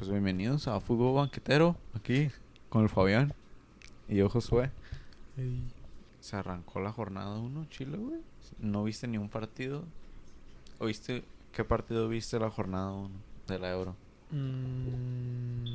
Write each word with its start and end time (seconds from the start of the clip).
Pues 0.00 0.08
bienvenidos 0.10 0.66
a 0.66 0.80
Fútbol 0.80 1.14
Banquetero, 1.16 1.76
aquí 1.92 2.30
con 2.70 2.84
el 2.84 2.88
Fabián 2.88 3.34
y 4.08 4.16
yo 4.16 4.30
Josué. 4.30 4.70
Se 6.20 6.36
arrancó 6.36 6.80
la 6.80 6.90
jornada 6.90 7.36
1, 7.38 7.66
Chile, 7.68 7.98
güey. 7.98 8.22
¿No 8.60 8.82
viste 8.84 9.06
ni 9.06 9.18
un 9.18 9.28
partido? 9.28 9.84
¿O 10.78 10.86
viste 10.86 11.22
qué 11.52 11.64
partido 11.64 12.08
viste 12.08 12.38
la 12.38 12.48
jornada 12.48 12.92
1 12.92 13.10
de 13.46 13.58
la 13.58 13.70
Euro? 13.72 13.94
Mm, 14.30 15.66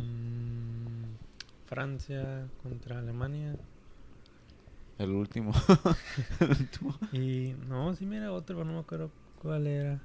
Francia 1.68 2.48
contra 2.64 2.98
Alemania. 2.98 3.56
El 4.98 5.12
último. 5.12 5.52
el 6.40 6.50
último. 6.50 6.98
Y 7.12 7.54
no, 7.68 7.94
sí, 7.94 8.08
mira 8.08 8.32
otro, 8.32 8.56
pero 8.56 8.66
no 8.66 8.74
me 8.74 8.80
acuerdo 8.80 9.12
cuál 9.40 9.68
era. 9.68 10.02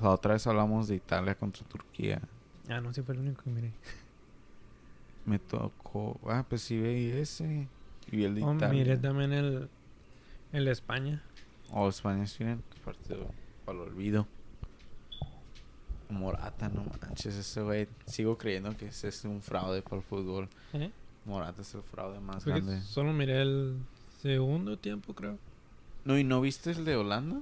La 0.00 0.10
otra 0.10 0.32
vez 0.34 0.46
hablamos 0.46 0.88
de 0.88 0.96
Italia 0.96 1.34
contra 1.34 1.66
Turquía. 1.66 2.20
Ah, 2.68 2.80
no, 2.80 2.92
sí 2.92 3.02
fue 3.02 3.14
el 3.14 3.20
único 3.20 3.42
que 3.42 3.50
miré. 3.50 3.72
Me 5.26 5.38
tocó. 5.38 6.18
Ah, 6.26 6.44
pues 6.48 6.62
sí 6.62 6.80
vi 6.80 7.10
ese. 7.10 7.68
Y 8.10 8.16
vi 8.16 8.24
el 8.24 8.34
de 8.34 8.42
Oh, 8.42 8.54
Italia. 8.54 8.78
miré 8.78 8.96
también 8.96 9.32
el, 9.32 9.68
el 10.52 10.64
de 10.64 10.70
España. 10.72 11.22
Oh, 11.70 11.88
España. 11.88 12.24
Qué 12.36 12.56
partido 12.84 13.30
para 13.64 13.78
el 13.78 13.84
olvido. 13.88 14.26
Morata, 16.10 16.68
no 16.68 16.84
manches, 17.00 17.34
ese 17.36 17.62
güey. 17.62 17.88
Sigo 18.06 18.36
creyendo 18.36 18.76
que 18.76 18.86
ese 18.88 19.08
es 19.08 19.24
un 19.24 19.40
fraude 19.40 19.80
para 19.82 19.96
el 19.96 20.02
fútbol. 20.02 20.48
¿Eh? 20.74 20.90
Morata 21.24 21.62
es 21.62 21.74
el 21.74 21.82
fraude 21.82 22.20
más 22.20 22.44
Porque 22.44 22.60
grande. 22.60 22.82
solo 22.82 23.12
miré 23.12 23.40
el 23.42 23.78
segundo 24.20 24.76
tiempo, 24.78 25.14
creo. 25.14 25.38
No, 26.04 26.18
¿y 26.18 26.24
no 26.24 26.40
viste 26.40 26.72
el 26.72 26.84
de 26.84 26.96
Holanda? 26.96 27.40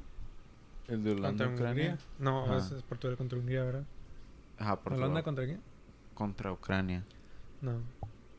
El 0.90 1.02
de 1.04 1.12
Holanda, 1.12 1.44
Contra 1.46 1.48
Ucrania. 1.54 1.90
Hungría. 1.92 2.06
No, 2.18 2.44
Ajá. 2.44 2.56
ese 2.58 2.76
es 2.76 2.82
Portugal 2.82 3.16
contra 3.16 3.38
Hungría, 3.38 3.64
¿verdad? 3.64 3.84
Ajá, 4.58 4.76
Portugal. 4.76 5.04
¿Holanda 5.04 5.22
contra 5.22 5.44
quién? 5.46 5.60
contra 6.14 6.52
Ucrania. 6.52 7.02
No. 7.62 7.80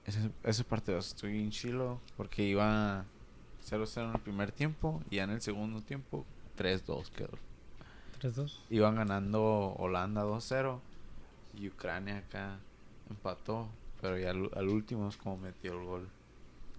Ese, 0.05 0.29
ese 0.43 0.63
partido 0.63 0.99
estoy 0.99 1.39
en 1.39 1.49
chilo 1.49 1.99
porque 2.17 2.43
iba 2.43 3.05
0-0 3.67 4.03
en 4.09 4.11
el 4.15 4.19
primer 4.21 4.51
tiempo 4.51 5.01
y 5.09 5.15
ya 5.15 5.23
en 5.23 5.31
el 5.31 5.41
segundo 5.41 5.81
tiempo 5.81 6.25
3-2 6.59 7.09
quedó. 7.09 7.37
3-2. 8.21 8.51
Iban 8.69 8.95
ganando 8.95 9.73
Holanda 9.79 10.23
2-0 10.23 10.79
y 11.57 11.69
Ucrania 11.69 12.17
acá 12.17 12.59
empató, 13.09 13.67
pero 13.99 14.17
ya 14.17 14.29
al, 14.31 14.49
al 14.55 14.67
último 14.69 15.09
es 15.09 15.17
como 15.17 15.37
metió 15.37 15.73
el 15.79 15.85
gol. 15.85 16.07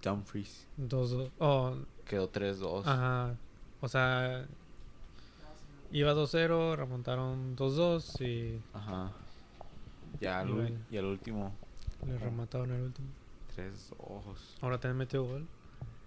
Dumfries 0.01 0.67
2-2. 0.79 1.31
Oh, 1.39 1.75
quedó 2.05 2.31
3-2. 2.31 2.83
ajá. 2.85 3.35
O 3.81 3.87
sea, 3.89 4.45
iba 5.93 6.13
2-0, 6.13 6.75
remontaron 6.75 7.55
2-2 7.55 8.21
y 8.25 8.61
Ajá. 8.73 9.11
Ya 10.19 10.39
al, 10.39 10.49
Y 10.49 10.51
ul- 10.51 10.55
bueno. 10.55 10.79
y 10.91 10.97
al 10.97 11.05
último 11.05 11.53
le 12.05 12.17
remataron 12.17 12.71
el 12.71 12.81
último. 12.81 13.07
3 13.55 13.91
ojos. 13.99 14.57
Ahora 14.61 14.77
también 14.79 14.97
metió 14.97 15.23
gol. 15.23 15.47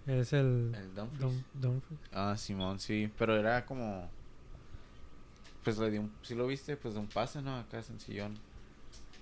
Es 0.05 0.31
el, 0.33 0.73
El 0.75 0.93
Dumfries. 0.95 1.19
Dum- 1.21 1.43
Dumfries. 1.53 1.99
Ah, 2.13 2.35
Simón, 2.37 2.79
sí, 2.79 3.11
pero 3.17 3.35
era 3.35 3.65
como 3.65 4.07
pues 5.63 5.77
le 5.79 5.91
dio 5.91 6.01
un, 6.01 6.11
si 6.21 6.33
lo 6.35 6.47
viste, 6.47 6.77
pues 6.77 6.93
de 6.93 6.99
un 7.01 7.07
pase, 7.07 7.41
¿no? 7.41 7.57
Acá 7.57 7.81
sencillón. 7.83 8.35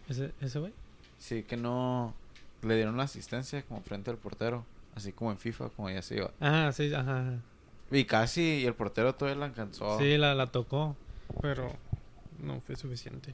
¿Ese, 0.08 0.32
ese 0.42 0.60
güey? 0.60 0.74
Sí, 1.18 1.42
que 1.44 1.58
no 1.58 2.14
le 2.62 2.76
dieron 2.76 2.98
la 2.98 3.04
asistencia 3.04 3.64
como 3.64 3.82
frente 3.82 4.12
al 4.12 4.18
portero, 4.18 4.64
así 4.94 5.12
como 5.12 5.32
en 5.32 5.38
FIFA, 5.40 5.70
como 5.70 5.90
ya 5.90 6.02
se 6.04 6.18
iba. 6.18 6.30
Ah, 6.40 6.72
sí, 6.72 6.94
ajá. 6.94 7.20
ajá. 7.22 7.40
Y 7.92 8.06
casi 8.06 8.42
y 8.42 8.66
el 8.66 8.74
portero 8.74 9.14
todavía 9.16 9.40
la 9.40 9.46
alcanzó. 9.46 9.98
Sí, 10.00 10.18
la, 10.18 10.34
la 10.36 10.48
tocó, 10.48 10.96
pero 11.42 11.72
no 12.40 12.60
fue 12.62 12.76
suficiente. 12.76 13.34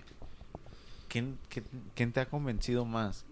¿Quién, 1.07 1.37
quién, 1.49 1.65
quién 1.95 2.11
te 2.13 2.19
ha 2.19 2.25
convencido 2.27 2.85
más? 2.85 3.25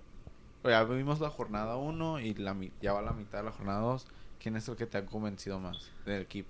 O 0.63 0.69
Ya 0.69 0.83
vimos 0.83 1.19
la 1.19 1.29
jornada 1.29 1.77
1 1.77 2.19
y 2.21 2.33
la, 2.35 2.55
ya 2.81 2.93
va 2.93 3.01
la 3.01 3.11
mitad 3.13 3.39
de 3.39 3.45
la 3.45 3.51
jornada 3.51 3.79
2. 3.81 4.05
¿Quién 4.41 4.55
es 4.55 4.67
el 4.69 4.75
que 4.75 4.85
te 4.85 4.97
ha 4.97 5.05
convencido 5.05 5.59
más 5.59 5.89
del 6.05 6.21
equipo? 6.21 6.49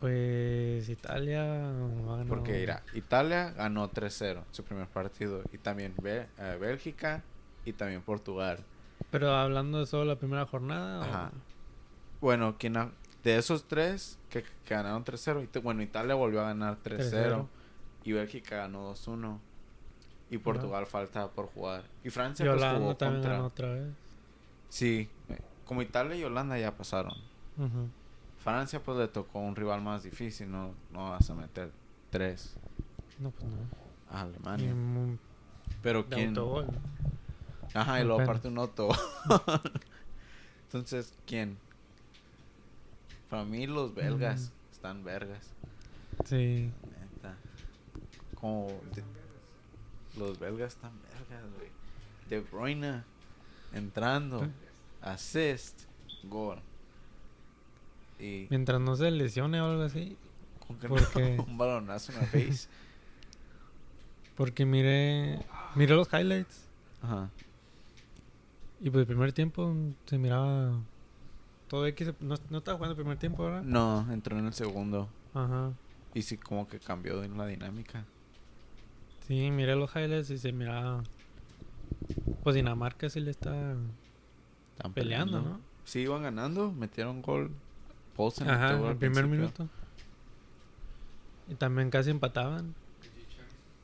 Pues 0.00 0.88
Italia 0.90 1.42
va 1.42 2.14
a 2.14 2.16
ganar. 2.18 2.26
Porque 2.28 2.52
mira, 2.52 2.82
Italia 2.94 3.50
ganó 3.52 3.88
3-0 3.90 4.42
su 4.50 4.62
primer 4.64 4.86
partido. 4.88 5.42
Y 5.52 5.58
también 5.58 5.94
Bé- 6.02 6.28
eh, 6.38 6.58
Bélgica 6.60 7.22
y 7.64 7.72
también 7.72 8.02
Portugal. 8.02 8.58
Pero 9.10 9.30
hablando 9.34 9.78
de 9.78 9.86
solo 9.86 10.04
la 10.04 10.16
primera 10.16 10.44
jornada. 10.46 11.30
o-. 11.30 11.30
Bueno, 12.20 12.56
quien 12.58 12.76
ha- 12.76 12.90
de 13.26 13.36
esos 13.38 13.64
tres 13.66 14.18
que, 14.30 14.42
que 14.42 14.74
ganaron 14.74 15.04
3-0, 15.04 15.42
y 15.42 15.46
te- 15.48 15.58
bueno, 15.58 15.82
Italia 15.82 16.14
volvió 16.14 16.40
a 16.40 16.44
ganar 16.44 16.78
3-0 16.82 17.10
3-0. 17.10 17.46
y 18.04 18.12
Bélgica 18.12 18.56
ganó 18.56 18.92
2-1 18.92 19.38
y 20.30 20.38
Portugal 20.38 20.86
falta 20.86 21.28
por 21.28 21.46
jugar. 21.46 21.82
Y 22.04 22.10
Francia 22.10 22.44
Y 22.44 22.48
pues 22.48 22.58
Holanda 22.62 22.78
jugó 22.80 22.96
también 22.96 23.22
contra... 23.22 23.32
ganó 23.36 23.46
otra 23.48 23.68
vez. 23.72 23.88
Sí, 24.68 25.08
eh, 25.28 25.38
como 25.64 25.82
Italia 25.82 26.14
y 26.16 26.22
Holanda 26.24 26.56
ya 26.58 26.76
pasaron. 26.76 27.14
Ujú. 27.56 27.88
Francia 28.38 28.80
pues 28.82 28.96
le 28.98 29.08
tocó 29.08 29.40
un 29.40 29.56
rival 29.56 29.82
más 29.82 30.04
difícil, 30.04 30.48
no, 30.50 30.72
no 30.92 31.10
vas 31.10 31.28
a 31.28 31.34
meter 31.34 31.72
3 32.10 32.54
No, 33.18 33.30
pues 33.32 33.44
no. 33.44 34.16
a 34.16 34.20
Alemania. 34.22 34.72
mu- 34.72 35.16
Pero 35.82 36.06
quién... 36.06 36.28
autogol. 36.28 36.66
Ajá, 37.74 38.00
y 38.00 38.04
luego 38.04 38.20
aparte 38.22 38.46
un 38.46 38.58
Otto. 38.58 38.88
Entonces, 40.66 41.12
¿quién? 41.26 41.58
Para 43.30 43.44
mí 43.44 43.66
los 43.66 43.94
belgas 43.94 44.50
Mm. 44.50 44.72
están 44.72 45.04
vergas. 45.04 45.50
Sí. 46.24 46.70
Neta. 47.14 47.34
Como 48.34 48.68
de- 48.94 49.02
los 50.18 50.38
belgas 50.38 50.74
están 50.74 50.92
vergas, 51.02 51.44
güey. 51.56 51.68
De 52.30 52.40
Bruyne 52.40 53.02
entrando, 53.72 54.44
¿Eh? 54.44 54.50
assist, 55.02 55.82
gol. 56.24 56.58
Y 58.18 58.46
Mientras 58.48 58.80
no 58.80 58.96
se 58.96 59.10
lesione 59.10 59.60
o 59.60 59.66
algo 59.66 59.82
así. 59.82 60.16
con 60.66 60.78
que 60.78 60.88
porque- 60.88 61.36
no, 61.36 61.44
un 61.48 61.58
balonazo 61.58 62.12
en 62.12 62.18
la 62.18 62.26
face. 62.26 62.68
Porque 64.36 64.64
miré, 64.66 65.38
miré 65.74 65.94
los 65.94 66.08
highlights. 66.12 66.64
Ajá. 67.02 67.30
Y 68.80 68.90
pues 68.90 69.02
el 69.02 69.06
primer 69.06 69.32
tiempo 69.32 69.74
se 70.06 70.18
miraba 70.18 70.78
todo 71.68 71.86
X. 71.86 72.12
No, 72.20 72.34
no 72.50 72.58
estaba 72.58 72.76
jugando 72.76 72.92
el 72.92 72.96
primer 72.96 73.18
tiempo, 73.18 73.44
¿verdad? 73.44 73.62
No, 73.62 74.10
entró 74.12 74.38
en 74.38 74.46
el 74.46 74.52
segundo. 74.54 75.08
Ajá. 75.34 75.72
Y 76.14 76.22
sí, 76.22 76.36
como 76.38 76.66
que 76.68 76.78
cambió 76.78 77.22
en 77.22 77.36
la 77.36 77.46
dinámica. 77.46 78.04
Sí, 79.26 79.50
miré 79.50 79.74
los 79.76 79.94
highlights 79.94 80.30
y 80.30 80.38
se 80.38 80.52
miraba. 80.52 81.02
Pues 82.42 82.54
Dinamarca 82.54 83.08
sí 83.10 83.20
le 83.20 83.30
está 83.32 83.74
Están 84.76 84.92
peleando, 84.92 85.40
¿no? 85.42 85.60
Sí, 85.84 86.00
iban 86.00 86.22
ganando, 86.22 86.72
metieron 86.72 87.22
gol. 87.22 87.50
Poulsen 88.14 88.48
Ajá, 88.48 88.74
gol 88.74 88.90
el 88.92 88.96
primer 88.96 89.24
principio. 89.24 89.28
minuto. 89.40 89.68
Y 91.48 91.54
también 91.54 91.90
casi 91.90 92.10
empataban. 92.10 92.74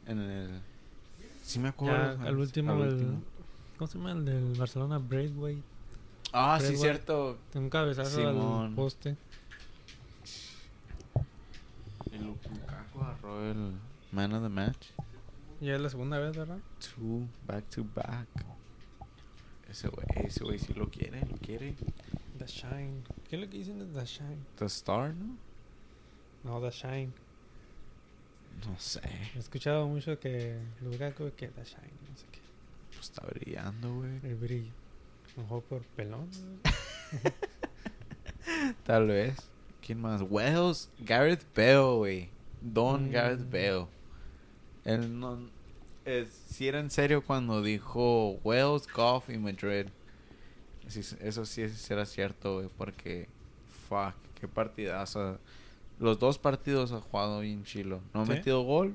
En 0.06 0.18
el. 0.18 0.60
Sí, 1.42 1.58
me 1.58 1.64
Ya, 1.66 1.70
acuerdo. 1.70 2.22
al 2.28 2.38
último, 2.38 2.72
al 2.72 2.80
el- 2.82 2.92
último. 2.94 3.22
¿Cómo 3.78 3.88
se 3.88 3.98
llama? 3.98 4.12
El 4.12 4.24
del 4.24 4.54
Barcelona, 4.58 4.98
Braithwaite. 4.98 5.62
Ah, 6.32 6.58
sí, 6.60 6.76
cierto. 6.76 7.38
Un 7.54 7.68
cabezazo 7.68 8.16
Simón. 8.16 8.66
al 8.70 8.74
poste. 8.74 9.16
Y 12.10 12.18
Lu- 12.18 12.36
Lukaku 12.50 13.00
agarró 13.00 13.50
el 13.50 13.72
man 14.12 14.32
of 14.34 14.42
the 14.42 14.48
match. 14.48 14.88
Ya 15.60 15.74
es 15.76 15.80
la 15.80 15.90
segunda 15.90 16.18
vez, 16.18 16.36
¿verdad? 16.36 16.58
Two, 16.80 17.26
back 17.46 17.64
to 17.70 17.84
back. 17.94 18.26
Ese 19.70 19.88
güey, 19.88 20.06
ese 20.26 20.44
güey 20.44 20.58
sí 20.58 20.74
lo 20.74 20.90
quiere, 20.90 21.20
lo 21.26 21.36
quiere. 21.38 21.74
The 22.38 22.46
Shine. 22.46 23.02
¿Qué 23.28 23.36
es 23.36 23.42
lo 23.42 23.48
que 23.48 23.58
dicen 23.58 23.78
de 23.78 23.86
The 24.00 24.04
Shine? 24.06 24.38
The 24.56 24.66
Star, 24.66 25.14
¿no? 25.14 25.36
No, 26.44 26.60
The 26.60 26.70
Shine. 26.70 27.12
No 28.66 28.78
sé. 28.78 29.00
He 29.34 29.38
escuchado 29.38 29.86
mucho 29.86 30.18
que 30.18 30.58
Lukaku 30.82 31.30
que 31.36 31.48
The 31.48 31.64
Shine, 31.64 31.92
no 32.10 32.16
sé 32.16 32.26
qué. 32.32 32.40
Pues 32.90 33.10
está 33.10 33.22
brillando, 33.26 33.94
güey. 33.94 34.20
El 34.24 34.34
brillo. 34.34 34.72
Por 35.34 35.82
pelón. 35.96 36.28
Tal 38.84 39.06
vez. 39.06 39.36
¿Quién 39.84 40.00
más? 40.00 40.22
Wells, 40.22 40.90
Gareth 41.00 41.44
Bale, 41.56 41.96
güey. 41.96 42.30
Don 42.60 43.08
Mm. 43.08 43.12
Gareth 43.12 43.50
Bale. 43.50 43.86
Él 44.84 45.18
no. 45.18 45.38
Es, 46.04 46.28
sí 46.48 46.68
era 46.68 46.80
en 46.80 46.90
serio 46.90 47.22
cuando 47.24 47.62
dijo 47.62 48.32
Wells, 48.44 48.86
Goff 48.92 49.28
y 49.30 49.38
Madrid. 49.38 49.86
Eso 51.20 51.46
sí 51.46 51.62
era 51.90 52.06
cierto, 52.06 52.56
güey, 52.56 52.68
porque. 52.76 53.28
Fuck, 53.88 54.14
qué 54.40 54.48
partidazo. 54.48 55.38
Los 55.98 56.18
dos 56.18 56.38
partidos 56.38 56.92
ha 56.92 57.00
jugado 57.00 57.40
bien 57.40 57.64
chilo. 57.64 58.00
No 58.14 58.22
ha 58.22 58.26
¿Sí? 58.26 58.32
metido 58.32 58.62
gol, 58.62 58.94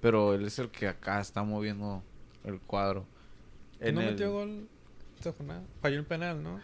pero 0.00 0.34
él 0.34 0.44
es 0.46 0.58
el 0.58 0.70
que 0.70 0.86
acá 0.86 1.20
está 1.20 1.42
moviendo 1.42 2.02
el 2.44 2.60
cuadro. 2.60 3.04
No 3.80 3.86
el- 3.88 3.94
metió 3.94 4.32
gol 4.32 4.68
esta 5.28 5.36
jornada. 5.36 5.62
Falló 5.80 5.98
el 5.98 6.04
penal, 6.06 6.42
¿no? 6.42 6.60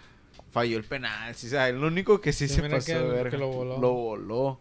Falló 0.51 0.77
el 0.79 0.85
penal, 0.85 1.35
sí, 1.35 1.47
o 1.47 1.51
sea, 1.51 1.69
el 1.69 1.83
único 1.83 2.21
que 2.21 2.33
sí, 2.33 2.49
Sí, 2.49 2.55
se 2.57 2.69
pasó 2.69 2.87
que 2.87 2.95
de 2.95 3.05
el- 3.07 3.11
verga. 3.13 3.31
que 3.31 3.39
lo 3.39 3.49
voló. 3.49 3.79
Lo 3.79 3.93
voló. 3.93 4.61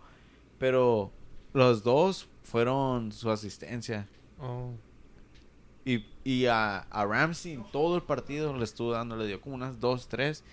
Pero 0.60 1.12
los 1.54 1.84
dos 1.84 2.28
fueron 2.44 3.12
su 3.12 3.30
asistencia. 3.32 4.08
Oh. 4.40 4.72
Y, 5.86 6.06
y 6.24 6.46
a, 6.48 6.80
a 6.80 7.06
Ramsey 7.06 7.54
en 7.54 7.64
todo 7.72 7.96
el 7.96 8.04
partido 8.04 8.56
le 8.56 8.64
estuvo 8.64 8.92
dando, 8.92 9.16
le 9.16 9.26
dio 9.28 9.40
como 9.42 9.56
unas 9.56 9.80
dos, 9.80 10.08
tres 10.08 10.44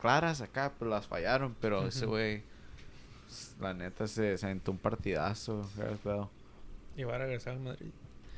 claras 0.00 0.40
acá, 0.40 0.72
pero 0.78 0.90
las 0.90 1.06
fallaron. 1.06 1.54
Pero 1.60 1.86
ese 1.86 2.06
güey, 2.06 2.42
la 3.60 3.74
neta, 3.74 4.06
se, 4.08 4.36
se 4.38 4.46
aventó 4.46 4.70
un 4.72 4.78
partidazo. 4.78 5.68
Y 6.96 7.04
va 7.04 7.14
a 7.16 7.18
regresar 7.18 7.52
al 7.54 7.60
Madrid. 7.60 7.90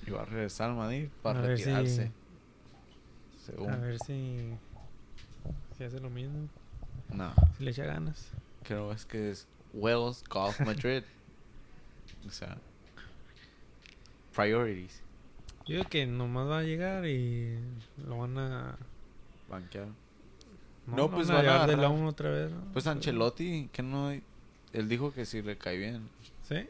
Y 0.06 0.10
va 0.10 0.22
a 0.22 0.24
regresar 0.24 0.70
al 0.70 0.76
Madrid 0.76 1.08
para 1.22 1.38
A 1.38 1.42
ver 1.42 1.58
si- 1.58 1.64
retirarse. 1.64 2.10
Según. 3.44 3.70
A 3.70 3.76
ver 3.76 3.98
si, 4.00 4.54
si 5.76 5.84
hace 5.84 6.00
lo 6.00 6.10
mismo. 6.10 6.48
No, 7.12 7.32
Si 7.58 7.64
le 7.64 7.70
echa 7.72 7.84
ganas. 7.84 8.28
creo 8.62 8.92
es 8.92 9.04
que 9.04 9.30
es 9.30 9.46
Wells 9.74 10.22
Golf 10.28 10.60
Madrid. 10.66 11.02
o 12.26 12.30
sea, 12.30 12.56
priorities. 14.34 15.00
Yo 15.66 15.76
digo 15.76 15.88
que 15.88 16.06
nomás 16.06 16.48
va 16.48 16.58
a 16.58 16.62
llegar 16.62 17.06
y 17.06 17.56
lo 18.06 18.18
van 18.18 18.38
a... 18.38 18.76
Banquear. 19.48 19.86
No, 20.86 20.96
No, 20.96 21.10
pues 21.10 21.28
van 21.28 21.36
a 21.38 21.42
llevar 21.42 21.66
de 21.68 21.74
agarrar. 21.74 21.90
Loan 21.92 22.06
otra 22.06 22.30
vez. 22.30 22.50
¿no? 22.50 22.60
Pues 22.72 22.86
Ancelotti, 22.86 23.68
que 23.72 23.82
no. 23.82 24.10
Él 24.10 24.88
dijo 24.88 25.12
que 25.12 25.24
sí 25.26 25.42
le 25.42 25.56
cae 25.56 25.76
bien. 25.76 26.08
¿Sí? 26.48 26.66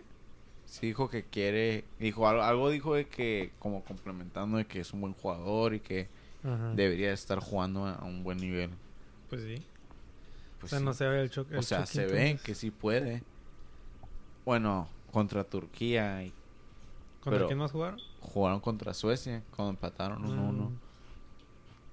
Sí 0.66 0.86
dijo 0.88 1.08
que 1.08 1.22
quiere. 1.22 1.84
Dijo 1.98 2.28
algo, 2.28 2.42
algo 2.42 2.70
dijo 2.70 2.94
de 2.94 3.06
que, 3.06 3.52
como 3.58 3.82
complementando, 3.84 4.58
de 4.58 4.66
que 4.66 4.80
es 4.80 4.92
un 4.92 5.00
buen 5.00 5.14
jugador 5.14 5.74
y 5.74 5.80
que 5.80 6.08
Ajá. 6.44 6.72
debería 6.74 7.12
estar 7.12 7.38
jugando 7.38 7.86
a, 7.86 8.04
un 8.04 8.24
buen 8.24 8.38
nivel. 8.38 8.70
Pues 9.28 9.42
sí. 9.42 9.62
Pues 10.60 10.64
o 10.64 10.76
sea, 10.76 10.78
sí. 10.78 10.84
no 10.84 10.94
se 10.94 11.08
ve 11.08 11.22
el 11.22 11.30
choque. 11.30 11.56
O 11.56 11.62
sea, 11.62 11.86
se 11.86 12.06
ve 12.06 12.38
que 12.42 12.54
sí 12.54 12.70
puede. 12.70 13.22
Bueno, 14.44 14.88
contra 15.10 15.44
Turquía 15.44 16.24
y 16.24 16.32
¿Contra 17.22 17.46
quién 17.46 17.58
más 17.58 17.70
jugaron? 17.70 18.00
jugaron 18.20 18.60
contra 18.60 18.94
Suecia 18.94 19.42
cuando 19.54 19.70
empataron 19.70 20.24
1-1. 20.24 20.70
Mm, 20.70 20.78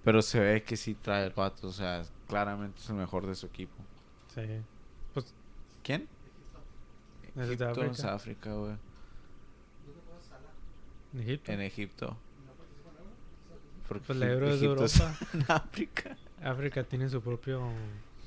Pero 0.04 0.22
se 0.22 0.40
ve 0.40 0.64
que 0.64 0.76
sí 0.76 0.96
trae 0.96 1.26
el 1.26 1.34
vato. 1.34 1.68
O 1.68 1.72
sea, 1.72 2.04
claramente 2.28 2.80
es 2.80 2.90
el 2.90 2.96
mejor 2.96 3.28
de 3.28 3.36
su 3.36 3.46
equipo. 3.46 3.76
Sí. 4.34 4.42
Pues 5.14 5.34
¿Quién? 5.84 6.08
Egipto, 7.36 8.10
África, 8.10 8.54
güey. 8.54 8.76
en 11.14 11.62
Egipto. 11.62 12.18
Porque 13.90 14.06
Pues 14.06 14.20
la 14.20 14.32
euro 14.32 14.50
es 14.50 14.62
de 14.62 14.68
Europa. 14.68 15.18
en 15.34 15.46
África. 15.48 16.16
África 16.42 16.84
tiene 16.84 17.10
su 17.10 17.22
propio... 17.22 17.70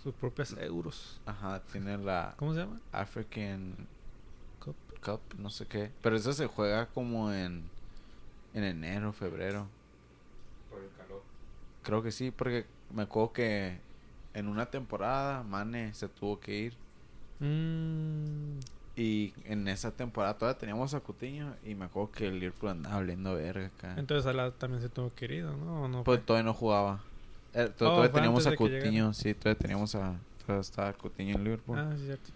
Sus 0.03 0.13
propias 0.13 0.55
euros. 0.59 1.21
Ajá, 1.25 1.63
tiene 1.71 1.97
la 1.97 2.35
¿Cómo 2.37 2.53
se 2.53 2.61
llama? 2.61 2.81
African 2.91 3.77
Cup. 4.59 4.75
Cup, 5.03 5.21
no 5.39 5.49
sé 5.49 5.67
qué. 5.67 5.93
Pero 6.03 6.17
eso 6.17 6.33
se 6.33 6.49
juega 6.49 6.87
como 6.87 7.33
en, 7.33 7.63
en 8.53 8.65
enero, 8.65 9.13
febrero. 9.13 9.69
Por 10.69 10.81
el 10.81 10.91
calor. 10.99 11.23
Creo 11.85 12.03
que 12.03 12.11
sí, 12.11 12.33
porque 12.33 12.67
me 12.93 13.03
acuerdo 13.03 13.33
que 13.33 13.79
en 14.35 14.49
una 14.49 14.67
temporada 14.67 15.45
Mane 15.45 15.95
se 15.95 16.09
tuvo 16.09 16.41
que 16.41 16.55
ir. 16.59 16.77
Mm, 17.39 18.59
Y 18.95 19.33
en 19.45 19.69
esa 19.69 19.91
temporada 19.91 20.37
todavía 20.37 20.59
teníamos 20.59 20.93
a 20.93 21.01
Cutiño 21.01 21.55
y 21.65 21.75
me 21.75 21.87
acuerdo 21.87 22.13
que 22.13 22.27
el 22.29 22.39
Liverpool 22.41 22.69
andaba 22.71 22.97
hablando 22.97 23.35
verga 23.35 23.67
acá. 23.67 23.95
entonces 23.97 24.25
Salah 24.25 24.51
también 24.51 24.83
se 24.83 24.91
tuvo 24.91 25.15
querido, 25.15 25.57
¿no? 25.57 25.85
¿O 25.85 25.89
no 25.89 26.05
Pues 26.05 26.25
todavía 26.25 26.45
no 26.45 26.53
jugaba. 26.55 27.01
Eh, 27.55 27.71
to- 27.77 27.87
Oh, 27.87 27.91
todavía 27.95 28.13
teníamos 28.13 28.47
a. 28.47 28.55
Cutiño, 28.55 29.15
sí, 29.15 29.33
todavía 29.35 29.59
teníamos 29.59 29.95
a... 29.95 30.15
Todavía 30.45 30.61
estaba 30.61 30.93
Cutiño 30.93 31.37
en 31.37 31.45
Liverpool. 31.45 31.79
Ah, 31.79 31.95
sí, 31.97 32.05
cierto. 32.05 32.31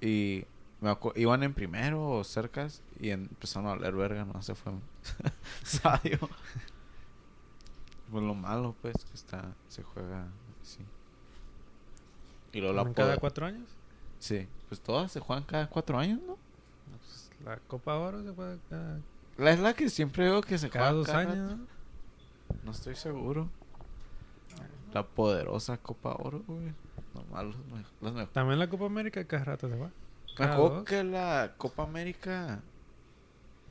Y 0.00 0.44
me 0.80 0.90
acu- 0.90 1.12
iban 1.16 1.42
en 1.42 1.52
primero 1.52 2.08
o 2.12 2.24
cercas 2.24 2.80
y 3.00 3.10
empezaron 3.10 3.66
a 3.68 3.74
valer 3.74 3.94
verga, 3.94 4.24
no 4.24 4.40
se 4.42 4.54
fue. 4.54 4.72
Sadio. 5.64 6.18
pues 8.10 8.24
lo 8.24 8.34
malo, 8.34 8.74
pues, 8.80 8.94
que 9.04 9.14
está, 9.14 9.52
se 9.68 9.82
juega 9.82 10.28
así. 10.62 10.80
Y 12.52 12.60
luego 12.60 12.74
la 12.74 12.82
¿También 12.84 12.94
cada 12.94 13.16
cuatro 13.18 13.44
años? 13.44 13.68
Sí, 14.18 14.46
pues 14.68 14.80
todas 14.80 15.12
se 15.12 15.20
juegan 15.20 15.44
cada 15.44 15.68
cuatro 15.68 15.98
años, 15.98 16.20
¿no? 16.26 16.36
Pues, 16.98 17.30
la 17.44 17.56
Copa 17.58 17.96
Oro 17.96 18.22
se 18.22 18.30
juega 18.32 18.56
cada, 18.68 18.98
La 19.36 19.50
es 19.52 19.60
la 19.60 19.74
que 19.74 19.88
siempre 19.90 20.24
veo 20.24 20.40
que 20.42 20.58
se 20.58 20.68
cada 20.70 20.86
juega 20.86 20.98
dos 20.98 21.06
cada 21.06 21.18
años, 21.20 21.50
rato. 21.52 21.56
¿no? 21.56 21.66
No 22.64 22.70
estoy 22.72 22.94
seguro. 22.96 23.48
La 24.92 25.04
poderosa 25.06 25.76
Copa 25.76 26.14
Oro, 26.18 26.42
güey. 26.46 26.72
Nomás 27.14 27.44
los, 27.44 27.56
los 28.00 28.12
mejores. 28.12 28.32
También 28.32 28.58
la 28.58 28.68
Copa 28.68 28.86
América 28.86 29.24
cada 29.24 29.44
rato 29.44 29.68
se 29.68 29.74
juega. 29.76 29.92
Me 30.38 30.46
Cada 30.46 30.54
acuerdo 30.54 30.76
dos. 30.76 30.84
que 30.84 31.04
la 31.04 31.52
Copa 31.58 31.82
América 31.82 32.60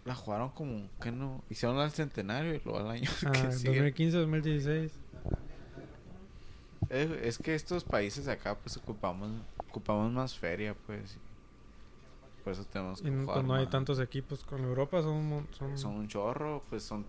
la 0.05 0.15
jugaron 0.15 0.49
como 0.51 0.87
que 1.01 1.11
no 1.11 1.43
hicieron 1.49 1.77
al 1.79 1.91
centenario 1.91 2.55
y 2.55 2.61
luego 2.63 2.79
al 2.79 2.91
año 2.91 3.09
Ah, 3.25 3.31
que 3.31 3.51
sigue. 3.51 3.69
2015, 3.71 4.17
2016. 4.17 4.91
Es, 6.89 7.09
es 7.11 7.37
que 7.37 7.53
estos 7.55 7.83
países 7.83 8.25
de 8.25 8.31
acá 8.31 8.55
pues 8.57 8.77
ocupamos 8.77 9.29
ocupamos 9.69 10.11
más 10.11 10.37
feria 10.37 10.75
pues 10.85 11.17
por 12.43 12.53
eso 12.53 12.63
tenemos 12.65 13.01
que 13.01 13.09
Y 13.09 13.11
no- 13.11 13.25
jugar 13.25 13.43
no 13.43 13.53
hay 13.55 13.67
tantos 13.67 13.99
equipos. 13.99 14.43
Con 14.45 14.63
Europa 14.63 15.01
son, 15.01 15.47
son, 15.57 15.77
son 15.77 15.95
un 15.95 16.07
chorro 16.07 16.63
pues 16.69 16.83
son 16.83 17.05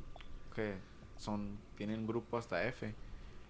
que 0.54 0.74
son 1.16 1.56
tienen 1.76 2.06
grupo 2.06 2.36
hasta 2.38 2.64
F. 2.66 2.92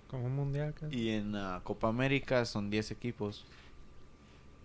Como 0.09 0.27
un 0.27 0.37
mundial. 0.37 0.75
y 0.91 1.11
en 1.11 1.33
la 1.33 1.61
Copa 1.65 1.89
América 1.89 2.45
son 2.47 2.71
10 2.71 2.91
equipos 2.93 3.45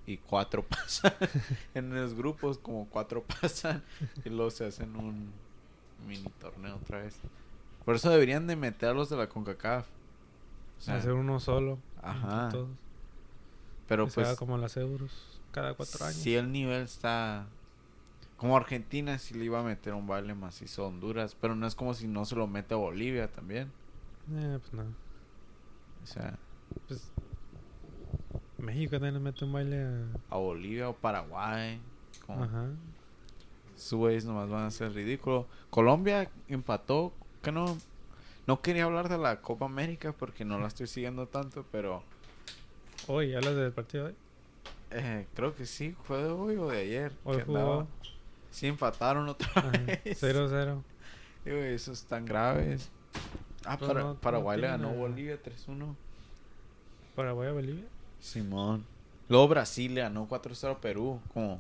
y 0.06 0.18
cuatro 0.18 0.64
pasan. 0.70 1.14
En 1.74 1.94
los 1.96 2.14
grupos 2.14 2.58
como 2.58 2.88
cuatro 2.90 3.24
pasan 3.24 3.84
y 4.26 4.30
luego 4.30 4.52
se 4.52 4.66
hacen 4.66 4.96
un 4.96 5.32
mini 6.08 6.30
torneo 6.42 6.76
otra 6.76 7.00
vez. 7.04 7.16
Por 7.86 7.96
eso 7.96 8.10
deberían 8.10 8.48
de 8.48 8.56
meter 8.58 8.90
a 8.90 8.94
los 8.94 9.10
de 9.10 9.18
la 9.18 9.28
Concacaf 9.28 9.86
sea, 10.84 10.96
Hacer 10.98 11.14
uno 11.14 11.40
solo. 11.40 11.80
Ajá. 12.02 12.50
todos. 12.50 12.70
pero 13.88 14.08
Que 14.08 14.14
pues 14.14 14.36
como 14.38 14.58
las 14.58 14.76
euros. 14.78 15.40
Cada 15.52 15.74
cuatro 15.76 16.04
años. 16.06 16.16
si 16.18 16.36
el 16.36 16.52
nivel 16.52 16.82
está 16.82 17.46
como 18.38 18.58
Argentina 18.58 19.18
sí 19.20 19.36
le 19.36 19.46
iba 19.46 19.60
a 19.60 19.64
meter 19.64 19.94
un 19.94 20.08
baile 20.08 20.34
macizo 20.34 20.84
a 20.84 20.88
Honduras 20.88 21.38
pero 21.40 21.56
no 21.56 21.66
es 21.68 21.76
como 21.76 21.94
si 21.94 22.08
no 22.08 22.26
se 22.26 22.36
lo 22.36 22.48
mete 22.48 22.74
a 22.74 22.78
Bolivia 22.78 23.32
también 23.32 23.72
Eh, 24.36 24.58
pues 24.60 24.74
no. 24.74 24.82
o 24.84 26.06
sea 26.06 26.38
Pues 26.88 27.12
México 28.58 28.92
también 28.94 29.14
le 29.14 29.20
mete 29.20 29.46
un 29.46 29.54
baile 29.54 29.84
a... 29.84 30.36
a 30.36 30.38
Bolivia 30.38 30.90
o 30.90 30.94
Paraguay 30.96 31.80
como 32.26 32.44
Ajá. 32.44 32.66
Güeyes 33.92 34.26
nomás 34.26 34.50
van 34.50 34.66
a 34.66 34.72
ser 34.72 34.94
ridículo. 34.94 35.46
Colombia 35.70 36.30
empató, 36.48 37.12
que 37.42 37.52
no 37.52 37.78
no 38.48 38.62
quería 38.62 38.84
hablar 38.86 39.10
de 39.10 39.18
la 39.18 39.42
Copa 39.42 39.66
América 39.66 40.12
porque 40.14 40.46
no 40.46 40.60
la 40.60 40.68
estoy 40.68 40.88
siguiendo 40.88 41.28
tanto, 41.28 41.66
pero 41.72 42.04
Hoy, 43.08 43.34
¿hablas 43.36 43.56
del 43.56 43.72
partido 43.72 44.06
de 44.06 44.10
hoy? 44.12 44.16
eh, 44.92 45.28
creo 45.36 45.56
que 45.56 45.66
sí, 45.66 45.96
fue 46.04 46.18
de 46.24 46.30
hoy 46.30 46.56
o 46.58 46.68
de 46.68 46.80
ayer. 46.82 47.12
Hoy 47.24 47.38
que 47.38 47.44
jugó. 47.44 47.58
andaba. 47.58 47.88
Sí 48.52 48.68
empataron 48.68 49.28
otra 49.30 49.50
Ajá, 49.56 49.70
vez. 49.72 50.22
0-0. 50.22 50.82
Digo, 51.46 51.58
esos 51.58 52.04
tan 52.04 52.26
graves. 52.26 52.90
Ah, 53.66 53.78
Pues 53.78 53.88
para- 53.90 54.02
no- 54.02 54.14
no 54.14 54.20
Paraguay 54.20 54.60
le 54.62 54.68
ganó 54.68 54.90
Bolivia 54.94 55.42
3-1. 55.42 55.96
Paraguay 57.16 57.50
a 57.50 57.54
Bolivia. 57.54 57.86
Simón. 58.20 58.86
Luego 59.30 59.48
Brasil 59.48 59.94
le 59.96 60.02
ganó 60.02 60.28
4-0 60.28 60.74
a 60.74 60.78
Perú. 60.82 61.20
Como, 61.34 61.60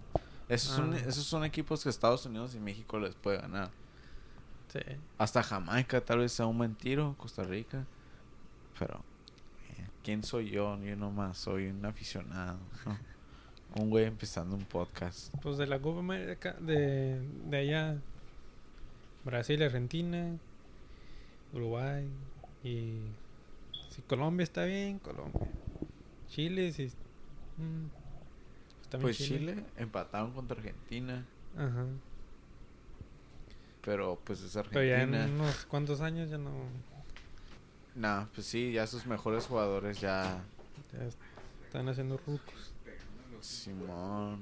esos, 0.50 0.72
son, 0.76 0.94
Ah. 0.94 0.98
esos 1.00 1.24
son 1.26 1.44
equipos 1.44 1.84
que 1.84 1.90
Estados 1.90 2.26
Unidos 2.26 2.54
y 2.56 2.60
México 2.60 3.00
les 3.00 3.16
puede 3.16 3.38
ganar. 3.40 3.72
Sí. 4.74 4.80
Hasta 5.20 5.44
Jamaica 5.44 6.02
tal 6.02 6.20
vez 6.20 6.32
sea 6.32 6.48
un 6.48 6.58
buen 6.58 6.74
tiro, 6.74 7.14
Costa 7.20 7.44
Rica. 7.44 7.86
Pero, 8.80 8.96
eh, 9.70 9.88
¿quién 10.04 10.24
soy 10.24 10.50
yo? 10.50 10.82
Yo 10.82 10.96
nomás 10.96 11.38
soy 11.38 11.68
un 11.68 11.86
aficionado. 11.86 12.58
¿no? 12.86 12.98
Un 13.76 13.90
güey 13.90 14.06
empezando 14.06 14.56
un 14.56 14.66
podcast. 14.66 15.34
Pues 15.42 15.58
de 15.58 15.66
la 15.66 15.80
Copa 15.80 16.00
América, 16.00 16.54
de, 16.60 17.20
de 17.50 17.58
allá, 17.58 17.98
Brasil, 19.26 19.64
Argentina, 19.64 20.38
Uruguay 21.54 22.08
y 22.64 23.00
si 23.90 24.04
Colombia 24.04 24.44
está 24.44 24.66
bien, 24.66 25.00
Colombia. 25.00 25.42
Chile, 26.28 26.72
si... 26.72 26.86
mm, 27.58 27.88
pues 28.92 29.02
Pues 29.02 29.18
Chile 29.18 29.66
empataron 29.78 30.34
contra 30.34 30.58
Argentina. 30.58 31.26
Ajá. 31.58 31.88
Pero 33.84 34.20
pues 34.24 34.42
es 34.42 34.54
Pero 34.70 34.84
ya 34.84 35.02
en 35.02 35.14
Argentina. 35.14 35.44
unos 35.44 35.66
cuantos 35.66 36.02
años 36.02 36.30
ya 36.30 36.38
no... 36.38 36.52
Nah, 37.96 38.26
pues 38.34 38.48
sí, 38.48 38.72
ya 38.72 38.88
sus 38.88 39.06
mejores 39.06 39.46
jugadores 39.46 40.00
ya. 40.00 40.42
Ya 40.92 41.00
están 41.66 41.88
haciendo 41.90 42.18
rucos. 42.18 42.74
Simón. 43.42 44.40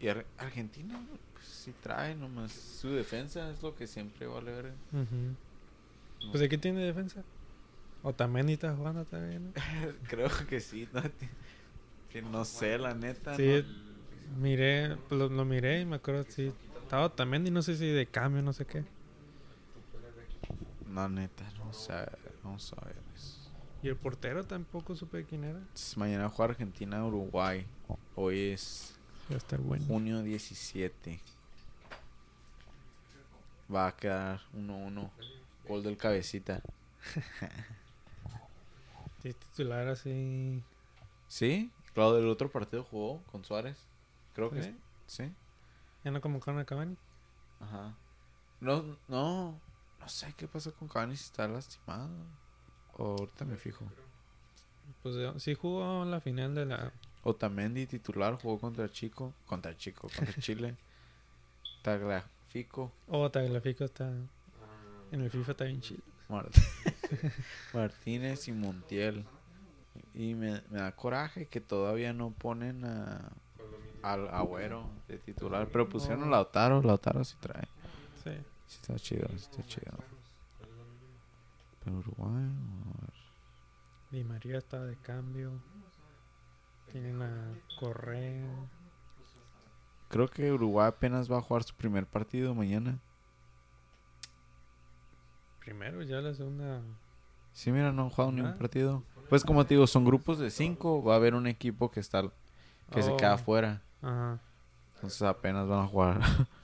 Y 0.00 0.08
Ar- 0.08 0.26
Argentina, 0.38 0.98
pues 1.32 1.46
sí 1.46 1.72
trae 1.82 2.14
nomás. 2.14 2.52
Su 2.52 2.90
defensa 2.90 3.50
es 3.50 3.62
lo 3.62 3.74
que 3.74 3.86
siempre 3.86 4.26
vale 4.26 4.50
ver. 4.52 4.72
Ujú. 4.92 5.34
No 6.24 6.30
Pues 6.32 6.40
de 6.40 6.48
qué 6.48 6.58
tiene 6.58 6.80
defensa. 6.80 7.22
O 8.02 8.12
también 8.14 8.48
está 8.48 8.74
jugando 8.74 9.04
también, 9.04 9.46
¿no? 9.46 9.52
Creo 10.08 10.28
que 10.48 10.60
sí, 10.60 10.88
¿no? 10.92 11.02
Que 12.10 12.20
no 12.22 12.44
sé, 12.44 12.78
la 12.78 12.94
neta. 12.94 13.36
Sí, 13.36 13.64
¿no? 13.64 14.38
miré, 14.40 14.96
pues 15.08 15.18
lo, 15.18 15.28
lo 15.28 15.44
miré 15.44 15.80
y 15.80 15.84
me 15.86 15.96
acuerdo, 15.96 16.24
sí. 16.28 16.52
Estaba 16.90 17.08
también 17.08 17.46
y 17.46 17.52
no 17.52 17.62
sé 17.62 17.76
si 17.76 17.86
de 17.86 18.04
cambio, 18.04 18.42
no 18.42 18.52
sé 18.52 18.66
qué. 18.66 18.84
No, 20.88 21.08
neta, 21.08 21.48
no 21.56 21.72
sé. 21.72 21.92
Vamos 22.42 22.72
a 22.72 22.84
ver. 22.84 22.96
Y 23.80 23.86
el 23.86 23.94
portero 23.94 24.42
tampoco 24.42 24.96
supe 24.96 25.24
quién 25.24 25.44
era. 25.44 25.60
Mañana 25.94 26.28
juega 26.28 26.50
Argentina-Uruguay. 26.50 27.64
Hoy 28.16 28.40
es 28.50 28.98
Va 29.30 29.36
a 29.36 29.38
estar 29.38 29.60
bueno. 29.60 29.86
junio 29.86 30.20
17. 30.24 31.20
Va 33.72 33.86
a 33.86 33.96
quedar 33.96 34.40
1-1. 34.58 35.10
Gol 35.68 35.82
del 35.84 35.96
cabecita. 35.96 36.60
Sí, 39.22 39.34
titular 39.34 39.86
así. 39.86 40.60
¿Sí? 41.28 41.70
Claro, 41.92 42.14
del 42.14 42.26
otro 42.26 42.50
partido 42.50 42.82
jugó 42.82 43.22
con 43.30 43.44
Suárez. 43.44 43.76
Creo 44.34 44.50
que 44.50 44.74
¿Sí? 45.06 45.30
Ya 46.04 46.10
no 46.10 46.20
convocaron 46.20 46.60
a 46.60 46.64
Cavani. 46.64 46.96
Ajá. 47.60 47.94
No, 48.60 48.96
no. 49.08 49.60
No 50.00 50.08
sé 50.08 50.32
qué 50.36 50.48
pasa 50.48 50.70
con 50.72 50.88
Cavani 50.88 51.16
si 51.16 51.24
está 51.24 51.46
lastimado. 51.46 52.08
O 52.96 53.16
ahorita 53.18 53.44
me 53.44 53.56
fijo. 53.56 53.84
Pues 55.02 55.14
eh, 55.16 55.32
sí 55.38 55.54
jugó 55.54 56.04
la 56.04 56.20
final 56.20 56.54
de 56.54 56.66
la. 56.66 56.92
Otamendi 57.22 57.86
titular 57.86 58.34
jugó 58.40 58.58
contra 58.58 58.88
Chico. 58.90 59.34
Contra 59.46 59.76
Chico, 59.76 60.08
contra 60.14 60.34
Chile. 60.40 60.76
Tagliafico. 61.82 62.92
Oh, 63.08 63.30
Tagliafico 63.30 63.84
está. 63.84 64.10
En 65.12 65.20
el 65.22 65.30
FIFA 65.30 65.50
está 65.52 65.64
bien 65.64 65.80
chido. 65.80 66.02
Mart- 66.28 66.54
Martínez 67.74 68.48
y 68.48 68.52
Montiel. 68.52 69.24
Y 70.14 70.34
me, 70.34 70.62
me 70.70 70.78
da 70.80 70.92
coraje 70.94 71.46
que 71.46 71.60
todavía 71.60 72.12
no 72.12 72.30
ponen 72.30 72.84
a, 72.84 73.32
al 74.02 74.28
Agüero 74.28 74.88
de 75.08 75.18
titular. 75.18 75.68
Pero 75.70 75.88
pusieron 75.88 76.24
a 76.24 76.26
Lautaro. 76.28 76.82
Lautaro 76.82 77.24
sí 77.24 77.36
trae. 77.40 77.66
Sí. 78.24 78.30
Sí 78.66 78.78
está 78.80 78.96
chido, 78.96 79.28
sí 79.30 79.36
está 79.50 79.62
chido. 79.64 79.92
Pero 81.84 81.96
Uruguay, 81.98 82.44
a 82.44 83.00
ver. 83.00 83.14
Di 84.10 84.24
María 84.24 84.58
está 84.58 84.80
de 84.84 84.96
cambio. 84.96 85.52
Tienen 86.92 87.22
a 87.22 87.52
Correa. 87.78 88.46
Creo 90.08 90.28
que 90.28 90.50
Uruguay 90.52 90.88
apenas 90.88 91.30
va 91.30 91.38
a 91.38 91.42
jugar 91.42 91.62
su 91.62 91.74
primer 91.74 92.06
partido 92.06 92.54
mañana. 92.54 92.98
Primero, 95.60 96.02
ya 96.02 96.20
la 96.20 96.34
segunda. 96.34 96.82
Sí, 97.52 97.70
mira, 97.70 97.92
no 97.92 98.02
han 98.02 98.10
jugado 98.10 98.32
ni 98.32 98.40
un 98.40 98.48
Ah. 98.48 98.56
partido. 98.58 99.04
Pues 99.28 99.44
como 99.44 99.64
te 99.64 99.74
digo, 99.74 99.86
son 99.86 100.04
grupos 100.04 100.38
de 100.38 100.50
cinco. 100.50 101.02
Va 101.02 101.14
a 101.14 101.16
haber 101.16 101.34
un 101.34 101.46
equipo 101.46 101.90
que 101.90 102.00
está 102.00 102.22
que 102.90 103.02
se 103.02 103.10
Oh. 103.12 103.16
queda 103.16 103.34
afuera. 103.34 103.82
Ajá. 104.02 104.38
Entonces 104.94 105.22
apenas 105.22 105.66
van 105.66 105.84
a 105.84 105.86
jugar. 105.86 106.20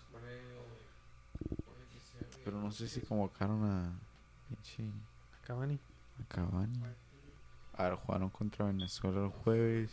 Pero 2.44 2.60
no 2.60 2.70
sé 2.70 2.86
si 2.86 3.00
convocaron 3.00 3.64
a 3.64 3.90
pinche 4.48 4.84
a 4.84 5.46
Cavani. 5.46 5.80
a 6.20 6.34
Cavani. 6.34 6.80
A 7.74 7.84
ver, 7.84 7.94
jugaron 7.96 8.30
contra 8.30 8.66
Venezuela 8.66 9.24
el 9.24 9.30
jueves. 9.30 9.90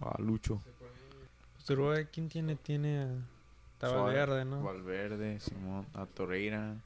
A 0.00 0.20
Lucho. 0.20 0.60
Pues 1.54 1.70
Uruguay, 1.70 2.06
¿quién 2.12 2.28
tiene? 2.28 2.56
Tiene 2.56 3.02
a. 3.02 3.88
Valverde, 3.88 4.44
¿no? 4.44 4.62
Valverde, 4.62 5.38
Simón, 5.40 5.86
a 5.94 6.06
Torreira, 6.06 6.76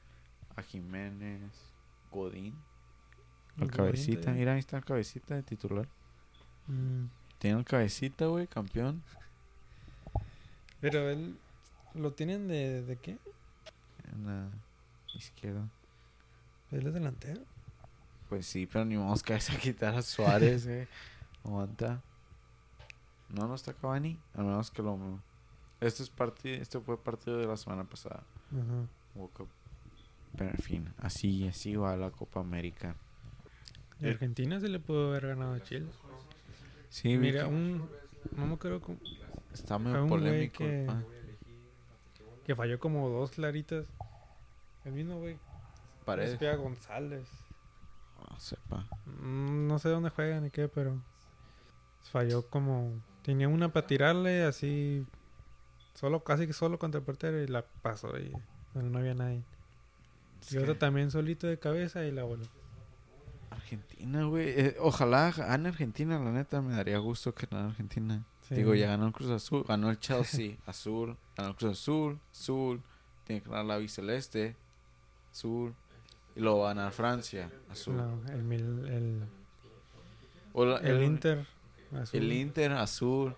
a 0.55 0.61
Jiménez, 0.61 1.51
Godín. 2.11 2.55
Al 3.59 3.71
cabecita, 3.71 4.31
mira, 4.31 4.53
ahí 4.53 4.59
está 4.59 4.77
el 4.77 4.85
cabecita 4.85 5.35
de 5.35 5.43
titular. 5.43 5.87
Mm. 6.67 7.05
Tiene 7.39 7.59
el 7.59 7.65
cabecita, 7.65 8.25
güey, 8.25 8.47
campeón. 8.47 9.03
Pero 10.81 11.09
él. 11.09 11.37
¿Lo 11.93 12.13
tienen 12.13 12.47
de, 12.47 12.81
de 12.81 12.97
qué? 12.97 13.17
En 14.11 14.25
la 14.25 14.49
izquierda. 15.13 15.67
Él 16.71 16.87
es 16.87 16.93
delantero. 16.93 17.41
Pues 18.29 18.45
sí, 18.45 18.65
pero 18.65 18.85
ni 18.85 18.95
vamos 18.95 19.23
a 19.29 19.57
quitar 19.57 19.93
a 19.93 20.01
Suárez, 20.01 20.65
eh. 20.65 20.87
Aguanta. 21.43 22.01
No, 23.29 23.47
no 23.47 23.55
está 23.55 23.73
Cavani. 23.73 24.17
Al 24.33 24.45
menos 24.45 24.71
que 24.71 24.81
lo. 24.81 25.19
Este, 25.81 26.03
es 26.03 26.09
partido, 26.09 26.61
este 26.61 26.79
fue 26.79 27.01
partido 27.01 27.37
de 27.37 27.47
la 27.47 27.57
semana 27.57 27.83
pasada. 27.83 28.23
Ajá. 28.51 28.87
World. 29.15 29.49
Pero 30.37 30.49
en 30.51 30.57
fin, 30.57 30.93
así, 30.99 31.47
así 31.47 31.75
va 31.75 31.97
la 31.97 32.11
Copa 32.11 32.39
América. 32.39 32.95
Y 33.99 34.07
Argentina 34.07 34.59
se 34.59 34.69
le 34.69 34.79
pudo 34.79 35.09
haber 35.09 35.27
ganado 35.27 35.53
a 35.53 35.61
Chile. 35.61 35.87
Sí, 36.89 37.17
Mira, 37.17 37.47
un. 37.47 37.89
No 38.37 38.45
me 38.45 38.53
acuerdo 38.53 38.81
está 39.53 39.77
medio 39.79 39.99
güey 39.99 40.09
polémico. 40.09 40.57
que- 40.59 40.87
ah, 40.89 41.03
que 42.45 42.55
falló 42.55 42.79
como 42.79 43.09
dos 43.09 43.31
claritas. 43.31 43.85
El 44.85 44.93
mismo 44.93 45.19
güey. 45.19 45.37
Paredes. 46.05 46.33
Espía 46.33 46.55
González. 46.55 47.27
No 48.29 48.39
sepa. 48.39 48.87
Mm, 49.05 49.67
No 49.67 49.79
sé 49.79 49.89
dónde 49.89 50.09
juegan 50.09 50.43
ni 50.43 50.49
qué, 50.49 50.67
pero. 50.67 51.01
Falló 52.11 52.47
como. 52.49 52.91
Tenía 53.23 53.47
una 53.47 53.71
para 53.71 53.85
tirarle 53.87 54.43
así. 54.43 55.05
Solo, 55.93 56.23
casi 56.23 56.47
que 56.47 56.53
solo 56.53 56.79
contra 56.79 56.99
el 56.99 57.05
portero 57.05 57.41
y 57.43 57.47
la 57.47 57.63
pasó 57.81 58.17
y 58.17 58.31
no 58.73 58.97
había 58.97 59.13
nadie. 59.13 59.43
Es 60.41 60.53
Y 60.53 60.57
otra 60.57 60.79
también 60.79 61.11
solito 61.11 61.45
de 61.45 61.59
cabeza 61.59 62.03
y 62.05 62.11
la 62.11 62.23
voló. 62.23 62.45
Argentina, 63.51 64.23
güey. 64.23 64.49
eh, 64.49 64.75
ojalá 64.79 65.31
gane 65.31 65.69
Argentina, 65.69 66.17
la 66.17 66.31
neta. 66.31 66.61
Me 66.61 66.73
daría 66.73 66.97
gusto 66.97 67.35
que 67.35 67.45
gane 67.45 67.67
Argentina. 67.69 68.23
Sí. 68.51 68.55
Digo, 68.57 68.75
ya 68.75 68.87
ganó 68.87 69.07
el 69.07 69.13
Cruz 69.13 69.31
Azul. 69.31 69.63
Ganó 69.65 69.89
el 69.89 69.97
Chelsea, 69.99 70.57
azul. 70.65 71.15
Ganó 71.37 71.49
el 71.51 71.55
Cruz 71.55 71.71
Azul, 71.79 72.19
azul. 72.31 72.81
Tiene 73.23 73.41
que 73.41 73.49
ganar 73.49 73.63
la 73.65 73.77
biceleste, 73.77 74.57
azul. 75.31 75.73
Y 76.35 76.41
luego 76.41 76.59
va 76.59 76.71
a 76.71 76.73
ganar 76.73 76.91
Francia, 76.91 77.49
azul. 77.69 77.95
No, 77.95 78.21
el, 78.29 78.51
el, 78.51 79.27
el 80.83 81.03
Inter. 81.03 81.45
azul. 81.95 82.19
El 82.19 82.31
Inter, 82.33 82.71
azul. 82.73 83.35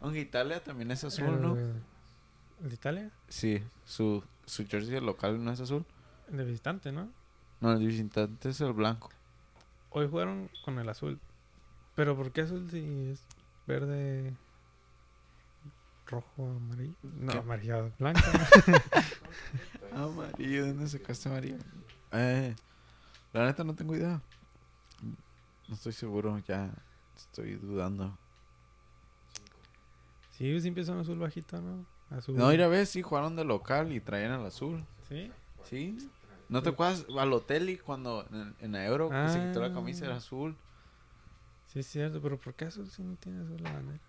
Aunque 0.00 0.20
Italia 0.20 0.62
también 0.64 0.90
es 0.90 1.04
azul, 1.04 1.26
el, 1.26 1.40
¿no? 1.42 1.56
¿El 1.56 1.72
de 2.68 2.74
Italia? 2.74 3.10
Sí, 3.28 3.62
su, 3.84 4.24
su 4.46 4.66
jersey 4.66 5.00
local 5.00 5.42
no 5.44 5.52
es 5.52 5.60
azul. 5.60 5.84
El 6.28 6.38
de 6.38 6.44
visitante, 6.44 6.90
¿no? 6.90 7.08
No, 7.60 7.72
el 7.72 7.86
visitante 7.86 8.48
es 8.48 8.60
el 8.60 8.72
blanco. 8.72 9.10
Hoy 9.90 10.08
jugaron 10.08 10.50
con 10.64 10.78
el 10.78 10.88
azul. 10.88 11.20
Pero 11.94 12.16
¿por 12.16 12.32
qué 12.32 12.40
azul 12.42 12.68
si 12.70 13.10
es 13.12 13.20
verde, 13.70 14.34
rojo, 16.06 16.48
amarillo? 16.48 16.94
No, 17.02 17.32
¿Qué? 17.32 17.38
amarillo, 17.38 17.92
blanco. 17.98 18.20
Amarillo, 19.94 20.66
¿dónde 20.66 20.88
sacaste 20.88 21.28
amarillo? 21.28 21.56
Eh, 22.12 22.54
la 23.32 23.46
neta 23.46 23.62
no 23.64 23.74
tengo 23.74 23.94
idea. 23.94 24.20
No 25.68 25.74
estoy 25.74 25.92
seguro, 25.92 26.38
ya 26.46 26.70
estoy 27.16 27.54
dudando. 27.54 28.16
sí, 30.32 30.60
siempre 30.60 30.84
son 30.84 30.98
azul 30.98 31.18
bajito, 31.18 31.60
¿no? 31.60 31.84
Azul. 32.16 32.36
No, 32.36 32.52
ir 32.52 32.62
a 32.62 32.68
ver, 32.68 32.86
sí, 32.86 33.02
jugaron 33.02 33.36
de 33.36 33.44
local 33.44 33.92
y 33.92 34.00
traían 34.00 34.32
el 34.40 34.46
azul. 34.46 34.84
¿Sí? 35.08 35.30
¿Sí? 35.68 36.10
¿No 36.48 36.62
te 36.62 36.70
acuerdas? 36.70 37.06
Balotelli 37.06 37.78
cuando 37.78 38.26
en, 38.32 38.54
en 38.60 38.72
la 38.72 38.84
Euro 38.84 39.10
que 39.10 39.28
se 39.28 39.46
quitó 39.46 39.60
la 39.60 39.72
camisa 39.72 40.06
era 40.06 40.16
azul. 40.16 40.56
Sí, 41.72 41.78
es 41.80 41.86
cierto, 41.86 42.20
pero 42.20 42.36
¿por 42.36 42.54
qué 42.54 42.64
azul 42.64 42.90
si 42.90 43.02
no 43.02 43.14
tiene 43.16 43.42
azul 43.42 43.62
la 43.62 43.72
bandera? 43.72 44.00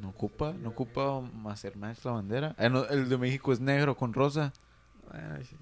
No 0.00 0.10
ocupa, 0.10 0.52
no 0.52 0.70
ocupa 0.70 1.20
más 1.20 1.64
la 2.04 2.10
bandera. 2.12 2.54
Eh, 2.58 2.68
no, 2.68 2.84
el 2.86 3.08
de 3.08 3.18
México 3.18 3.52
es 3.52 3.60
negro 3.60 3.96
con 3.96 4.12
rosa. 4.12 4.52
Ay, 5.10 5.44
sí. 5.44 5.56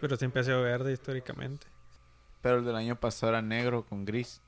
Pero 0.00 0.16
siempre 0.16 0.40
ha 0.40 0.44
sido 0.44 0.62
verde 0.62 0.92
históricamente. 0.92 1.66
Pero 2.40 2.58
el 2.58 2.64
del 2.64 2.76
año 2.76 2.96
pasado 2.96 3.30
era 3.30 3.42
negro 3.42 3.84
con 3.84 4.04
gris. 4.04 4.40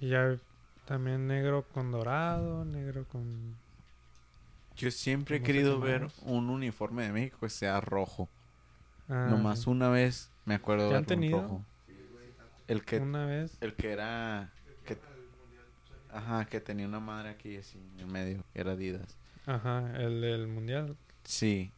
Y 0.00 0.08
ya 0.08 0.38
también 0.86 1.26
negro 1.26 1.64
con 1.74 1.90
dorado, 1.90 2.64
negro 2.64 3.04
con... 3.10 3.54
Yo 4.76 4.90
siempre 4.90 5.36
he 5.36 5.42
querido 5.42 5.78
ver 5.78 6.08
un 6.22 6.50
uniforme 6.50 7.04
de 7.04 7.12
México 7.12 7.38
que 7.40 7.48
sea 7.48 7.80
rojo. 7.80 8.28
Ah, 9.08 9.28
Nomás 9.30 9.60
sí. 9.60 9.70
una 9.70 9.88
vez 9.88 10.30
me 10.44 10.54
acuerdo 10.54 10.88
¿Ya 10.88 10.92
de 10.92 10.98
han 10.98 11.04
tenido? 11.04 11.42
rojo. 11.42 11.62
El 12.68 12.84
que, 12.84 12.98
Una 12.98 13.26
vez. 13.26 13.56
el 13.60 13.74
que 13.74 13.92
era... 13.92 14.52
Que, 14.86 14.98
ajá, 16.12 16.46
que 16.46 16.60
tenía 16.60 16.86
una 16.86 17.00
madre 17.00 17.30
aquí 17.30 17.56
así 17.56 17.78
en 17.78 18.00
el 18.00 18.06
medio. 18.06 18.44
Era 18.54 18.72
Adidas. 18.72 19.16
Ajá, 19.46 19.92
el 20.00 20.20
del 20.20 20.46
mundial. 20.46 20.96
Sí. 21.24 21.70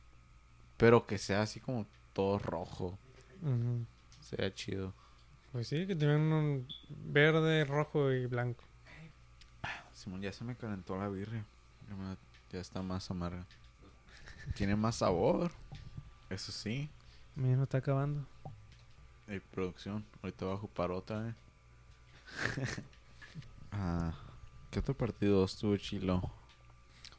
Pero 0.77 1.07
que 1.07 1.19
sea 1.19 1.43
así 1.43 1.59
como 1.61 1.87
todo 2.13 2.39
rojo. 2.39 2.99
Ujú. 3.43 3.85
Sería 4.21 4.55
chido. 4.55 4.93
Pues 5.53 5.69
sí, 5.69 5.87
que 5.87 5.97
tienen 5.97 6.21
un 6.33 6.69
verde, 6.89 7.65
rojo 7.65 8.13
y 8.13 8.27
blanco. 8.27 8.63
Simón, 9.95 10.21
ya 10.21 10.33
se 10.33 10.45
me 10.45 10.55
calentó 10.55 10.97
la 10.97 11.09
birria. 11.09 11.45
Ya, 12.53 12.61
está 12.61 12.83
más 12.83 13.11
amarga. 13.11 13.45
Tiene 14.55 14.77
más 14.77 14.97
sabor. 14.97 15.51
Eso 16.31 16.53
sí. 16.53 16.91
Mira, 17.35 17.57
no 17.57 17.63
está 17.65 17.79
acabando. 17.79 18.27
Y 19.29 19.41
producción. 19.41 20.05
Ahorita 20.23 20.45
voy 20.45 20.55
a 20.55 20.57
ocupar 20.59 20.91
otra, 20.91 21.29
eh. 21.29 21.35
ah, 23.73 24.13
¿Qué 24.71 24.79
otro 24.81 24.95
partido 24.95 25.45
estuvo 25.45 25.77
chilo? 25.77 26.23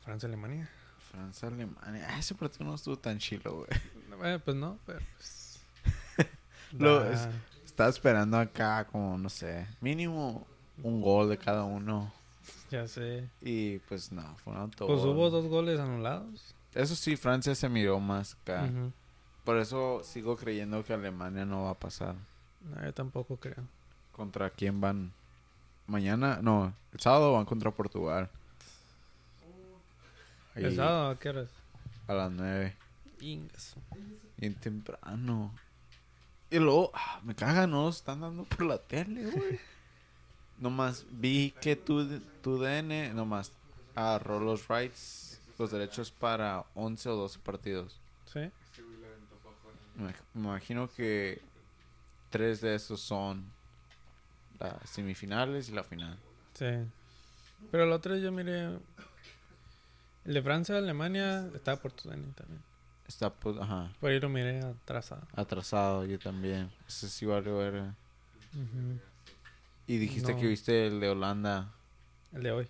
Francia, 0.03 0.27
Alemania. 0.27 0.69
Francia, 1.11 1.47
Alemania. 1.47 2.07
Ah, 2.09 2.19
ese 2.19 2.35
partido 2.35 2.65
no 2.65 2.75
estuvo 2.75 2.97
tan 2.97 3.17
chilo, 3.17 3.55
güey. 3.57 3.69
No 4.09 4.25
Eh, 4.25 4.39
pues 4.39 4.55
no, 4.55 4.77
pero 4.85 4.99
pues. 5.15 5.59
Lo- 6.77 7.05
es- 7.11 7.27
Estaba 7.65 7.89
esperando 7.89 8.37
acá 8.37 8.85
como, 8.85 9.17
no 9.19 9.29
sé, 9.29 9.67
mínimo 9.81 10.47
un 10.81 10.99
gol 11.01 11.29
de 11.29 11.37
cada 11.37 11.63
uno. 11.63 12.11
Ya 12.71 12.87
sé. 12.87 13.29
Y 13.41 13.77
pues 13.79 14.11
no, 14.11 14.35
fue 14.37 14.53
un 14.53 14.59
autogol. 14.59 14.95
Pues 14.95 15.05
hubo 15.05 15.29
dos 15.29 15.45
goles 15.45 15.79
anulados. 15.79 16.55
Eso 16.73 16.95
sí, 16.95 17.15
Francia 17.15 17.53
se 17.53 17.69
miró 17.69 17.99
más 17.99 18.35
acá. 18.41 18.63
Ujú. 18.63 18.91
Por 19.47 19.59
eso 19.59 20.01
sigo 20.03 20.35
creyendo 20.35 20.83
que 20.83 20.91
Alemania 20.91 21.45
no 21.45 21.63
va 21.63 21.69
a 21.69 21.79
pasar. 21.79 22.15
No, 22.59 22.83
yo 22.83 22.93
tampoco 22.93 23.37
creo. 23.37 23.63
¿Contra 24.11 24.49
quién 24.49 24.81
van? 24.81 25.13
Mañana, 25.85 26.39
no, 26.41 26.73
el 26.91 26.99
sábado 26.99 27.31
van 27.31 27.45
contra 27.45 27.71
Portugal. 27.71 28.29
Ahí, 30.53 30.65
¿El 30.65 30.75
sábado 30.75 31.11
a 31.11 31.17
qué 31.17 31.29
horas? 31.29 31.47
A 32.09 32.13
las 32.13 32.29
9. 32.29 32.75
Ingas. 33.21 33.77
Bien 34.35 34.53
temprano. 34.53 35.55
Y 36.51 36.59
luego, 36.59 36.91
ah, 36.93 37.21
me 37.23 37.33
cagan, 37.33 37.71
no 37.71 37.87
están 37.87 38.19
dando 38.19 38.43
por 38.43 38.63
la 38.63 38.77
tele, 38.77 39.31
güey. 39.31 39.61
nomás 40.59 41.05
vi 41.09 41.51
que 41.61 41.77
tu, 41.77 42.19
tu 42.41 42.59
DN, 42.59 43.13
nomás 43.13 43.53
agarró 43.95 44.41
los 44.41 44.67
rights, 44.67 45.39
los 45.57 45.71
derechos 45.71 46.11
para 46.11 46.65
11 46.75 47.07
o 47.07 47.15
12 47.15 47.39
partidos. 47.39 47.97
¿Sí? 48.25 48.51
Me, 49.97 50.13
imagino 50.35 50.87
que 50.89 51.41
tres 52.29 52.61
de 52.61 52.75
esos 52.75 53.01
son 53.01 53.45
las 54.59 54.89
semifinales 54.89 55.69
y 55.69 55.71
la 55.73 55.83
final. 55.83 56.17
Sí. 56.53 56.65
Pero 57.71 57.83
el 57.83 57.91
otro 57.91 58.15
yo 58.15 58.31
miré. 58.31 58.77
El 60.25 60.33
de 60.33 60.41
Francia, 60.41 60.77
Alemania, 60.77 61.49
estaba 61.55 61.77
por 61.81 61.91
tu 61.91 62.09
DNI 62.09 62.31
también. 62.33 62.61
Está, 63.07 63.29
pues, 63.33 63.57
ajá, 63.57 63.91
Por 64.01 64.11
ahí 64.11 64.19
lo 64.19 64.27
miré 64.29 64.59
atrasado. 64.59 65.25
atrasado, 65.33 66.05
yo 66.05 66.19
también. 66.19 66.69
Ese 66.87 67.07
sí 67.09 67.25
vale. 67.25 67.49
Ujú. 67.51 68.99
Y 69.87 69.97
dijiste 69.97 70.33
No. 70.33 70.39
que 70.39 70.47
viste 70.47 70.87
el 70.87 70.99
de 70.99 71.09
Holanda 71.09 71.71
El 72.33 72.43
de 72.43 72.51
hoy. 72.51 72.67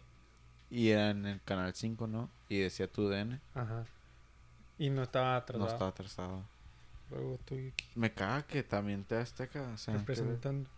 y 0.69 0.89
era 0.89 1.09
en 1.09 1.25
el 1.25 1.41
canal 1.41 1.73
5, 1.73 2.05
¿no? 2.05 2.29
Y 2.47 2.59
decía 2.59 2.87
tu 2.87 3.09
DN. 3.09 3.39
Ajá. 3.55 3.85
Y 4.77 4.91
no 4.91 5.01
estaba 5.01 5.37
atrasado. 5.37 5.65
No 5.67 5.73
está 5.73 5.87
atrasado. 5.87 6.43
Luego 7.09 7.35
estoy 7.35 7.69
aquí 7.69 7.85
Me 7.95 8.11
caga 8.13 8.43
que 8.45 8.63
también 8.63 9.03
te 9.03 9.15
Azteca. 9.15 9.61
O 9.73 9.77
sea, 9.77 9.93
representando. 9.95 10.69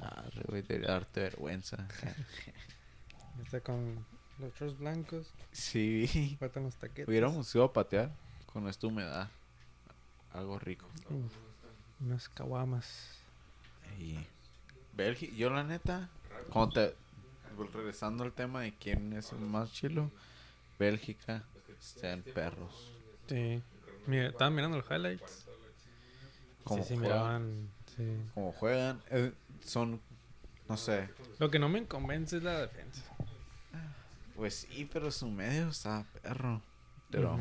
Ah, 0.00 0.24
güey, 0.48 0.62
darte 0.62 1.20
vergüenza. 1.20 1.86
Está 3.44 3.60
con 3.60 4.04
los 4.38 4.54
shorts 4.54 4.78
blancos. 4.78 5.32
sí. 5.52 6.36
Faltan 6.38 6.64
los 6.64 6.76
taquetes. 6.76 7.08
Hubiéramos 7.08 7.54
ido 7.54 7.64
a 7.64 7.72
patear 7.72 8.10
con 8.52 8.68
esta 8.68 8.86
humedad. 8.86 9.28
Algo 10.32 10.58
rico. 10.58 10.86
Uf, 11.10 11.32
unas 12.00 12.28
caguamas. 12.28 13.18
Y 13.98 14.18
Bélgica, 14.94 15.34
yo 15.34 15.50
la 15.50 15.64
neta, 15.64 16.08
te, 16.72 16.94
regresando 17.72 18.24
al 18.24 18.32
tema 18.32 18.62
de 18.62 18.74
quién 18.74 19.12
es 19.12 19.32
el 19.32 19.40
más 19.40 19.72
chilo, 19.72 20.10
Bélgica, 20.78 21.44
sean 21.78 22.22
perros. 22.22 22.92
Sí. 23.28 23.62
Mira, 24.06 24.28
estaba 24.28 24.50
mirando 24.50 24.78
los 24.78 24.90
highlights. 24.90 25.46
Como 26.70 26.82
sí, 26.84 26.88
sí, 26.90 26.96
juegan, 26.96 27.12
miraban. 27.18 27.68
Sí. 27.96 28.16
como 28.34 28.52
juegan, 28.52 29.02
eh, 29.10 29.32
son, 29.64 30.00
no 30.68 30.76
sé, 30.76 31.08
Lo 31.38 31.50
que 31.50 31.58
no 31.58 31.68
me 31.68 31.84
convence 31.86 32.36
es 32.38 32.42
la 32.42 32.60
defensa. 32.60 33.02
pues 34.36 34.54
sí, 34.54 34.88
pero 34.92 35.10
su 35.10 35.28
medio 35.28 35.68
está 35.68 36.04
perro. 36.22 36.62
Pero. 37.10 37.38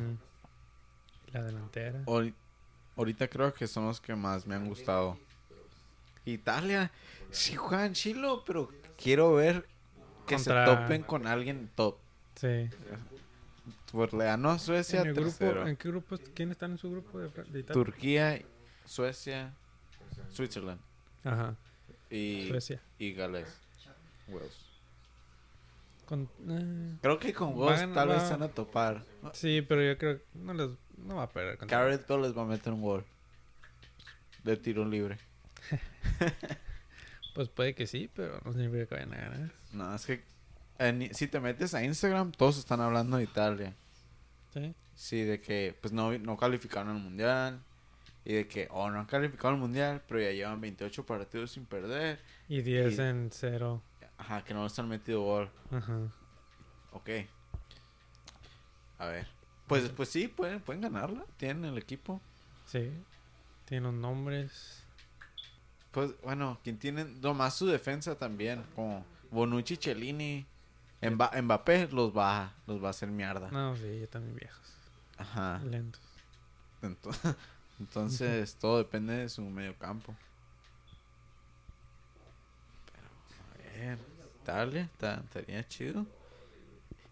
La 1.32 1.44
delantera. 1.44 2.04
ahori- 2.06 2.34
ahorita 2.98 3.28
creo 3.28 3.54
que 3.54 3.68
son 3.68 3.86
los 3.86 4.02
que 4.02 4.16
más 4.16 4.48
me 4.48 4.56
han 4.56 4.68
gustado. 4.68 5.18
Italia, 6.26 6.92
sí 7.32 7.56
juegan 7.56 7.94
chilo, 7.94 8.44
pero 8.46 8.70
quiero 9.02 9.34
ver 9.36 9.66
que 10.28 10.36
Contra- 10.36 10.66
se 10.66 10.76
topen 10.76 11.04
con 11.04 11.28
alguien 11.28 11.70
top. 11.76 11.98
Sí. 12.36 12.70
Le 13.94 14.24
ganó 14.26 14.52
a 14.52 14.60
Suecia 14.60 15.02
En, 15.02 15.08
el 15.08 15.14
grupo, 15.16 15.30
tercero. 15.38 15.68
¿En 15.68 15.76
qué 15.76 15.90
grupo? 15.90 16.18
¿Quién 16.36 16.52
está 16.52 16.66
en 16.68 16.78
su 16.78 16.92
grupo 16.92 17.20
de, 17.20 17.30
de 17.30 17.60
Italia? 17.60 17.74
Turquía, 17.74 18.42
Suecia, 18.90 19.54
Switzerland 20.32 20.80
Ajá. 21.24 21.56
y, 22.10 22.48
Suecia. 22.48 22.82
y 22.98 23.14
Gales. 23.14 23.48
Wales. 24.28 24.66
Con, 26.08 26.28
eh, 26.50 26.98
Creo 27.04 27.20
que 27.20 27.34
con 27.34 27.50
Va 27.52 27.54
a 27.54 27.58
Wales 27.68 27.80
ganar- 27.82 27.96
tal 27.96 28.08
vez 28.10 28.24
se 28.24 28.32
van 28.32 28.42
a 28.44 28.48
topar. 28.48 29.06
sí, 29.34 29.62
pero 29.62 29.84
yo 29.84 29.96
creo 30.00 30.18
que 30.18 30.24
no, 30.34 30.54
les, 30.56 30.70
no 30.98 31.18
va 31.18 31.24
a 31.24 31.30
perder. 31.30 31.58
Gareth 31.68 32.08
Bale 32.08 32.24
les 32.24 32.36
va 32.38 32.42
a 32.42 32.46
meter 32.46 32.74
un 32.74 32.82
gol. 32.82 33.06
De 34.44 34.58
tiro 34.58 34.86
libre. 34.86 35.18
Pues 37.36 37.48
puede 37.48 37.76
que 37.76 37.86
sí, 37.88 38.10
pero 38.16 38.42
no 38.44 38.52
significa 38.52 38.88
que 38.88 38.96
vayan 38.96 39.14
a 39.14 39.18
ganar. 39.18 39.52
No, 39.72 39.96
es 39.96 40.06
que 40.06 40.24
en- 40.80 41.14
si 41.14 41.28
te 41.28 41.40
metes 41.40 41.74
a 41.74 41.84
Instagram, 41.84 42.32
todos 42.32 42.58
están 42.58 42.82
hablando 42.82 43.18
de 43.18 43.24
Italia. 43.24 43.74
Sí. 44.54 44.74
Sí, 44.96 45.22
de 45.22 45.40
que 45.40 45.78
pues 45.80 45.94
no, 45.94 46.18
no 46.18 46.36
calificaron 46.38 46.90
al 46.98 47.02
mundial. 47.02 47.62
Y 48.30 48.34
de 48.34 48.48
que, 48.48 48.68
oh, 48.70 48.92
no 48.92 49.00
han 49.00 49.08
calificado 49.08 49.56
al 49.56 49.60
mundial, 49.60 50.04
pero 50.08 50.22
ya 50.22 50.30
llevan 50.32 50.62
28 50.62 51.04
partidos 51.04 51.50
sin 51.50 51.66
perder. 51.66 52.20
Y 52.48 52.62
10 52.62 53.00
Y- 53.00 53.02
en 53.02 53.30
0. 53.34 53.82
Ajá, 54.20 54.44
que 54.44 54.54
no 54.54 54.64
les 54.64 54.78
han 54.78 54.88
metido 54.88 55.22
gol. 55.24 55.50
Ajá. 55.72 55.98
Ok. 56.92 57.10
A 59.00 59.08
ver. 59.08 59.28
Pues, 59.66 59.90
pues 59.90 60.10
sí, 60.10 60.28
pueden, 60.28 60.60
pueden 60.62 60.82
ganarla. 60.82 61.26
Tienen 61.38 61.66
el 61.66 61.78
equipo. 61.80 62.22
Sí. 62.68 62.92
Tiene 63.66 63.86
los 63.86 63.94
nombres. 63.96 64.84
Pues 65.92 66.12
bueno, 66.22 66.60
quien 66.64 66.78
tiene 66.78 67.06
nomás 67.06 67.56
su 67.56 67.66
defensa 67.66 68.16
también. 68.16 68.64
Como 68.76 69.04
Bonucci, 69.32 69.76
Cellini. 69.78 70.46
Mba- 71.02 71.42
Mbappé 71.42 71.88
los 71.92 72.16
va, 72.16 72.54
los 72.68 72.84
va 72.84 72.88
a 72.88 72.92
hacer 72.92 73.10
mierda. 73.10 73.50
No, 73.50 73.76
sí, 73.76 74.02
ya 74.02 74.08
también 74.08 74.36
viejos. 74.36 74.74
Ajá. 75.18 75.60
Lentos. 75.64 76.02
Ento- 76.84 77.10
Entonces, 77.80 78.56
todo 78.56 78.78
depende 78.78 79.14
de 79.16 79.30
su 79.30 79.42
medio 79.44 79.76
campo. 79.78 80.14
Pero, 82.92 83.08
a 83.40 83.86
ver, 83.88 84.00
Italia, 84.42 84.90
ta- 84.98 85.22
estaría 85.24 85.68
chido. 85.68 86.06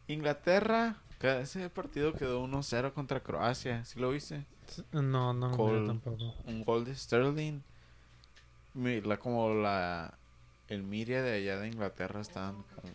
Inglaterra, 0.07 0.95
ese 1.21 1.69
partido 1.69 2.13
quedó 2.13 2.41
1-0 2.43 2.93
contra 2.93 3.19
Croacia. 3.21 3.83
¿Sí 3.85 3.99
lo 3.99 4.09
viste? 4.11 4.45
No, 4.91 5.33
no 5.33 5.49
lo 5.49 5.55
Col- 5.57 5.87
tampoco. 5.87 6.33
Un 6.45 6.63
gol 6.63 6.85
de 6.85 6.95
Sterling. 6.95 7.61
La, 8.73 9.17
como 9.17 9.53
la... 9.53 10.13
El 10.67 10.83
media 10.83 11.23
de 11.23 11.31
allá 11.37 11.57
de 11.59 11.67
Inglaterra 11.69 12.19
estaban 12.19 12.55
como... 12.75 12.93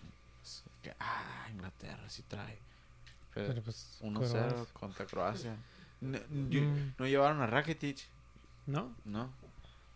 que, 0.83 0.95
ah, 1.01 1.47
Inglaterra 1.51 2.09
sí 2.09 2.23
trae. 2.29 2.59
Pero, 3.33 3.49
Pero 3.49 3.63
pues. 3.63 3.99
1-0 4.03 4.13
Croacia. 4.15 4.67
contra 4.75 5.07
Croacia. 5.07 5.57
No, 6.03 6.19
Mm. 6.29 6.95
no 6.99 7.07
llevaron 7.07 7.41
a 7.41 7.47
Rakitic, 7.47 7.97
No, 8.67 8.93
¿no? 9.05 9.31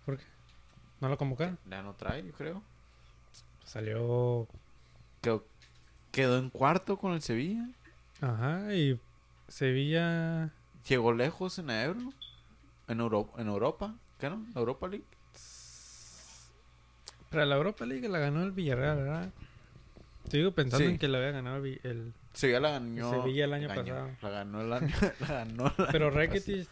¿por 0.06 0.16
qué? 0.18 0.24
¿No 1.00 1.08
lo 1.08 1.18
convocaron? 1.18 1.58
Ya 1.68 1.82
no 1.82 1.94
trae, 1.94 2.24
yo 2.24 2.32
creo. 2.32 2.62
Salió. 3.64 4.46
Quedó, 5.20 5.44
quedó 6.12 6.38
en 6.38 6.48
cuarto 6.50 6.96
con 6.96 7.12
el 7.12 7.22
Sevilla. 7.22 7.68
Ajá, 8.20 8.72
y 8.74 8.98
Sevilla. 9.48 10.52
Llegó 10.88 11.12
lejos 11.12 11.58
en 11.58 11.66
la 11.66 11.82
Euro. 11.84 12.12
En 12.88 13.00
Europa. 13.00 13.40
En 13.42 13.48
Europa. 13.48 13.94
¿Qué 14.20 14.30
no? 14.30 14.46
Europa 14.54 14.86
League. 14.88 15.04
Para 17.30 17.44
la 17.44 17.56
Europa 17.56 17.84
League 17.84 18.08
la 18.08 18.18
ganó 18.20 18.42
el 18.44 18.52
Villarreal, 18.52 18.96
¿verdad? 18.98 19.30
Sigo 20.30 20.52
pensando 20.52 20.84
Sí. 20.86 20.92
en 20.92 20.98
que 20.98 21.08
la 21.08 21.18
había 21.18 21.32
ganado 21.32 21.56
el, 21.64 21.80
el- 21.82 22.14
Sevilla 22.36 22.60
la 22.60 22.70
ganó. 22.72 23.10
Sevilla 23.10 23.44
el 23.46 23.52
año 23.54 23.68
pasado. 23.68 24.10
La 24.20 24.28
ganó 24.30 24.60
el 24.60 24.72
año. 24.72 24.94
la 25.20 25.26
ganó 25.26 25.66
el 25.78 25.86
Pero 25.90 26.10
Rakitic 26.10 26.68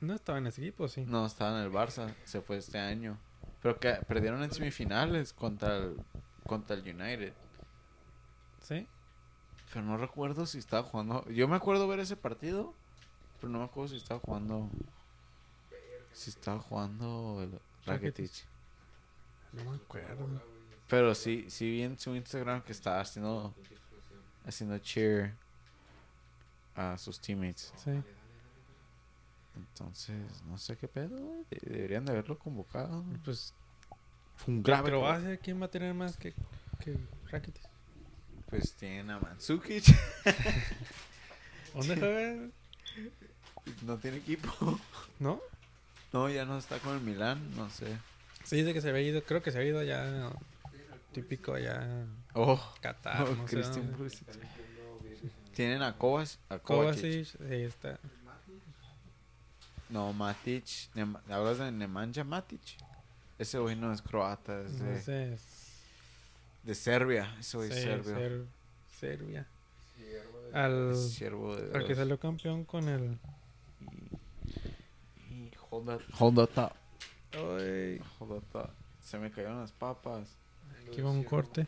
no 0.00 0.14
estaba 0.14 0.38
en 0.38 0.48
ese 0.48 0.60
equipo, 0.60 0.88
sí. 0.88 1.04
No, 1.06 1.24
estaba 1.24 1.60
en 1.60 1.64
el 1.64 1.72
Barça. 1.72 2.12
Se 2.24 2.40
fue 2.40 2.56
este 2.56 2.78
año. 2.78 3.16
Pero 3.62 3.78
que 3.78 3.92
perdieron 4.08 4.42
en 4.42 4.50
semifinales 4.50 5.32
contra 5.32 5.76
el, 5.76 5.96
contra 6.46 6.74
el 6.74 6.82
United. 6.82 7.32
¿Sí? 8.60 8.88
Pero 9.72 9.86
no 9.86 9.96
recuerdo 9.96 10.46
si 10.46 10.58
estaba 10.58 10.82
jugando. 10.82 11.24
Yo 11.30 11.46
me 11.46 11.56
acuerdo 11.56 11.86
ver 11.86 12.00
ese 12.00 12.16
partido. 12.16 12.74
Pero 13.40 13.52
no 13.52 13.60
me 13.60 13.64
acuerdo 13.66 13.90
si 13.90 13.96
estaba 13.96 14.18
jugando. 14.18 14.68
Si 16.12 16.30
estaba 16.30 16.58
jugando 16.58 17.40
el. 17.40 17.60
Rakitic. 17.86 18.32
No 19.52 19.70
me 19.70 19.76
acuerdo. 19.76 20.26
Pero 20.88 21.14
sí, 21.14 21.46
sí 21.48 21.70
vi 21.70 21.82
en 21.82 21.98
su 22.00 22.16
Instagram 22.16 22.62
que 22.62 22.72
estaba 22.72 23.00
haciendo. 23.00 23.54
Haciendo 24.46 24.78
cheer 24.78 25.32
a 26.74 26.98
sus 26.98 27.20
teammates. 27.20 27.72
Sí. 27.82 27.90
Entonces, 29.56 30.16
no 30.46 30.58
sé 30.58 30.76
qué 30.76 30.88
pedo, 30.88 31.16
güey. 31.16 31.44
Deberían 31.62 32.04
de 32.04 32.12
haberlo 32.12 32.38
convocado. 32.38 33.04
Pues 33.24 33.54
Fue 34.36 34.54
un 34.54 34.62
grave. 34.62 34.90
Croacia, 34.90 35.36
¿quién 35.36 35.60
va 35.60 35.66
a 35.66 35.70
tener 35.70 35.94
más 35.94 36.16
que, 36.16 36.34
que 36.80 36.96
Rakitic? 37.30 37.62
Pues 38.50 38.72
tienen 38.74 39.10
a 39.10 39.18
Mandzukic. 39.20 39.84
¿Dónde 41.74 41.96
juega? 41.96 42.48
No 43.82 43.96
tiene 43.96 44.18
equipo. 44.18 44.78
¿No? 45.18 45.40
No, 46.12 46.28
ya 46.28 46.44
no 46.44 46.58
está 46.58 46.78
con 46.80 46.96
el 46.96 47.00
Milán, 47.00 47.56
no 47.56 47.70
sé. 47.70 47.86
Sí, 48.44 48.56
dice 48.56 48.74
que 48.74 48.82
se 48.82 48.90
había 48.90 49.00
ido, 49.00 49.24
creo 49.24 49.42
que 49.42 49.50
se 49.50 49.58
había 49.58 49.70
ido 49.70 49.82
ya 49.82 50.30
típico 51.14 51.56
ya 51.58 52.06
Oh, 52.34 52.60
Qatar, 52.82 53.22
oh, 53.22 53.34
no 53.34 53.44
Christian. 53.46 53.88
Pulisic. 53.92 54.26
Tienen 55.54 55.82
a 55.82 55.96
Kovac, 55.96 56.28
a 56.48 56.58
Kovacic. 56.58 57.32
Kovacic, 57.32 57.48
sí, 57.48 57.54
está. 57.62 57.98
No, 59.88 60.12
Matic. 60.12 60.64
¿Hablas 61.30 61.58
de 61.58 61.70
Nemanja 61.70 62.24
Matic? 62.24 62.60
Ese 63.38 63.58
güey 63.58 63.76
no 63.76 63.92
es 63.92 64.02
croata, 64.02 64.60
es 64.62 64.78
de, 64.80 64.90
No 64.92 65.00
sé, 65.00 65.38
de 66.64 66.74
Serbia. 66.74 67.34
Ese 67.38 67.56
güey 67.56 67.70
sí, 67.70 67.76
es 67.78 67.84
serbio. 67.84 68.14
Ser- 68.14 68.44
Serbia. 68.98 69.46
Siervo 71.08 71.54
de- 71.56 71.62
Al, 71.62 71.72
de 71.72 71.78
al 71.78 71.86
que 71.86 71.94
salió 71.94 72.18
campeón 72.18 72.64
con 72.64 72.88
el. 72.88 73.18
Hold 75.70 76.36
that 76.38 76.48
thought. 76.54 76.72
Se 79.00 79.18
me 79.18 79.30
cayeron 79.30 79.60
las 79.60 79.72
papas. 79.72 80.36
Aquí 80.86 81.00
va 81.00 81.10
un 81.10 81.24
corte. 81.24 81.66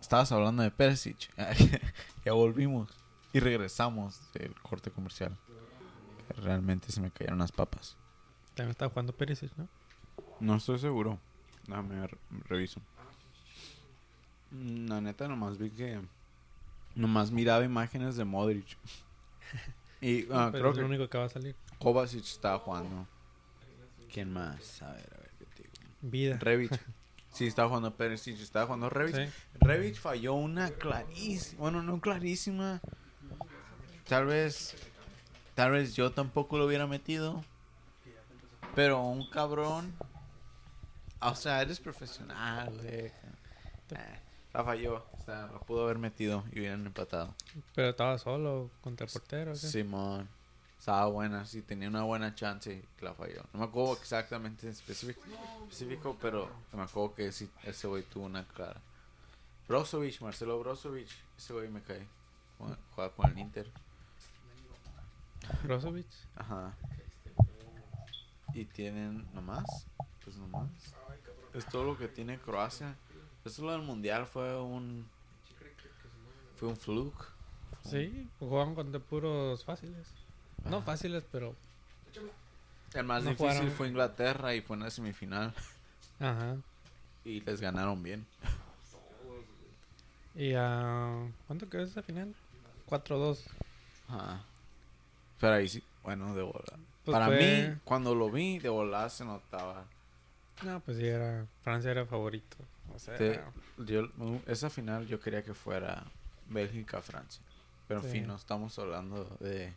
Estabas 0.00 0.30
hablando 0.32 0.62
de 0.62 0.70
Perisic. 0.70 1.30
ya 2.24 2.32
volvimos. 2.32 2.90
Y 3.32 3.40
regresamos 3.40 4.20
del 4.32 4.54
corte 4.62 4.90
comercial. 4.90 5.36
Que 6.28 6.40
Realmente 6.40 6.92
se 6.92 7.00
me 7.00 7.10
cayeron 7.10 7.38
las 7.38 7.52
papas. 7.52 7.96
También 8.54 8.70
está 8.70 8.88
jugando 8.88 9.12
Perisic, 9.12 9.50
¿no? 9.56 9.68
No 10.40 10.56
estoy 10.56 10.78
seguro. 10.78 11.18
Déjame 11.66 12.00
ver, 12.00 12.16
reviso. 12.44 12.80
Mm, 14.50 14.88
La 14.88 15.00
neta, 15.00 15.28
nomás 15.28 15.58
vi 15.58 15.70
que. 15.70 16.00
Nomás 16.94 17.30
miraba 17.30 17.64
imágenes 17.64 18.16
de 18.16 18.24
Modric. 18.24 18.76
Y 19.98 20.26
ah, 20.30 20.50
Pero 20.52 20.70
creo 20.70 20.70
es 20.70 20.76
lo 20.76 20.82
que 20.82 20.84
único 20.84 21.08
que 21.08 21.16
va 21.16 21.24
a 21.24 21.28
salir. 21.30 21.56
Kovacic 21.78 22.22
estaba 22.22 22.58
jugando. 22.58 23.06
¿Quién 24.12 24.30
más? 24.30 24.82
A 24.82 24.92
ver, 24.92 25.10
a 25.16 25.20
ver, 25.20 25.30
¿qué 25.38 25.46
te 25.46 25.62
digo? 25.62 25.90
Vida. 26.02 26.38
Revic. 26.38 26.70
Sí, 27.36 27.46
estaba 27.46 27.68
jugando 27.68 27.94
Perisic, 27.94 28.40
estaba 28.40 28.64
jugando 28.64 28.88
Revic. 28.88 29.14
Sí. 29.14 29.32
Revic 29.60 29.96
falló 29.96 30.32
una 30.32 30.70
clarísima, 30.70 31.60
bueno, 31.60 31.82
no 31.82 32.00
clarísima. 32.00 32.80
Tal 34.08 34.24
vez, 34.24 34.74
tal 35.54 35.72
vez 35.72 35.94
yo 35.94 36.12
tampoco 36.12 36.56
lo 36.56 36.64
hubiera 36.64 36.86
metido. 36.86 37.44
Pero 38.74 39.02
un 39.02 39.28
cabrón, 39.28 39.92
o 41.20 41.34
sea, 41.34 41.60
eres 41.60 41.78
profesional, 41.78 42.72
güey. 42.72 42.88
Eh, 42.88 43.12
la 44.54 44.64
falló, 44.64 45.04
o 45.12 45.24
sea, 45.26 45.48
lo 45.52 45.60
pudo 45.60 45.84
haber 45.84 45.98
metido 45.98 46.42
y 46.52 46.60
hubieran 46.60 46.86
empatado. 46.86 47.34
Pero 47.74 47.90
estaba 47.90 48.16
solo 48.16 48.70
contra 48.80 49.06
el 49.06 49.12
portero. 49.12 49.54
Simón, 49.56 50.26
estaba 50.86 51.06
buena, 51.06 51.44
sí, 51.44 51.62
tenía 51.62 51.88
una 51.88 52.04
buena 52.04 52.32
chance 52.36 52.72
y 52.72 53.04
la 53.04 53.12
falló. 53.12 53.42
No 53.52 53.58
me 53.58 53.64
acuerdo 53.64 53.94
exactamente 53.94 54.68
específico, 54.68 55.20
específico 55.64 56.16
pero 56.20 56.48
me 56.72 56.82
acuerdo 56.82 57.12
que 57.12 57.32
sí, 57.32 57.50
ese 57.64 57.88
güey 57.88 58.04
tuvo 58.04 58.26
una 58.26 58.46
clara. 58.46 58.80
Brozovic, 59.66 60.20
Marcelo 60.20 60.60
Brozovic, 60.60 61.08
ese 61.36 61.52
güey 61.54 61.68
me 61.68 61.82
cae. 61.82 62.06
Juega- 62.58 62.78
Juega 62.94 63.10
con 63.10 63.28
el 63.32 63.36
Inter. 63.36 63.68
Brozovic. 65.64 66.06
Ajá. 66.36 66.72
Y 68.54 68.64
tienen 68.66 69.26
nomás, 69.34 69.64
pues 70.22 70.36
nomás. 70.36 70.70
Es 71.52 71.66
todo 71.66 71.82
lo 71.82 71.98
que 71.98 72.06
tiene 72.06 72.38
Croacia. 72.38 72.94
Eso 73.44 73.64
lo 73.64 73.72
del 73.72 73.82
mundial 73.82 74.24
fue 74.28 74.56
un 74.62 75.08
fue 76.54 76.68
un 76.68 76.76
fluke. 76.76 77.26
Sí, 77.84 78.30
jugaban 78.38 78.76
contra 78.76 79.00
puros 79.00 79.64
fáciles. 79.64 80.06
No 80.64 80.82
fáciles, 80.82 81.22
pero. 81.30 81.54
El 82.94 83.04
más 83.04 83.22
No 83.24 83.30
difícil 83.30 83.48
jugaron. 83.50 83.70
fue 83.72 83.88
Inglaterra 83.88 84.54
y 84.54 84.60
fue 84.62 84.76
en 84.76 84.82
la 84.84 84.90
semifinal 84.90 85.52
Ajá. 86.18 86.56
y 87.24 87.40
les 87.40 87.60
ganaron 87.60 88.02
bien. 88.02 88.26
Y 90.34 90.54
a. 90.54 91.28
¿Cuánto 91.46 91.68
quedó 91.68 91.82
esa 91.82 92.02
final? 92.02 92.34
4-2. 92.88 93.40
Ajá. 94.08 94.42
Pero 95.40 95.54
ahí 95.54 95.68
sí, 95.68 95.82
bueno, 96.02 96.34
de 96.34 96.42
volada. 96.42 96.78
Pues 97.04 97.14
Para 97.14 97.26
fue- 97.26 97.68
mí, 97.70 97.78
cuando 97.84 98.14
lo 98.14 98.30
vi, 98.30 98.58
de 98.58 98.68
volada 98.68 99.08
se 99.10 99.24
notaba. 99.24 99.84
No, 100.62 100.80
pues 100.80 100.96
sí, 100.98 101.06
era. 101.06 101.46
Francia 101.62 101.90
era 101.90 102.06
favorito. 102.06 102.56
O 102.94 102.98
sea, 102.98 103.16
Te- 103.16 103.40
yo, 103.78 104.08
esa 104.46 104.70
final 104.70 105.06
yo 105.06 105.20
quería 105.20 105.42
que 105.42 105.52
fuera 105.54 106.04
Bélgica-Francia. 106.48 107.42
Pero 107.88 108.00
en 108.00 108.10
fin, 108.10 108.26
no 108.26 108.36
estamos 108.36 108.78
hablando 108.78 109.24
de. 109.40 109.72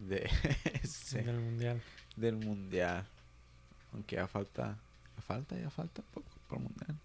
De 0.00 0.28
ese- 0.82 1.22
del 1.22 1.38
mundial. 1.40 1.80
del 2.16 2.36
mundial. 2.36 3.06
Aunque 3.92 4.16
ya 4.16 4.26
falta. 4.26 4.76
Ya 5.16 5.22
falta, 5.22 5.56
ya 5.58 5.70
falta 5.70 6.02
poco 6.12 6.26
para 6.48 6.60
el 6.62 6.68
mundial. 6.68 6.96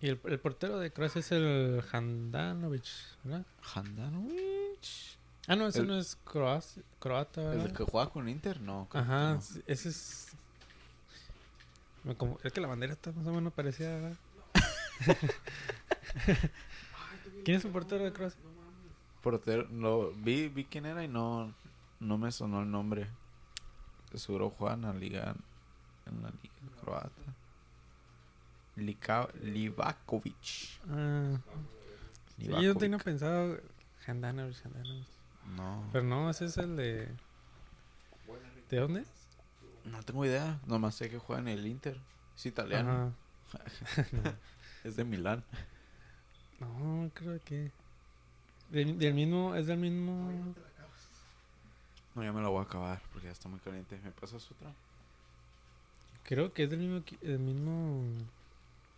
Y 0.00 0.08
el, 0.08 0.20
el 0.24 0.38
portero 0.40 0.78
de 0.78 0.90
Croacia 0.90 1.18
es 1.20 1.30
el 1.32 1.82
Handanovic, 1.92 2.84
¿verdad? 3.24 3.44
Handanovic. 3.74 4.80
Ah, 5.46 5.56
no, 5.56 5.66
ese 5.66 5.80
El- 5.80 5.88
no 5.88 5.98
es 5.98 6.16
croaci- 6.24 6.82
croata, 6.98 7.42
¿verdad? 7.42 7.66
¿El 7.66 7.72
que 7.74 7.84
juega 7.84 8.08
con 8.10 8.28
Inter? 8.28 8.60
No. 8.60 8.88
Ajá, 8.92 9.34
no. 9.34 9.40
ese 9.66 9.88
es. 9.90 10.28
me 12.04 12.14
como- 12.14 12.38
es 12.44 12.52
que 12.52 12.60
la 12.62 12.68
bandera 12.68 12.92
está 12.94 13.12
más 13.12 13.26
o 13.26 13.32
menos 13.32 13.52
parecida, 13.52 13.92
¿verdad? 13.94 14.16
¿Quién 17.44 17.56
es 17.58 17.64
el 17.64 17.70
portero 17.70 18.04
de 18.04 18.12
Croacia? 18.12 18.40
Portero, 19.22 19.66
lo, 19.70 20.12
vi, 20.12 20.48
vi 20.48 20.64
quién 20.64 20.86
era 20.86 21.04
y 21.04 21.08
no, 21.08 21.52
no 22.00 22.18
me 22.18 22.32
sonó 22.32 22.60
el 22.62 22.70
nombre. 22.70 23.06
Seguro 24.14 24.50
juega 24.50 24.74
en 24.74 24.82
la 24.82 24.92
liga, 24.92 25.34
en 26.06 26.22
la 26.22 26.30
liga 26.30 26.80
croata. 26.80 27.10
Lika, 28.76 29.28
Livakovic. 29.42 30.80
Ah, 30.88 31.38
sí, 32.36 32.44
yo 32.46 32.58
Livakovic. 32.58 32.78
tenía 32.78 32.98
pensado 32.98 33.58
Handanovic, 34.06 34.64
Handanovic. 34.66 35.06
No, 35.56 35.88
Pero 35.92 36.04
no, 36.04 36.30
ese 36.30 36.46
es 36.46 36.56
el 36.56 36.76
de. 36.76 37.08
¿De 38.70 38.76
dónde? 38.78 39.04
no 39.84 40.02
tengo 40.02 40.24
idea. 40.24 40.60
Nomás 40.66 40.94
sé 40.94 41.08
que 41.10 41.18
juega 41.18 41.40
en 41.42 41.48
el 41.48 41.66
Inter. 41.66 41.98
Es 42.36 42.46
italiano. 42.46 43.12
Es 44.84 44.96
de 44.96 45.04
Milán. 45.04 45.44
No, 46.58 47.10
creo 47.12 47.38
que. 47.44 47.70
Del, 48.70 48.98
del 48.98 49.12
mismo, 49.14 49.54
es 49.56 49.66
del 49.66 49.78
mismo. 49.78 50.54
No, 52.20 52.26
ya 52.26 52.32
me 52.32 52.42
lo 52.42 52.50
voy 52.50 52.60
a 52.60 52.64
acabar 52.64 53.00
porque 53.12 53.28
ya 53.28 53.32
está 53.32 53.48
muy 53.48 53.60
caliente. 53.60 53.98
¿Me 54.04 54.10
pasas 54.10 54.46
otra? 54.50 54.70
Creo 56.24 56.52
que 56.52 56.64
es 56.64 56.70
del 56.70 56.80
mismo, 56.80 56.98
equi- 56.98 57.16
el 57.22 57.38
mismo 57.38 58.02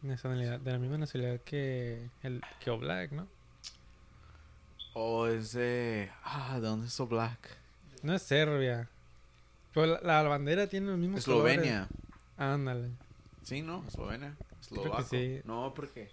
nacionalidad, 0.03 0.59
de 0.59 0.73
la 0.73 0.79
misma 0.79 0.99
nacionalidad 0.99 1.41
que 1.43 2.09
el 2.25 2.43
que 2.59 2.71
Oblak, 2.71 3.13
¿no? 3.13 3.29
Oh, 4.95 5.29
es 5.29 5.53
de... 5.53 6.11
Ah, 6.25 6.55
¿de 6.61 6.67
dónde 6.67 6.89
es 6.89 6.99
Black? 7.09 7.39
No 8.03 8.13
es 8.13 8.23
Serbia. 8.23 8.89
Pero 9.73 9.87
la, 10.03 10.23
la 10.23 10.29
bandera 10.29 10.67
tiene 10.67 10.89
los 10.89 10.99
mismos 10.99 11.21
Eslovenia. 11.21 11.87
colores. 11.87 12.07
Ándale. 12.39 12.89
Sí, 13.45 13.63
¿no? 13.63 13.85
Eslovenia. 13.87 14.35
Eslovaco. 14.61 15.03
sí. 15.05 15.41
No, 15.45 15.73
porque... 15.75 16.11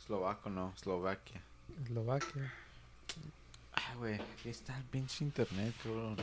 Eslovaco, 0.00 0.50
no. 0.50 0.72
Eslovaquia. 0.76 1.40
Eslovaquia. 1.84 2.52
Ah, 3.74 3.94
güey. 3.96 4.16
Aquí 4.20 4.48
está 4.48 4.76
el 4.76 4.84
pinche 4.84 5.24
internet, 5.24 5.72
cabrón. 5.84 6.16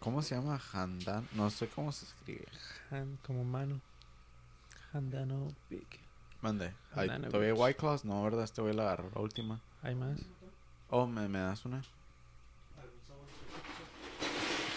¿Cómo 0.00 0.22
se 0.22 0.34
llama? 0.34 0.60
Handan. 0.72 1.28
No 1.32 1.50
sé 1.50 1.68
cómo 1.68 1.92
se 1.92 2.04
escribe. 2.04 2.46
Han, 2.90 3.18
como 3.26 3.44
mano. 3.44 3.80
Handanovic. 4.92 6.00
Mande. 6.40 6.72
Ay, 6.92 7.08
Handanovic. 7.08 7.30
¿Todavía 7.30 7.52
hay 7.52 7.58
White 7.58 7.78
Claws? 7.78 8.04
No, 8.04 8.22
¿verdad? 8.22 8.44
Este 8.44 8.62
güey 8.62 8.74
la 8.74 8.84
agarró 8.84 9.10
la 9.14 9.20
última. 9.20 9.60
¿Hay 9.82 9.94
más? 9.94 10.20
Oh, 10.90 11.06
¿me, 11.06 11.28
me 11.28 11.38
das 11.38 11.64
una? 11.64 11.82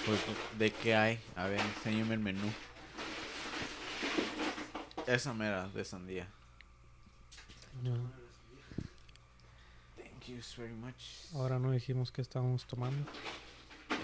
Pues, 0.06 0.20
¿de 0.58 0.72
qué 0.72 0.96
hay? 0.96 1.20
A 1.36 1.46
ver, 1.46 1.60
enséñame 1.60 2.16
el 2.16 2.20
menú. 2.20 2.52
Esa 5.06 5.34
mera, 5.34 5.68
de 5.70 5.86
sandía. 5.86 6.28
No. 7.84 7.96
Thank 9.98 10.26
you 10.28 10.38
very 10.58 10.74
much. 10.74 11.32
Ahora 11.36 11.60
no 11.60 11.72
dijimos 11.72 12.12
que 12.12 12.22
estábamos 12.22 12.66
tomando. 12.66 13.06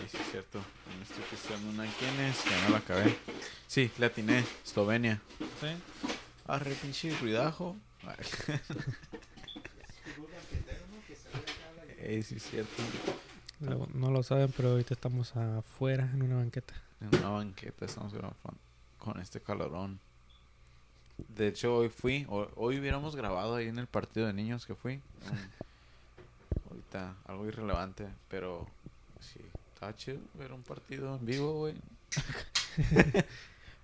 Sí, 0.06 0.18
sí, 0.18 0.18
es 0.24 0.32
cierto. 0.32 0.60
Me 0.98 1.04
estoy 1.04 1.24
pisando 1.32 1.70
una. 1.70 1.86
¿Quién 1.98 2.20
es? 2.22 2.42
Que 2.42 2.50
no 2.64 2.70
la 2.70 2.78
acabé. 2.78 3.16
Sí, 3.68 3.92
la 3.98 4.08
atiné. 4.08 4.44
Eslovenia. 4.64 5.22
Sí. 5.62 5.68
Arre, 6.48 6.74
pinche 6.76 7.16
ruidajo. 7.20 7.76
Ey, 12.00 12.22
sí, 12.24 12.36
es 12.36 12.44
cierto. 12.44 12.72
Lo- 13.62 13.88
no 13.94 14.12
lo 14.12 14.22
saben, 14.24 14.52
pero 14.56 14.72
ahorita 14.72 14.94
estamos 14.94 15.36
afuera 15.36 16.10
en 16.14 16.22
una 16.24 16.36
banqueta. 16.36 16.74
En 17.02 17.08
una 17.20 17.30
banqueta 17.30 17.86
estamos 17.86 18.14
grabando 18.14 18.38
con 19.00 19.20
este 19.20 19.40
calorón. 19.40 20.00
De 21.30 21.48
hecho, 21.48 21.76
hoy 21.78 21.90
fui. 21.90 22.26
ho- 22.30 22.52
Hoy 22.56 22.80
hubiéramos 22.80 23.16
grabado 23.16 23.56
ahí 23.56 23.68
en 23.68 23.80
el 23.80 23.88
partido 23.88 24.28
de 24.28 24.34
niños 24.34 24.66
que 24.66 24.76
fui. 24.76 25.02
Ahorita, 26.70 27.16
algo 27.28 27.48
irrelevante, 27.48 28.08
pero 28.30 28.68
estaba 29.76 29.96
chido 29.96 30.20
ver 30.34 30.52
un 30.54 30.64
partido 30.64 31.16
en 31.16 31.26
vivo, 31.26 31.54
güey. 31.54 31.76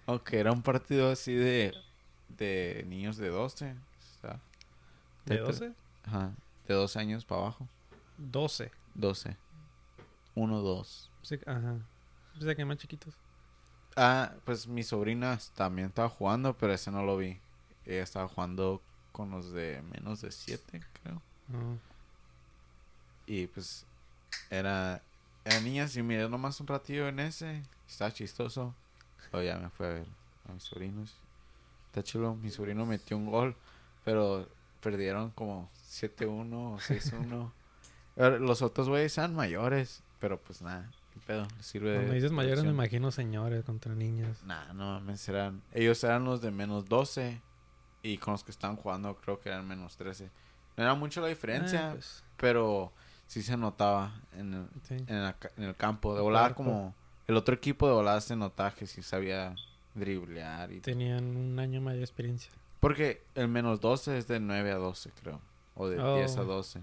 Aunque 0.07 0.39
era 0.39 0.51
un 0.51 0.61
partido 0.61 1.11
así 1.11 1.33
de, 1.33 1.73
de 2.29 2.83
niños 2.87 3.17
de 3.17 3.29
12. 3.29 3.71
o 3.71 4.21
sea, 4.21 4.39
¿De 5.25 5.35
Te- 5.35 5.41
12? 5.41 5.73
Ajá, 6.05 6.31
de 6.67 6.73
12 6.73 6.99
años 6.99 7.25
para 7.25 7.41
abajo. 7.41 7.67
12. 8.17 8.71
12. 8.95 9.37
1, 10.35 10.61
2. 10.61 11.11
Sí, 11.21 11.39
ajá. 11.45 11.75
Pensé 12.33 12.55
que 12.55 12.65
más 12.65 12.77
chiquitos. 12.77 13.13
Ah, 13.95 14.33
pues 14.45 14.67
mi 14.67 14.83
sobrina 14.83 15.37
también 15.55 15.89
estaba 15.89 16.09
jugando, 16.09 16.55
pero 16.57 16.73
ese 16.73 16.89
no 16.91 17.03
lo 17.03 17.17
vi. 17.17 17.39
Ella 17.85 18.03
estaba 18.03 18.27
jugando 18.27 18.81
con 19.11 19.29
los 19.31 19.51
de 19.51 19.81
menos 19.91 20.21
de 20.21 20.31
7, 20.31 20.81
creo. 21.03 21.21
No. 21.49 21.77
Y 23.27 23.47
pues 23.47 23.85
era, 24.49 25.01
era 25.45 25.59
niña, 25.61 25.87
y 25.93 26.01
miré 26.01 26.27
nomás 26.29 26.59
un 26.59 26.67
ratillo 26.67 27.07
en 27.07 27.19
ese. 27.19 27.63
Estaba 27.87 28.11
chistoso. 28.11 28.73
Luego 29.31 29.47
ya 29.47 29.57
me 29.57 29.69
fue 29.69 29.87
a 29.87 29.89
ver 29.91 30.05
a 30.49 30.53
mis 30.53 30.63
sobrinos. 30.63 31.15
Está 31.87 32.03
chulo. 32.03 32.35
Mi 32.35 32.49
sobrino 32.49 32.85
metió 32.85 33.17
un 33.17 33.29
gol, 33.29 33.55
pero 34.05 34.47
perdieron 34.81 35.31
como 35.31 35.69
7-1 35.89 36.53
o 36.53 36.77
6-1. 36.77 37.51
Ahora, 38.17 38.39
Los 38.39 38.61
otros 38.61 38.89
güeyes 38.89 39.17
eran 39.17 39.35
mayores, 39.35 40.03
pero 40.19 40.39
pues 40.39 40.61
nada, 40.61 40.89
qué 41.13 41.19
pedo, 41.25 41.47
sirve 41.59 41.91
de 41.91 41.95
Cuando 41.97 42.13
dices 42.13 42.31
mayores 42.31 42.63
me 42.63 42.71
imagino 42.71 43.11
señores 43.11 43.63
contra 43.63 43.93
niñas. 43.95 44.43
Nah, 44.43 44.73
no 44.73 44.85
mames, 44.85 45.27
eran. 45.29 45.61
Ellos 45.73 46.03
eran 46.03 46.25
los 46.25 46.41
de 46.41 46.51
menos 46.51 46.87
12. 46.87 47.41
Y 48.03 48.17
con 48.17 48.31
los 48.33 48.43
que 48.43 48.49
estaban 48.51 48.77
jugando, 48.77 49.15
creo 49.17 49.39
que 49.39 49.49
eran 49.49 49.67
menos 49.67 49.95
13. 49.95 50.29
No 50.75 50.83
era 50.83 50.95
mucho 50.95 51.21
la 51.21 51.27
diferencia, 51.27 51.89
Ah, 51.89 51.93
pues, 51.93 52.23
pero 52.35 52.91
sí 53.31 53.41
se 53.43 53.55
notaba 53.55 54.11
en 54.33 54.53
el, 54.53 54.67
sí. 54.83 54.95
en, 55.07 55.23
la 55.23 55.37
en 55.55 55.63
el 55.63 55.75
campo. 55.77 56.13
De 56.13 56.21
cuerpo. 56.21 56.55
como. 56.55 56.95
El 57.27 57.37
otro 57.37 57.55
equipo 57.55 57.87
de 57.87 57.93
volada 57.93 58.19
se 58.19 58.35
notaba 58.35 58.71
que 58.75 58.85
sí 58.85 59.01
sabía 59.01 59.55
driblear. 59.95 60.69
Y 60.73 60.81
Tenían 60.81 61.37
un 61.37 61.57
año 61.57 61.79
más 61.79 61.93
de 61.93 62.01
experiencia. 62.01 62.51
Porque 62.81 63.23
el 63.35 63.47
menos 63.47 63.79
12 63.79 64.17
es 64.17 64.27
de 64.27 64.41
9 64.41 64.71
a 64.71 64.75
12, 64.75 65.11
creo. 65.21 65.39
O 65.75 65.87
de 65.87 65.97
Oh. 65.97 66.17
10 66.17 66.35
a 66.37 66.43
12. 66.43 66.81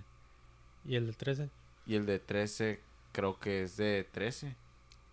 ¿Y 0.87 0.95
el 0.97 1.07
de 1.07 1.13
13? 1.13 1.51
Y 1.87 1.97
el 1.97 2.07
de 2.07 2.19
13, 2.19 2.81
creo 3.13 3.39
que 3.39 3.65
es 3.65 3.77
de 3.77 4.09
13. 4.11 4.57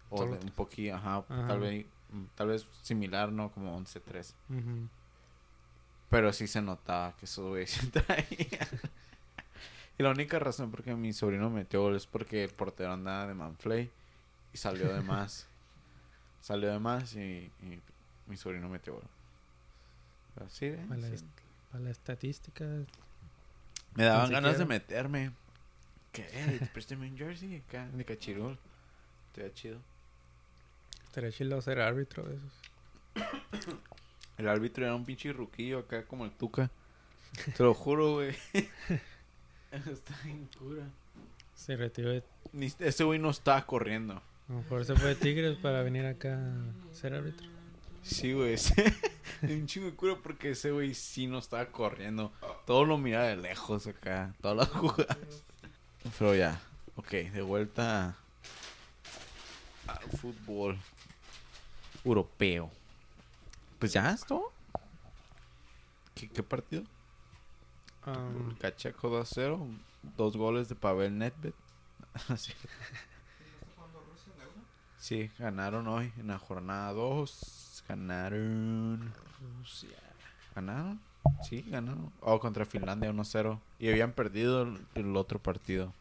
O 0.10 0.24
de 0.24 0.32
un 0.38 0.52
poquito, 0.52 0.96
ajá, 0.96 1.26
Ajá. 1.28 1.48
Tal, 1.48 1.60
vez, 1.60 1.86
tal 2.36 2.48
vez 2.48 2.66
similar, 2.82 3.30
¿no? 3.30 3.52
Como 3.52 3.76
11, 3.76 4.00
13. 4.00 4.36
Ujú. 4.52 4.88
Pero 6.10 6.32
sí 6.32 6.48
se 6.48 6.62
notaba 6.62 7.14
que 7.18 7.26
esos 7.26 7.46
güeyes 7.46 7.72
se 7.72 7.88
traían. 7.92 8.70
Y 9.98 10.04
la 10.04 10.10
única 10.10 10.40
razón 10.40 10.72
por 10.72 10.84
qué 10.84 10.94
mi 10.96 11.14
sobrino 11.14 11.50
metió 11.50 11.82
gol 11.82 11.96
es 11.96 12.06
porque 12.08 12.44
el 12.44 12.52
portero 12.52 12.94
andaba 12.94 13.28
de 13.28 13.34
manflay 13.34 13.90
y 14.54 14.58
salió 14.58 14.94
de 14.94 15.02
más. 15.02 15.48
salió 16.42 16.72
de 16.72 16.80
más 16.80 17.16
y, 17.16 17.52
y 17.62 17.80
mi 18.28 18.38
sobrino 18.38 18.68
metió 18.70 18.94
gol. 18.94 19.04
Pero 20.36 20.50
sí, 20.50 20.66
¿eh? 20.66 20.86
Para, 20.88 21.00
la, 21.02 21.08
Sí. 21.08 21.14
est- 21.16 21.26
para 21.72 21.84
la 21.84 21.90
estadística. 21.92 22.66
Me 23.96 24.04
daban 24.04 24.32
ganas 24.32 24.58
de 24.58 24.66
meterme. 24.66 25.32
¿Qué? 26.12 26.26
Préstame 26.74 27.10
un 27.10 27.18
jersey 27.18 27.58
acá 27.68 27.88
de 27.88 28.04
cachirul. 28.06 28.58
Estaría 29.28 29.54
chido. 29.54 29.80
Estaría 31.06 31.32
chido 31.32 31.62
ser 31.62 31.80
árbitro 31.80 32.24
de 32.24 32.36
esos. 32.36 33.76
El 34.38 34.50
árbitro 34.50 34.86
era 34.86 34.96
un 34.96 35.06
pinche 35.06 35.32
ruquillo 35.32 35.80
acá 35.80 36.04
como 36.06 36.26
el 36.26 36.32
Tuca. 36.32 36.70
Te 37.56 37.64
lo 37.64 37.74
juro, 37.74 38.14
güey. 38.16 38.36
Está 39.92 40.16
bien 40.24 40.48
cura. 40.58 40.84
Se 41.56 41.76
retiró 41.76 42.10
de... 42.12 42.24
Ni- 42.52 42.72
Ese 42.80 43.04
güey 43.04 43.20
no 43.20 43.30
estaba 43.30 43.66
corriendo. 43.66 44.14
A 44.48 44.52
lo 44.54 44.58
mejor 44.60 44.86
se 44.86 44.96
fue 44.96 45.10
de 45.10 45.16
Tigres 45.16 45.58
para 45.58 45.82
venir 45.82 46.06
acá 46.06 46.38
a 46.38 46.94
ser 46.96 47.14
árbitro. 47.14 47.48
Sí, 48.04 48.34
güey. 48.34 48.56
un 49.42 49.66
chingo 49.66 49.88
de 49.88 49.96
cura 49.96 50.16
porque 50.22 50.52
ese 50.52 50.72
güey 50.72 50.94
sí 50.94 51.26
no 51.28 51.40
estaba 51.40 51.66
corriendo. 51.68 52.32
Todo 52.68 52.86
lo 52.86 52.98
miraba 52.98 53.26
de 53.26 53.38
lejos 53.38 53.88
acá. 53.88 54.34
Todas 54.42 54.58
las 54.58 54.70
jugadas. 54.78 55.18
Pero 56.20 56.36
ya. 56.36 56.62
Ok, 56.98 57.10
de 57.10 57.42
vuelta 57.42 58.16
al 59.88 60.18
fútbol 60.20 60.78
europeo. 62.04 62.70
Pues 63.80 63.92
ya 63.94 64.12
es 64.12 64.24
todo. 64.26 64.52
¿Qué, 66.14 66.30
qué 66.30 66.44
partido? 66.44 66.84
Um, 68.06 68.56
Cacheco 68.58 69.10
2-0. 69.10 69.60
Dos 70.18 70.38
goles 70.38 70.70
de 70.70 70.76
Pavel 70.76 71.18
Nedved. 71.18 71.54
sí. 72.38 72.54
Sí, 75.00 75.32
ganaron 75.38 75.88
hoy 75.88 76.12
en 76.18 76.28
la 76.28 76.40
jornada 76.40 76.92
2. 76.94 77.84
Ganaron. 77.88 79.14
Rusia. 79.60 79.98
¿Ganaron? 80.56 81.00
Sí, 81.44 81.64
ganaron. 81.68 82.12
Oh, 82.22 82.40
contra 82.40 82.66
Finlandia 82.66 83.12
1-0. 83.12 83.60
Y 83.80 83.90
habían 83.90 84.14
perdido 84.14 84.64
el, 84.64 84.86
el 84.96 85.16
otro 85.16 85.40
partido. 85.40 85.94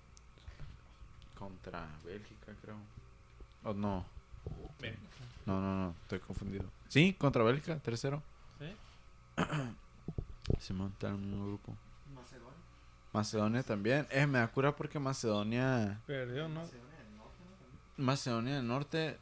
Contra 1.38 1.86
Bélgica, 2.04 2.52
creo. 2.62 2.76
¿O 3.64 3.74
no? 3.74 4.04
No, 5.46 5.60
no, 5.60 5.74
no. 5.76 5.94
Estoy 6.02 6.20
confundido. 6.20 6.64
Sí, 6.88 7.14
contra 7.14 7.42
Bélgica, 7.42 7.78
3-0. 7.82 8.20
¿Sí? 8.58 8.76
Se 10.60 10.72
monta 10.72 11.08
en 11.08 11.20
mismo 11.20 11.46
grupo. 11.46 11.74
Macedonia 13.14 13.62
también. 13.62 14.06
Eh, 14.10 14.26
me 14.26 14.40
da 14.40 14.48
cura 14.48 14.74
porque 14.74 14.98
Macedonia... 14.98 16.00
Perdió, 16.06 16.48
¿no? 16.48 16.62
Macedonia 17.96 18.56
del 18.56 18.66
Norte 18.66 19.16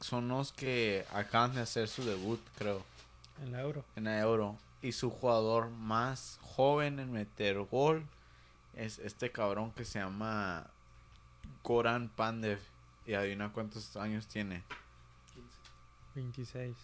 son 0.00 0.28
los 0.28 0.50
que 0.50 1.04
acaban 1.12 1.54
de 1.54 1.60
hacer 1.60 1.88
su 1.88 2.02
debut, 2.04 2.40
creo, 2.56 2.82
En 3.44 3.52
la 3.52 3.60
Euro. 3.60 3.84
en 3.96 4.04
la 4.04 4.18
Euro. 4.18 4.56
Y 4.80 4.92
su 4.92 5.10
jugador 5.10 5.68
más 5.70 6.38
joven 6.42 6.98
en 6.98 7.12
meter 7.12 7.58
gol 7.60 8.02
es 8.74 8.98
este 8.98 9.30
cabrón 9.30 9.70
que 9.72 9.84
se 9.84 9.98
llama 10.00 10.66
Goran 11.62 12.08
Pandev. 12.08 12.58
Y 13.06 13.14
adivina 13.14 13.52
cuántos 13.52 13.94
años 13.96 14.26
tiene. 14.26 14.62
26. 16.14 16.74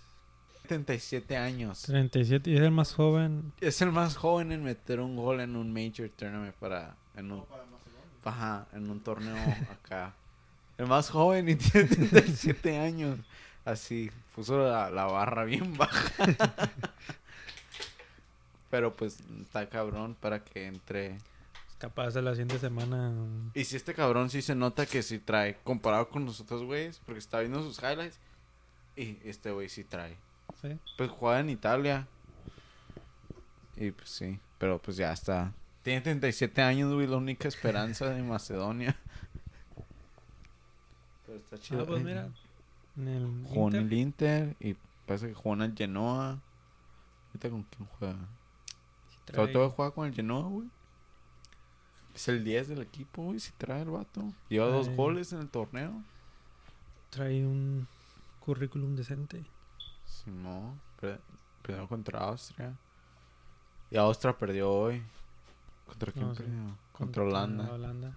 77 0.69 1.37
años. 1.37 1.83
37 1.83 2.51
y 2.51 2.57
es 2.57 2.61
el 2.61 2.71
más 2.71 2.93
joven. 2.95 3.53
Es 3.61 3.81
el 3.81 3.91
más 3.91 4.17
joven 4.17 4.53
en 4.53 4.63
meter 4.63 5.01
un 5.01 5.17
gol 5.17 5.41
en 5.41 5.57
un 5.57 5.73
Major 5.73 6.09
Tournament 6.15 6.55
para... 6.57 6.95
En 7.17 7.33
un, 7.33 7.45
Ajá, 8.25 8.67
en 8.75 8.91
un 8.91 9.01
torneo 9.01 9.37
acá. 9.73 10.15
El 10.77 10.87
más 10.87 11.09
joven 11.11 11.49
y 11.49 11.57
tiene 11.57 11.89
37 11.89 12.79
años. 12.79 13.19
Así, 13.65 14.11
puso 14.35 14.59
la, 14.59 14.91
la 14.91 15.07
barra 15.07 15.45
bien 15.45 15.77
baja. 15.77 16.13
Pero 18.71 18.95
pues 18.95 19.19
está 19.41 19.69
cabrón 19.69 20.15
para 20.21 20.45
que 20.45 20.67
entre. 20.67 21.19
Capaz 21.79 22.13
de 22.13 22.23
la 22.23 22.33
siguiente 22.33 22.59
semana. 22.59 23.09
um, 23.09 23.51
Y 23.55 23.65
si 23.65 23.77
este 23.77 23.95
cabrón 23.95 24.29
sí 24.31 24.43
se 24.43 24.55
nota 24.55 24.85
que 24.85 25.03
sí 25.03 25.19
trae, 25.19 25.57
comparado 25.65 26.09
con 26.11 26.25
los 26.27 26.41
otros 26.41 26.63
güeyes, 26.65 27.01
porque 27.07 27.19
está 27.19 27.41
viendo 27.41 27.63
sus 27.63 27.79
highlights. 27.79 28.19
Y 28.97 29.17
este 29.25 29.53
güey 29.53 29.69
sí 29.69 29.85
trae. 29.85 30.17
¿Sí? 30.61 30.79
Pues 30.97 31.11
juega 31.11 31.41
en 31.41 31.51
Italia. 31.51 32.07
Y 33.77 33.91
pues 33.93 34.11
sí, 34.11 34.39
pero 34.59 34.81
pues 34.81 34.97
ya 34.97 35.13
está. 35.13 35.53
Tiene 35.83 36.01
37 36.01 36.61
años, 36.63 36.93
güey, 36.93 37.07
la 37.07 37.17
única 37.17 37.49
esperanza 37.49 38.11
de 38.11 38.23
Macedonia. 38.23 38.97
Pero 41.27 41.39
está 41.39 41.59
chido. 41.59 41.83
Ah, 41.83 41.87
pues 41.87 42.03
mira. 42.03 42.29
En 42.97 43.09
el 43.09 43.47
Jugó 43.47 43.69
en 43.69 43.77
Inter, 43.77 43.81
el 43.81 43.93
Inter 43.93 44.57
y 44.61 44.77
parece 45.07 45.29
que 45.29 45.35
jugó 45.35 45.55
en 45.55 45.63
el 45.63 45.75
Genoa. 45.77 46.41
¿Ahorita 47.29 47.51
con 47.51 47.63
quién 47.63 47.89
juega? 47.99 48.19
sí 49.09 49.33
Sobre 49.35 49.53
todo 49.53 49.71
juega 49.71 49.93
con 49.93 50.09
el 50.09 50.15
Genoa, 50.15 50.49
güey. 50.49 50.69
Es 52.15 52.27
el 52.29 52.43
10 52.43 52.69
del 52.69 52.83
equipo, 52.83 53.23
güey, 53.23 53.39
si 53.39 53.53
trae 53.53 53.83
el 53.83 53.91
vato. 53.91 54.25
Lleva 54.49 54.67
dos 54.67 54.89
goles 54.89 55.33
en 55.33 55.39
el 55.39 55.49
torneo. 55.49 56.03
trae 57.11 57.47
un 57.47 57.87
currículum 58.41 58.97
decente. 58.97 59.45
No, 60.27 60.77
per- 61.01 61.21
perdió 61.63 61.87
contra 61.89 62.21
Austria. 62.21 62.75
Y 63.91 63.97
Austria 63.97 64.37
perdió 64.37 64.71
hoy. 64.71 65.03
¿Contra 65.87 66.13
quién 66.13 66.27
No, 66.29 66.35
sí. 66.35 66.43
perdió? 66.43 66.77
Contra 66.93 67.23
Holanda. 67.23 67.73
Holanda. 67.73 68.17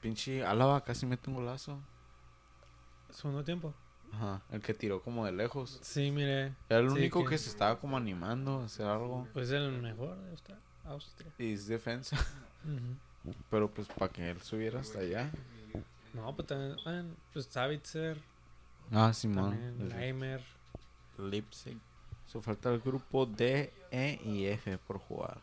Pinche 0.00 0.44
Álava 0.44 0.82
casi 0.82 1.06
mete 1.06 1.28
un 1.30 1.36
golazo. 1.36 1.78
Segundo 3.10 3.44
tiempo. 3.44 3.74
Ajá, 4.12 4.40
el 4.50 4.60
que 4.60 4.74
tiró 4.74 5.00
como 5.02 5.24
de 5.24 5.32
lejos. 5.32 5.78
Sí, 5.82 6.10
mire. 6.10 6.54
Era 6.68 6.80
el 6.80 6.90
Sí, 6.90 6.96
único 6.96 7.22
que- 7.24 7.30
que 7.30 7.38
se 7.38 7.50
estaba 7.50 7.78
como 7.78 7.96
animando 7.96 8.60
a 8.60 8.64
hacer 8.64 8.86
algo. 8.86 9.28
Pues 9.32 9.50
el 9.50 9.80
mejor 9.80 10.16
de 10.18 10.30
Austria. 10.86 11.30
Y 11.38 11.52
es 11.52 11.66
defensa. 11.68 12.16
Pero 13.50 13.70
pues 13.70 13.86
para 13.88 14.10
que 14.12 14.30
él 14.30 14.40
subiera 14.40 14.80
hasta 14.80 15.00
allá. 15.00 15.30
No, 16.14 16.34
pues 16.34 16.48
también. 16.48 17.14
pues 17.32 17.46
Savitzer. 17.46 18.18
Ah, 18.92 19.12
Simón. 19.12 19.50
También 19.50 19.88
Leimer. 19.88 20.42
Leipzig. 21.18 21.78
So 22.26 22.40
falta 22.40 22.70
el 22.72 22.80
grupo 22.80 23.26
D, 23.26 23.72
E 23.90 24.20
y 24.24 24.46
F 24.46 24.78
por 24.78 24.98
jugar. 24.98 25.38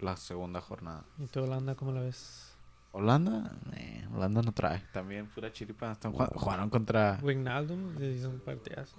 La 0.00 0.16
segunda 0.16 0.60
jornada. 0.60 1.04
¿Y 1.18 1.26
tú, 1.26 1.42
Holanda, 1.42 1.74
cómo 1.74 1.92
la 1.92 2.02
ves? 2.02 2.52
Holanda, 2.92 3.52
eh, 3.74 4.06
Holanda 4.14 4.42
no 4.42 4.52
trae. 4.52 4.80
También 4.92 5.26
pura 5.26 5.52
chiripa. 5.52 5.92
Están 5.92 6.12
jugando- 6.12 6.38
jugaron 6.38 6.70
contra. 6.70 7.18
Wijnaldum 7.22 7.94
le 7.98 8.12
hizo 8.12 8.28
un 8.30 8.40
partidazo. 8.40 8.96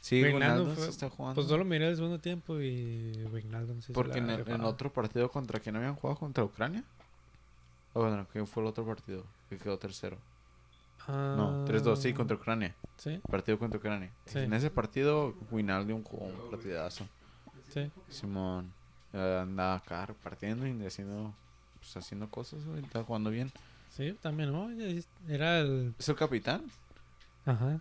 Sí, 0.00 0.22
Wijnaldum 0.22 0.40
Wijnaldum 0.40 0.74
fue- 0.74 0.84
se 0.84 0.90
está 0.90 1.10
jugando. 1.10 1.34
Pues 1.36 1.48
solo 1.48 1.64
miré 1.64 1.88
el 1.88 1.96
segundo 1.96 2.18
tiempo 2.18 2.60
y 2.60 3.24
Wijnaldum 3.32 3.80
sí 3.80 3.88
se 3.88 3.92
Porque 3.92 4.18
en, 4.18 4.30
el- 4.30 4.48
en 4.48 4.60
otro 4.62 4.92
partido 4.92 5.30
contra 5.30 5.58
quién 5.60 5.76
habían 5.76 5.94
jugado 5.94 6.18
contra 6.18 6.44
Ucrania. 6.44 6.84
O 7.94 8.00
bueno, 8.02 8.26
¿quién 8.32 8.46
fue 8.46 8.62
el 8.62 8.68
otro 8.68 8.84
partido? 8.86 9.24
Que 9.48 9.58
quedó 9.58 9.78
tercero. 9.78 10.16
No, 11.08 11.64
3-2, 11.66 11.96
sí, 11.96 12.10
Ah, 12.10 12.14
contra 12.14 12.36
Ucrania. 12.36 12.74
Sí, 12.98 13.20
Partido 13.30 13.58
contra 13.58 13.78
Ucrania. 13.78 14.12
Sí. 14.26 14.40
En 14.40 14.52
ese 14.52 14.70
partido, 14.70 15.34
Wijnaldum 15.50 16.02
jugó 16.04 16.26
un 16.26 16.50
partidazo. 16.50 17.06
sí. 17.72 17.90
Simón 18.08 18.72
eh, 19.14 19.38
andaba 19.42 19.76
acá 19.76 20.04
repartiendo 20.06 20.66
y 20.66 20.86
haciendo, 20.86 21.32
pues, 21.78 21.96
haciendo 21.96 22.28
cosas, 22.28 22.64
güey. 22.66 22.82
Estaba 22.84 23.04
jugando 23.04 23.30
bien. 23.30 23.50
Sí, 23.90 24.16
también, 24.20 24.52
¿no? 24.52 24.68
Era 25.28 25.60
el... 25.60 25.94
¿Es 25.98 26.08
el 26.08 26.16
capitán? 26.16 26.64
Ajá. 27.46 27.80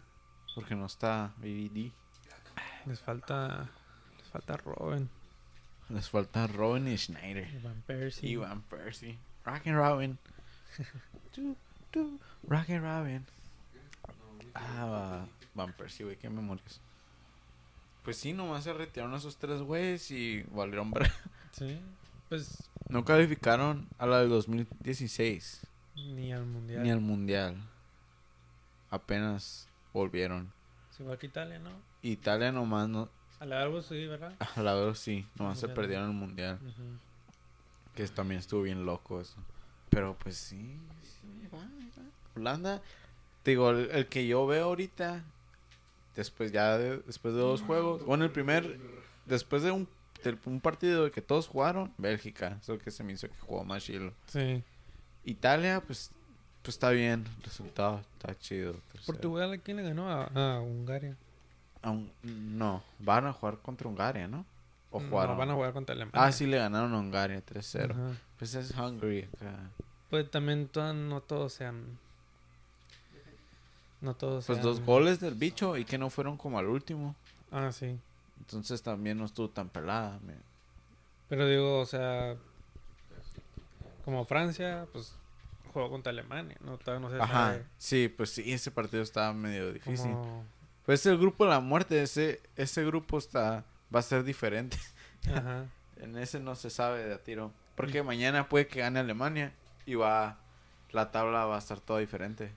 Porque 0.56 0.74
no 0.76 0.86
está 0.86 1.34
BBD. 1.38 1.92
Les 2.86 3.00
falta... 3.02 3.70
Les 4.18 4.28
falta 4.30 4.56
Robin. 4.58 5.10
Les 5.90 6.10
falta 6.10 6.48
Robin 6.48 6.88
y 6.88 6.98
Schneider. 6.98 7.62
Van 7.62 7.82
Persie. 7.86 8.30
Y 8.30 8.36
Van 8.38 8.62
Persie. 8.62 9.20
Rock 9.46 9.68
and 9.68 9.76
Robin. 9.76 10.18
Rock 12.48 12.70
and 12.70 12.84
Robin. 12.84 13.26
Ah, 14.54 15.26
Van 15.54 15.74
Persie, 15.74 16.06
güey, 16.06 16.18
qué 16.18 16.30
memorias. 16.30 16.82
Pues 18.04 18.18
sí, 18.18 18.34
nomás 18.34 18.64
se 18.64 18.74
retiraron 18.74 19.14
esos 19.16 19.38
tres 19.38 19.62
güeyes 19.62 20.10
y 20.12 20.44
valieron 20.52 20.92
ver. 20.92 21.12
Sí. 21.52 21.80
Pues 22.30 22.70
No 22.90 23.04
calificaron 23.04 23.88
a 23.98 24.06
la 24.06 24.20
del 24.20 24.30
2016 24.30 25.66
ni 25.96 26.32
al 26.32 26.46
Mundial. 26.46 26.84
ni 26.84 26.92
al 26.92 27.02
Mundial. 27.02 27.58
Apenas 28.90 29.68
volvieron. 29.94 30.52
Es 30.92 31.00
igual 31.00 31.18
que 31.18 31.28
Italia, 31.28 31.60
¿no? 31.60 31.72
Italia 32.02 32.52
nomás 32.52 32.88
no. 32.88 33.10
A 33.40 33.46
la 33.46 33.62
algo 33.62 33.82
sí, 33.82 34.06
¿verdad? 34.08 34.34
A 34.56 34.62
la 34.62 34.74
vez 34.76 35.00
sí, 35.00 35.26
nomás 35.36 35.60
se 35.60 35.68
perdieron 35.68 36.10
el 36.10 36.16
Mundial. 36.16 36.60
Que 37.96 38.08
también 38.08 38.40
estuvo 38.40 38.62
bien 38.62 38.86
loco 38.86 39.20
eso. 39.20 39.38
Pero 39.90 40.16
pues 40.18 40.38
sí, 40.38 40.78
sí, 41.04 41.28
ahí 41.42 41.48
va, 41.48 41.62
ahí 41.64 41.92
va. 41.98 42.04
Holanda, 42.38 42.82
te 43.44 43.52
digo, 43.52 43.70
el, 43.72 43.90
el 43.92 44.08
que 44.08 44.26
yo 44.28 44.46
veo 44.48 44.66
ahorita, 44.66 45.24
después 46.16 46.52
ya 46.52 46.78
de, 46.78 46.98
después 47.00 47.34
de 47.34 47.40
dos 47.40 47.62
juegos, 47.62 48.04
bueno, 48.06 48.24
el 48.26 48.32
primer, 48.32 48.78
después 49.26 49.64
de 49.64 49.72
un, 49.72 49.88
un 50.46 50.60
partido 50.62 51.10
que 51.12 51.22
todos 51.22 51.48
jugaron, 51.48 51.94
Bélgica, 51.98 52.58
eso 52.62 52.78
que 52.80 52.92
se 52.92 53.04
me 53.04 53.14
hizo 53.14 53.28
que 53.30 53.36
jugó 53.42 53.64
más 53.64 53.84
chilo. 53.84 54.14
Sí. 54.28 54.64
Italia, 55.26 55.82
pues, 55.86 56.12
pues 56.62 56.76
está 56.76 56.90
bien, 56.92 57.26
el 57.38 57.44
resultado 57.44 58.02
está 58.18 58.38
chido. 58.38 58.74
tercero. 58.92 59.06
Portugal, 59.06 59.54
¿a 59.54 59.58
quién 59.58 59.78
le 59.78 59.84
ganó? 59.84 60.10
A, 60.10 60.26
a 60.26 60.60
Hungaria. 60.62 61.16
No, 62.24 62.84
van 63.00 63.26
a 63.28 63.34
jugar 63.34 63.60
contra 63.60 63.88
Hungaria, 63.88 64.28
¿no? 64.28 64.46
O 64.92 65.00
No, 65.00 65.10
jugaron. 65.10 65.38
van 65.38 65.50
a 65.52 65.54
jugar 65.54 65.74
contra 65.74 65.96
Alemania. 65.96 66.22
Ah, 66.22 66.32
sí, 66.32 66.46
le 66.46 66.58
ganaron 66.58 66.94
a 66.94 67.00
Hungaria 67.00 67.42
3-0. 67.46 67.92
Ajá. 67.92 68.18
Pues 68.38 68.56
es 68.56 68.72
Hungary 68.72 69.28
acá. 69.36 69.70
Pues 70.10 70.30
también 70.32 70.70
no 70.74 71.22
todos 71.22 71.54
sean... 71.54 71.98
No 74.02 74.14
todos 74.16 74.46
Pues 74.46 74.58
sean... 74.58 74.66
dos 74.66 74.82
goles 74.82 75.20
del 75.20 75.34
bicho 75.36 75.76
y 75.78 75.86
que 75.86 75.98
no 75.98 76.10
fueron 76.10 76.38
como 76.38 76.60
al 76.60 76.68
último. 76.68 77.16
Ah, 77.52 77.72
sí. 77.72 77.98
Entonces 78.40 78.82
también 78.82 79.18
no 79.18 79.26
estuvo 79.26 79.50
tan 79.50 79.70
pelada. 79.70 80.20
me- 80.26 80.36
Pero 81.30 81.48
digo, 81.48 81.80
o 81.80 81.86
sea... 81.86 82.36
Como 84.06 84.24
Francia, 84.26 84.88
pues 84.94 85.14
jugó 85.74 85.90
contra 85.90 86.12
Alemania, 86.12 86.56
¿no? 86.62 86.78
Todavía 86.78 87.08
no 87.10 87.14
se 87.16 87.22
Ajá. 87.22 87.34
sabe 87.52 87.66
Sí, 87.78 88.08
pues 88.16 88.30
sí, 88.32 88.52
ese 88.54 88.72
partido 88.72 89.04
estaba 89.04 89.34
medio 89.34 89.74
difícil. 89.74 90.12
cómo- 90.12 90.46
Pues 90.86 91.06
el 91.06 91.18
grupo 91.18 91.44
de 91.44 91.50
la 91.52 91.60
muerte, 91.60 92.02
ese, 92.02 92.42
ese 92.56 92.86
grupo 92.86 93.18
está 93.18 93.66
va 93.94 94.00
a 94.00 94.04
ser 94.04 94.24
diferente. 94.24 94.78
Ajá. 95.34 95.66
En 96.00 96.16
ese 96.16 96.40
no 96.40 96.54
se 96.56 96.70
sabe 96.70 97.04
de 97.04 97.14
a 97.16 97.24
tiro. 97.24 97.52
Porque 97.76 98.04
mañana 98.04 98.48
puede 98.50 98.68
que 98.68 98.82
gane 98.82 99.00
Alemania 99.00 99.52
y 99.88 99.96
va 99.96 100.38
la 100.92 101.10
tabla 101.12 101.46
va 101.46 101.56
a 101.56 101.60
estar 101.60 101.80
toda 101.80 102.00
diferente. 102.00 102.52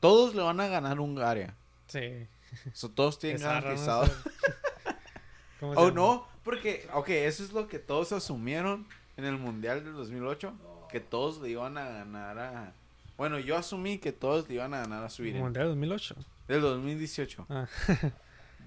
Todos 0.00 0.34
le 0.34 0.42
van 0.42 0.60
a 0.60 0.66
ganar 0.68 1.00
Hungaria. 1.00 1.54
Sí. 1.88 2.26
So, 2.72 2.90
todos 2.90 3.18
tienen 3.18 3.36
Esa 3.40 3.54
garantizado. 3.60 4.06
sé. 4.06 4.12
¿Cómo 5.60 5.74
se 5.74 5.80
Oh, 5.80 5.88
llama? 5.88 5.94
no, 5.94 6.28
porque, 6.44 6.88
ok, 6.92 7.08
eso 7.10 7.42
es 7.44 7.52
lo 7.52 7.66
que 7.68 7.78
todos 7.78 8.12
asumieron 8.12 8.86
en 9.16 9.24
el 9.24 9.38
Mundial 9.38 9.82
del 9.84 9.94
2008, 9.94 10.52
que 10.90 11.00
todos 11.00 11.40
le 11.40 11.50
iban 11.50 11.78
a 11.78 11.84
ganar 11.88 12.38
a... 12.38 12.72
Bueno, 13.16 13.38
yo 13.38 13.56
asumí 13.56 13.98
que 13.98 14.12
todos 14.12 14.46
le 14.48 14.54
iban 14.56 14.74
a 14.74 14.80
ganar 14.80 15.02
a 15.04 15.08
Sweden. 15.08 15.40
Mundial 15.40 15.68
2008. 15.68 16.14
Del 16.48 16.60
2018. 16.60 17.46
Ah. 17.48 17.66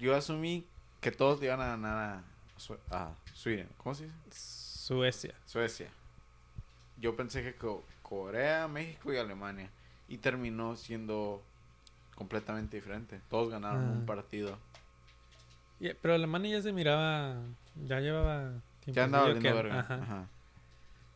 Yo 0.00 0.16
asumí 0.16 0.66
que 1.00 1.10
todos 1.12 1.38
le 1.40 1.46
iban 1.46 1.60
a 1.60 1.66
ganar 1.68 1.96
a, 2.90 2.96
a 2.96 3.14
Sweden. 3.34 3.68
¿Cómo 3.78 3.94
se 3.94 4.04
dice? 4.04 4.16
Suecia. 4.30 5.34
Suecia. 5.46 5.88
Yo 6.98 7.14
pensé 7.16 7.42
que 7.42 7.54
Co- 7.54 7.84
Corea, 8.02 8.66
México 8.66 9.12
y 9.12 9.18
Alemania. 9.18 9.70
Y 10.10 10.18
terminó 10.18 10.76
siendo 10.76 11.42
completamente 12.14 12.76
diferente. 12.76 13.20
Todos 13.30 13.48
ganaron 13.48 13.86
Ah. 13.88 13.92
un 13.92 14.04
partido. 14.04 14.58
Y- 15.78 15.94
pero 15.94 16.12
Alemania 16.14 16.58
ya 16.58 16.62
se 16.62 16.72
miraba, 16.72 17.36
ya 17.86 18.00
llevaba 18.00 18.50
tiempo. 18.80 18.92
Ya 18.96 19.04
andaba 19.04 19.26
que- 19.28 19.34
valiendo 19.34 19.56
verga. 19.62 19.80
Ajá. 19.80 19.94
Ajá. 19.94 20.26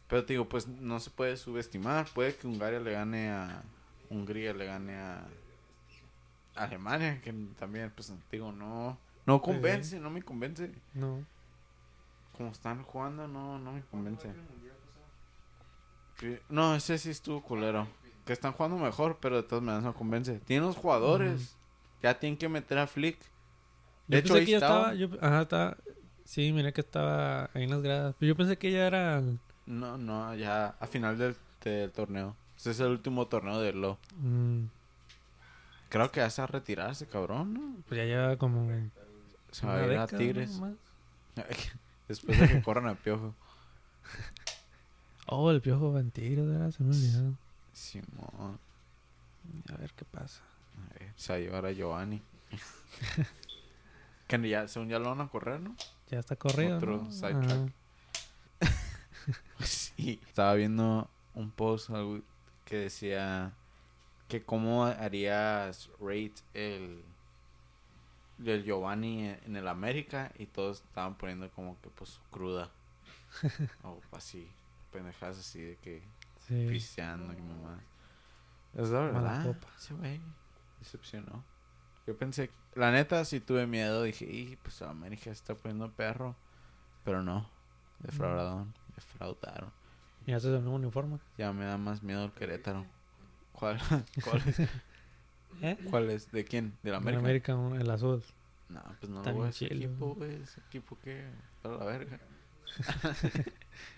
Pero 0.09 0.25
te 0.25 0.33
digo, 0.35 0.49
pues 0.49 0.67
no 0.69 0.99
se 1.01 1.11
puede 1.11 1.37
subestimar. 1.37 2.07
Puede 2.15 2.35
que 2.37 2.47
Hungaria 2.47 2.81
le 2.81 2.93
gane 2.93 3.31
a. 3.31 3.63
Hungría 4.11 4.55
le 4.55 4.65
gane 4.67 4.97
a. 4.97 5.27
Alemania, 6.55 7.21
que 7.21 7.33
también, 7.59 7.91
pues 7.95 8.13
digo, 8.31 8.53
no. 8.53 8.97
No 9.27 9.43
convence, 9.43 9.99
no 9.99 10.09
me 10.11 10.23
convence. 10.23 10.71
No. 10.95 11.25
Como 12.37 12.51
están 12.51 12.83
jugando, 12.85 13.27
no, 13.27 13.59
no 13.59 13.73
me 13.73 13.83
convence. 13.83 14.33
No, 16.49 16.75
ese 16.75 16.97
sí 16.99 17.11
estuvo 17.11 17.43
culero. 17.43 17.87
Que 18.25 18.33
están 18.33 18.53
jugando 18.53 18.79
mejor, 18.79 19.19
pero 19.21 19.37
de 19.37 19.43
todas 19.43 19.63
maneras 19.63 19.85
no 19.85 19.95
convence. 19.95 20.41
Tienen 20.47 20.67
los 20.67 20.77
jugadores. 20.77 21.57
Ya 22.03 22.19
tienen 22.19 22.39
que 22.39 22.49
meter 22.49 22.79
a 22.79 22.87
Flick. 22.87 23.19
De 24.07 24.17
Yo 24.17 24.19
hecho, 24.19 24.35
pensé 24.35 24.45
que 24.47 24.51
ya 24.53 24.57
estaba. 24.59 24.95
Yo, 24.95 25.09
ajá, 25.21 25.43
estaba. 25.43 25.77
Sí, 26.25 26.53
miré 26.53 26.73
que 26.73 26.81
estaba 26.81 27.51
ahí 27.55 27.65
en 27.65 27.71
las 27.71 27.83
gradas. 27.83 28.15
Pero 28.19 28.29
yo 28.29 28.37
pensé 28.37 28.57
que 28.57 28.73
ya 28.73 28.87
era. 28.87 29.23
No, 29.67 29.99
no, 29.99 30.35
ya 30.35 30.75
a 30.81 30.87
final 30.87 31.19
del, 31.19 31.37
del 31.63 31.91
torneo. 31.91 32.35
Ese 32.57 32.71
es 32.71 32.81
el 32.81 32.89
último 32.89 33.27
torneo 33.27 33.61
de 33.61 33.73
Lo. 33.73 33.99
mm, 34.19 34.65
Creo 35.91 36.11
que 36.11 36.21
va 36.21 36.27
a 36.27 36.47
retirar 36.47 36.91
ese 36.91 37.07
cabrón, 37.07 37.55
¿no? 37.55 37.77
pues 37.87 37.99
ya 37.99 38.05
lleva 38.05 38.37
como. 38.37 38.69
Se 39.53 39.67
va 39.67 39.77
a 39.77 39.87
ir 39.87 39.99
a 39.99 40.07
Tigres. 40.07 40.61
Después 42.09 42.39
de 42.39 42.49
que 42.49 42.63
corran 42.63 42.89
a 42.89 42.95
Piojo. 42.95 43.35
Oh, 45.27 45.51
el 45.51 45.63
piojo 45.63 45.91
va 45.91 46.01
en 46.01 46.11
Tigres, 46.11 46.47
¿verdad? 46.47 46.71
Se 46.71 46.83
me 46.83 46.91
olvidó. 46.91 47.33
Simón. 47.75 48.59
A 49.73 49.77
ver 49.77 49.93
qué 49.93 50.05
pasa. 50.05 50.43
A 50.79 50.99
ver, 50.99 51.13
Se 51.17 51.33
va 51.33 51.37
a 51.37 51.41
llevar 51.41 51.67
a 51.67 51.73
Giovanni. 51.73 52.23
que 54.27 54.49
ya, 54.49 54.69
según 54.69 54.89
ya 54.89 54.99
lo 54.99 55.11
van 55.11 55.21
a 55.21 55.29
correr, 55.29 55.61
¿no? 55.61 55.77
Ya 56.09 56.19
está 56.21 56.37
corrido. 56.37 56.77
Otro 56.77 57.03
¿no? 57.03 57.11
sidetrack. 57.11 57.73
Sí. 59.61 60.21
Estaba 60.27 60.55
viendo 60.55 61.09
un 61.35 61.51
post 61.51 61.91
algo 61.91 62.21
que 62.65 62.77
decía 62.77 63.53
que 64.29 64.43
cómo 64.45 64.85
harías 64.85 65.89
rate 66.01 66.35
el 66.53 67.05
del 68.39 68.65
Giovanni 68.65 69.29
en, 69.29 69.41
en 69.47 69.57
el 69.57 69.69
América 69.69 70.33
y 70.37 70.47
todos 70.47 70.83
estaban 70.83 71.15
poniendo 71.15 71.49
como 71.51 71.81
que 71.81 71.91
pues 71.91 72.21
cruda 72.31 72.71
o 73.85 74.01
así 74.13 74.49
pendejadas 74.93 75.39
así 75.39 75.61
de 75.61 75.77
que 75.77 76.03
Sí. 76.47 76.67
pisteando 76.69 77.33
y 77.33 77.41
mamá 77.43 77.81
es 78.75 78.91
la 78.91 79.01
verdad 79.01 79.45
copa. 79.47 79.69
ese 79.79 79.95
güey 79.95 80.21
decepcionó 80.81 81.45
yo 82.07 82.17
pensé 82.17 82.51
la 82.75 82.91
neta 82.91 83.25
sí 83.25 83.41
tuve 83.41 83.67
miedo 83.67 84.03
dije 84.03 84.25
y 84.25 84.57
pues 84.57 84.83
América 84.83 85.25
se 85.25 85.31
está 85.31 85.55
poniendo 85.55 85.91
perro 85.93 86.37
pero 87.05 87.23
no 87.23 87.49
defraudaron 88.01 88.75
defraudaron 88.95 89.71
Ya 90.27 90.39
se 90.41 90.49
el 90.49 90.61
nuevo 90.63 90.77
uniforme. 90.77 91.19
ya 91.39 91.53
me 91.53 91.65
da 91.65 91.77
más 91.79 92.03
miedo 92.03 92.25
el 92.25 92.33
Querétaro. 92.33 92.85
¿Cuál, 93.53 93.79
cuál, 94.25 94.43
es, 94.47 94.61
¿Eh? 95.63 95.79
cuál 95.91 96.11
es? 96.11 96.31
¿De 96.33 96.45
quién? 96.45 96.77
¿De 96.83 96.91
la 96.91 96.97
América? 96.99 97.21
América, 97.21 97.55
un- 97.57 97.81
el 97.81 97.89
azul. 97.91 98.23
No, 98.69 98.83
pues 99.01 99.11
no 99.11 99.19
Está 99.19 99.31
lo 99.31 99.37
voy 99.39 99.47
a 99.47 99.51
ese 99.51 99.67
equipo, 99.67 100.15
güey. 100.15 100.43
Ese 100.43 100.61
equipo 100.61 100.99
que... 100.99 101.25
Para 101.63 101.77
la 101.77 101.85
verga. 101.85 102.19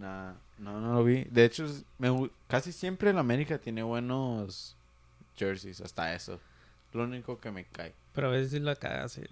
nah, 0.00 0.32
no, 0.58 0.80
no 0.80 0.94
lo 0.94 1.04
vi. 1.04 1.24
De 1.24 1.44
hecho, 1.44 1.66
me, 1.98 2.30
casi 2.48 2.72
siempre 2.72 3.10
el 3.10 3.18
América 3.18 3.58
tiene 3.58 3.82
buenos 3.82 4.76
jerseys. 5.36 5.80
Hasta 5.80 6.14
eso. 6.14 6.40
Lo 6.92 7.04
único 7.04 7.38
que 7.38 7.50
me 7.50 7.64
cae. 7.66 7.94
Pero 8.14 8.28
a 8.28 8.30
veces 8.32 8.50
sí 8.50 8.58
la 8.60 8.74
caga. 8.76 9.08
sí. 9.08 9.22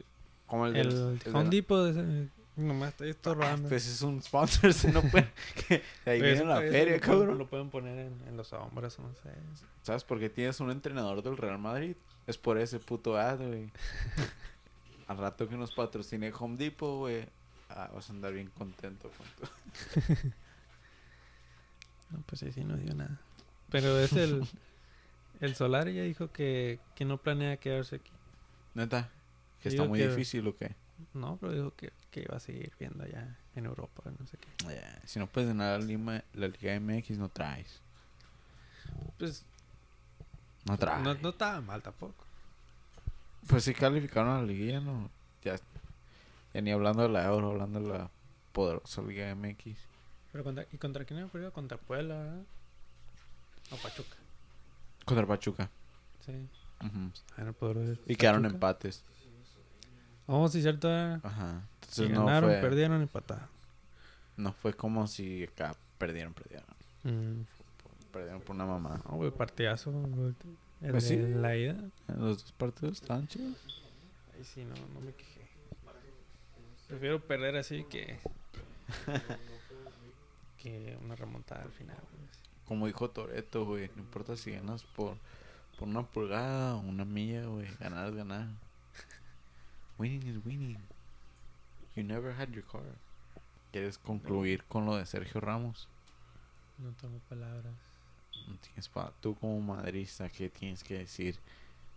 Como 0.47 0.67
el, 0.67 0.77
El, 0.77 0.89
del- 0.91 0.99
el 1.13 1.19
de 1.19 1.31
Home 1.39 1.51
Depot, 1.51 1.89
ese, 1.91 2.29
Nomás 2.57 2.89
estoy 2.91 3.09
Ah, 3.09 3.11
estorbando. 3.11 3.69
pues 3.69 3.87
es 3.87 4.03
un 4.03 4.21
sponsor, 4.23 4.73
se 4.75 4.91
no 4.91 5.01
puede. 5.03 5.31
que 5.69 5.83
de 6.05 6.11
ahí 6.11 6.21
viene 6.21 6.45
la 6.45 6.57
feria, 6.59 6.81
lo 6.81 6.87
pueden- 6.87 7.01
cabrón. 7.01 7.39
Lo 7.39 7.47
pueden 7.49 7.71
poner 7.71 7.99
en, 7.99 8.29
en 8.29 8.37
los 8.37 8.53
hombros, 8.53 8.99
no 8.99 9.13
sé. 9.23 9.31
¿Sabes 9.83 10.03
por 10.05 10.19
qué 10.19 10.29
tienes 10.29 10.59
un 10.61 10.71
entrenador 10.71 11.23
del 11.23 11.37
Real 11.37 11.59
Madrid? 11.59 11.95
Es 12.27 12.37
por 12.39 12.59
ese 12.59 12.79
puto 12.81 13.17
ad, 13.17 13.39
güey. 13.39 13.71
Al 15.07 15.19
rato 15.19 15.49
que 15.49 15.57
nos 15.57 15.73
patrocine 15.73 16.33
Home 16.39 16.57
Depot, 16.57 16.99
güey. 16.99 17.27
ah, 17.71 17.91
vas 17.95 18.09
a 18.11 18.13
andar 18.13 18.33
bien 18.33 18.51
contento 18.57 19.11
con 19.17 19.27
tu- 19.37 20.33
No, 22.11 22.21
pues 22.27 22.41
sí, 22.41 22.53
sí, 22.53 22.65
no 22.65 22.77
dio 22.77 22.95
nada. 22.95 23.19
Pero 23.71 23.99
es 23.99 24.13
el... 24.15 24.47
el 25.41 25.55
Solar 25.55 25.89
ya 25.89 26.03
dijo 26.03 26.33
que, 26.33 26.81
que 26.95 27.05
no 27.05 27.19
planea 27.19 27.57
quedarse 27.59 27.97
aquí. 27.97 28.11
Neta, 28.75 29.09
que 29.63 29.71
Digo 29.71 29.85
está 29.85 29.89
muy 29.89 29.99
que- 29.99 30.09
difícil 30.09 30.47
o 30.49 30.57
qué. 30.57 30.75
No, 31.15 31.37
pero 31.41 31.53
dijo 31.53 31.75
que, 31.77 31.93
que 32.11 32.23
iba 32.23 32.37
a 32.37 32.41
seguir 32.41 32.73
viendo 32.79 33.05
allá 33.05 33.37
en 33.55 33.67
Europa, 33.67 34.03
no 34.19 34.27
sé 34.27 34.37
qué. 34.39 34.49
Eh, 34.75 34.99
si 35.05 35.21
no 35.21 35.29
puedes 35.29 35.49
ganar 35.49 35.79
la, 35.79 35.87
Lima, 35.87 36.25
la 36.35 36.49
Liga 36.49 36.75
MX, 36.75 37.19
no 37.19 37.29
traes. 37.29 37.81
Pues 39.19 39.45
No 40.65 40.77
traes. 40.77 41.03
no, 41.05 41.15
no 41.15 41.29
estaba 41.29 41.61
mal 41.61 41.83
tampoco. 41.83 42.25
Pues 43.47 43.63
sí 43.65 43.75
calificaron 43.75 44.31
a 44.31 44.41
la 44.41 44.47
liguilla, 44.47 44.81
¿no? 44.81 45.09
Ya, 45.45 45.57
ya 46.53 46.61
ni 46.61 46.73
hablando 46.73 47.03
de 47.05 47.09
la 47.11 47.25
Euro, 47.27 47.53
hablando 47.53 47.81
de 47.81 47.89
la 47.97 48.11
poderosa 48.53 49.01
Liga 49.03 49.31
MX. 49.37 49.77
Pero 50.39 50.45
contra, 50.45 50.67
¿Y 50.71 50.79
contra 50.79 51.05
quién 51.05 51.19
había 51.19 51.33
perdido? 51.33 51.53
Contra 51.53 51.77
Puebla. 51.79 52.37
O 53.73 53.77
Pachuca. 53.77 54.17
Contra 55.05 55.27
Pachuca. 55.27 55.69
Sí. 56.25 56.47
Era 57.37 57.49
el 57.49 57.55
poderoso 57.55 58.01
Y 58.07 58.15
quedaron 58.15 58.43
Pachuca. 58.43 58.55
empates. 58.55 59.05
Oh, 60.29 60.47
sí, 60.49 60.63
cierto. 60.63 60.89
era. 60.89 61.17
Ajá. 61.25 61.63
Si 61.89 62.03
Entonces 62.03 62.11
no 62.11 62.27
ganaron, 62.27 62.51
fue, 62.51 62.61
perdieron, 62.61 63.03
empataron. 63.03 63.49
no 64.37 64.53
fue 64.53 64.75
como 64.75 65.09
si 65.09 65.43
acá 65.43 65.75
perdieron, 65.99 66.33
perdieron. 66.35 66.67
Mm. 67.03 67.43
Perdieron 68.13 68.41
por 68.41 68.55
una 68.55 68.67
mamá. 68.67 69.03
No, 69.07 69.17
güey, 69.17 69.33
partidazo. 69.33 69.91
güey. 69.91 70.35
El 70.83 70.93
Pues 70.93 71.09
de 71.09 71.17
sí. 71.17 71.35
la 71.35 71.57
ida. 71.57 71.75
Los 72.17 72.45
dos 72.45 72.53
partidos 72.53 73.03
estaban 73.03 73.27
chidos. 73.27 73.57
Ahí 74.37 74.45
sí, 74.45 74.65
no, 74.65 74.77
no 74.95 75.01
me 75.01 75.13
quejé. 75.15 75.41
Prefiero 76.87 77.21
perder 77.27 77.57
así 77.57 77.83
que. 77.91 78.21
que 80.59 80.99
una 81.03 81.17
remontada 81.17 81.63
al 81.63 81.73
final. 81.73 81.97
güey. 81.97 82.29
Como 82.67 82.87
dijo 82.87 83.11
Toreto, 83.11 83.65
güey. 83.65 83.91
No 83.97 84.03
importa 84.03 84.37
si 84.37 84.53
ganas 84.53 84.83
por, 84.85 85.17
por 85.79 85.89
una 85.89 86.03
pulgada 86.03 86.77
o 86.77 86.81
una 86.81 87.05
milla, 87.05 87.47
güey. 87.47 87.67
Ganar 87.79 88.09
es 88.09 88.15
ganar. 88.15 88.49
Winning 89.99 90.27
is 90.27 90.45
winning. 90.45 90.79
You 91.97 92.05
never 92.05 92.33
had 92.33 92.51
your 92.51 92.65
car. 92.65 92.83
¿Quieres 93.73 93.99
concluir 93.99 94.65
con 94.65 94.87
lo 94.87 94.97
de 94.97 95.07
Sergio 95.07 95.41
Ramos? 95.41 95.89
No 96.79 96.93
tengo 96.93 97.19
palabras. 97.29 97.75
No 98.47 98.57
tienes 98.57 98.89
pa 98.89 99.13
tú 99.21 99.35
como 99.35 99.61
madrista, 99.61 100.29
¿qué 100.29 100.49
tienes 100.49 100.85
que 100.85 100.99
decir? 100.99 101.37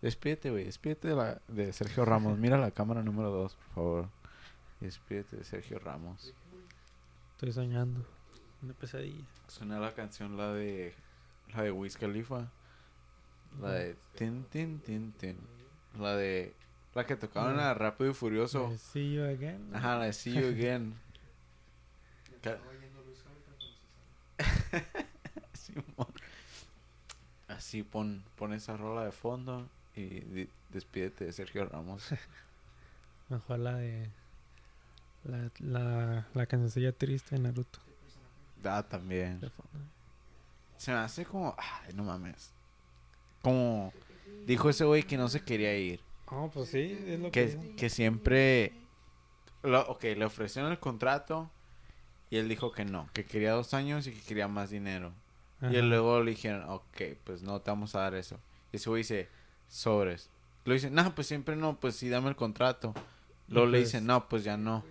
Despídete, 0.02 0.50
güey. 0.50 0.66
Despídete 0.66 1.10
de, 1.10 1.16
la, 1.16 1.42
de 1.48 1.72
Sergio 1.72 2.04
Ramos. 2.04 2.38
Mira 2.38 2.58
la 2.58 2.72
cámara 2.72 3.04
número 3.04 3.30
2, 3.30 3.54
por 3.54 3.74
favor. 3.76 4.10
Despídete 4.80 5.38
de 5.38 5.44
Sergio 5.44 5.80
Ramos. 5.80 6.34
Estoy 7.34 7.52
soñando. 7.52 8.06
Una 8.62 8.74
pesadilla. 8.74 9.24
Suena 9.48 9.80
la 9.80 9.94
canción, 9.94 10.38
la 10.38 10.54
de. 10.54 10.94
La 11.56 11.64
de 11.64 11.72
Wiz 11.72 11.98
Khalifa. 11.98 12.48
La 13.60 13.72
de. 13.72 13.96
Tin, 14.16 14.44
tin, 14.46 14.80
tin, 14.80 15.12
tin. 15.14 15.38
La 16.00 16.16
de. 16.16 16.54
La 16.94 17.06
que 17.06 17.16
tocaban 17.16 17.60
a 17.60 17.74
Rápido 17.74 18.12
y 18.12 18.14
Furioso. 18.14 18.76
See 18.78 19.14
you 19.14 19.24
again. 19.24 19.70
Ajá, 19.74 19.98
la 19.98 20.06
de 20.06 20.14
See 20.14 20.34
You 20.34 20.48
Again. 20.50 20.94
Simón. 25.54 26.08
Así 27.48 27.84
pon, 27.84 28.24
pon 28.38 28.54
esa 28.54 28.78
rola 28.78 29.06
de 29.06 29.12
fondo 29.12 29.70
y 29.96 30.48
despídete 30.70 31.26
de 31.26 31.34
Sergio 31.34 31.66
Ramos. 31.66 32.10
Mejor 33.30 33.60
la 33.60 33.76
de. 33.76 34.10
La, 35.24 35.52
la, 35.60 36.28
la 36.34 36.46
cancioncilla 36.48 36.92
triste 36.94 37.36
de 37.36 37.42
Naruto. 37.44 37.80
Ah, 38.64 38.84
también. 38.84 39.40
de. 39.40 39.52
Se 40.78 40.92
me 40.92 40.98
hace 40.98 41.26
como. 41.26 41.56
Ay, 41.58 41.94
no 41.94 42.04
mames. 42.04 42.52
Como. 43.42 43.94
Dijo 44.46 44.70
ese 44.70 44.86
güey 44.86 45.04
que 45.04 45.18
no 45.18 45.28
se 45.30 45.44
quería 45.44 45.78
ir. 45.78 46.00
Oh, 46.28 46.50
pues 46.54 46.70
sí, 46.70 46.98
es 47.06 47.20
lo 47.20 47.32
que. 47.32 47.58
Que, 47.58 47.76
que 47.76 47.90
siempre. 47.90 48.74
Lo, 49.64 49.82
ok, 49.82 50.04
le 50.04 50.26
ofrecieron 50.26 50.72
el 50.72 50.80
contrato. 50.80 51.50
Y 52.30 52.38
él 52.38 52.48
dijo 52.48 52.72
que 52.72 52.86
no, 52.86 53.10
que 53.12 53.26
quería 53.26 53.52
dos 53.52 53.74
años 53.74 54.08
y 54.08 54.12
que 54.14 54.22
quería 54.22 54.48
más 54.48 54.70
dinero. 54.70 55.12
Y 55.62 55.80
luego 55.82 56.24
le 56.24 56.32
dijeron, 56.32 56.64
ok, 56.70 57.02
pues 57.26 57.44
no 57.44 57.60
te 57.62 57.70
vamos 57.70 57.94
a 57.94 58.00
dar 58.00 58.16
eso. 58.16 58.40
Y 58.72 58.78
ese 58.78 58.90
güey 58.90 59.02
dice, 59.02 59.30
sobres. 59.68 60.30
Lo 60.64 60.74
dice, 60.74 60.90
no, 60.90 61.14
pues 61.14 61.28
siempre 61.28 61.56
no, 61.56 61.80
pues 61.80 61.98
sí, 61.98 62.08
dame 62.10 62.30
el 62.30 62.36
contrato. 62.36 62.94
Luego 63.48 63.68
le 63.68 63.80
pues- 63.80 63.92
dice, 63.92 64.02
no, 64.02 64.28
pues 64.30 64.44
ya 64.44 64.56
no. 64.58 64.84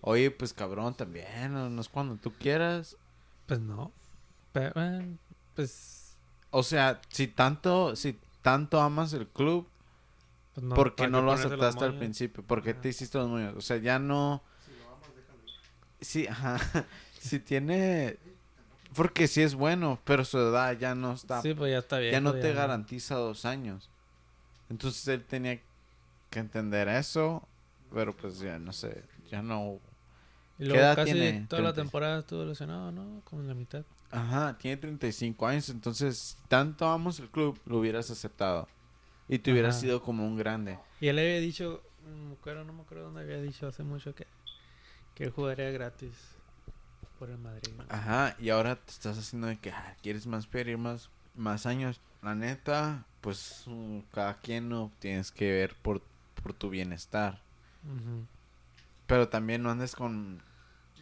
Oye, 0.00 0.30
pues 0.30 0.52
cabrón, 0.54 0.94
también, 0.94 1.52
no, 1.52 1.68
no 1.68 1.80
es 1.80 1.88
cuando 1.88 2.16
tú 2.16 2.32
quieras. 2.32 2.96
Pues 3.48 3.58
no. 3.60 3.90
Pero, 4.52 4.74
pues. 5.56 6.16
O 6.50 6.62
sea, 6.62 7.00
si 7.08 7.26
tanto, 7.26 7.96
si 7.96 8.18
tanto 8.42 8.80
amas 8.80 9.12
el 9.14 9.26
club, 9.26 9.66
pues 10.54 10.64
no, 10.64 10.74
¿por 10.74 10.94
qué 10.94 11.04
¿para 11.04 11.10
no 11.10 11.22
lo 11.22 11.32
aceptaste 11.32 11.84
al 11.84 11.98
principio? 11.98 12.44
¿Por 12.44 12.62
qué 12.62 12.70
Ajá. 12.70 12.80
te 12.80 12.88
hiciste 12.90 13.18
los 13.18 13.28
moños? 13.28 13.54
O 13.56 13.60
sea, 13.60 13.78
ya 13.78 13.98
no... 13.98 14.42
Sí, 16.00 16.26
ajá. 16.26 16.58
Si 17.20 17.40
tiene... 17.40 18.16
Porque 18.94 19.26
sí 19.26 19.42
es 19.42 19.54
bueno, 19.54 19.98
pero 20.04 20.24
su 20.24 20.38
edad 20.38 20.78
ya 20.78 20.94
no 20.94 21.12
está 21.12 21.42
Sí, 21.42 21.52
pues 21.52 21.72
ya 21.72 21.78
está 21.78 21.98
bien. 21.98 22.12
ya 22.12 22.20
no 22.20 22.32
te 22.32 22.52
garantiza 22.54 23.16
dos 23.16 23.44
años. 23.44 23.90
Entonces 24.70 25.06
él 25.08 25.24
tenía 25.24 25.58
que 26.30 26.38
entender 26.38 26.88
eso, 26.88 27.46
pero 27.92 28.16
pues 28.16 28.38
ya 28.38 28.58
no 28.58 28.72
sé, 28.72 29.02
ya 29.30 29.42
no. 29.42 29.80
Y 30.58 30.64
¿Qué 30.68 30.68
luego 30.70 30.80
edad 30.80 30.96
casi 30.96 31.12
tiene? 31.12 31.46
toda 31.48 31.62
la 31.62 31.72
30. 31.72 31.82
temporada 31.82 32.18
estuvo 32.20 32.44
lesionado, 32.44 32.90
¿no? 32.92 33.20
Como 33.24 33.42
en 33.42 33.48
la 33.48 33.54
mitad. 33.54 33.84
Ajá, 34.10 34.56
tiene 34.58 34.76
35 34.78 35.46
años, 35.46 35.68
entonces 35.68 36.38
tanto 36.48 36.88
amos 36.88 37.20
el 37.20 37.28
club, 37.28 37.60
lo 37.66 37.78
hubieras 37.78 38.10
aceptado. 38.10 38.66
Y 39.28 39.38
te 39.38 39.52
hubieras 39.52 39.76
Ajá. 39.76 39.82
sido 39.82 40.02
como 40.02 40.26
un 40.26 40.36
grande. 40.36 40.78
Y 41.00 41.08
él 41.08 41.18
había 41.18 41.38
dicho, 41.40 41.82
no 42.06 42.28
me 42.28 42.32
acuerdo, 42.34 42.64
no 42.64 42.72
me 42.72 42.82
acuerdo 42.82 43.04
dónde 43.04 43.20
había 43.20 43.40
dicho 43.42 43.66
hace 43.66 43.82
mucho 43.82 44.14
que, 44.14 44.26
que 45.14 45.24
él 45.24 45.30
jugaría 45.30 45.70
gratis 45.70 46.12
por 47.18 47.28
el 47.30 47.38
Madrid. 47.38 47.72
Ajá, 47.88 48.34
y 48.38 48.48
ahora 48.50 48.76
te 48.76 48.90
estás 48.90 49.18
haciendo 49.18 49.48
de 49.48 49.58
que 49.58 49.70
ah, 49.70 49.94
quieres 50.02 50.26
más 50.26 50.46
pedir 50.46 50.78
más, 50.78 51.10
más 51.34 51.66
años. 51.66 52.00
La 52.22 52.34
neta, 52.34 53.04
pues 53.20 53.64
mm, 53.66 53.98
cada 54.12 54.38
quien 54.38 54.68
no 54.70 54.90
tienes 54.98 55.30
que 55.30 55.52
ver 55.52 55.76
por, 55.82 56.02
por 56.42 56.52
tu 56.54 56.70
bienestar. 56.70 57.40
Pero 59.06 59.28
también 59.28 59.62
no 59.62 59.70
andes 59.70 59.94
con... 59.94 60.42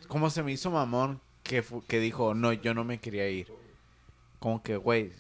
Como 0.09 0.31
se 0.31 0.43
me 0.43 0.53
hizo 0.53 0.71
mamón 0.71 1.21
que, 1.43 1.65
que 1.89 2.01
dijo, 2.01 2.35
no, 2.35 2.53
yo 2.53 2.75
no 2.75 2.85
me 2.85 2.99
quería 2.99 3.29
ir. 3.29 3.53
Como 4.39 4.63
que, 4.63 4.77
güey, 4.77 5.13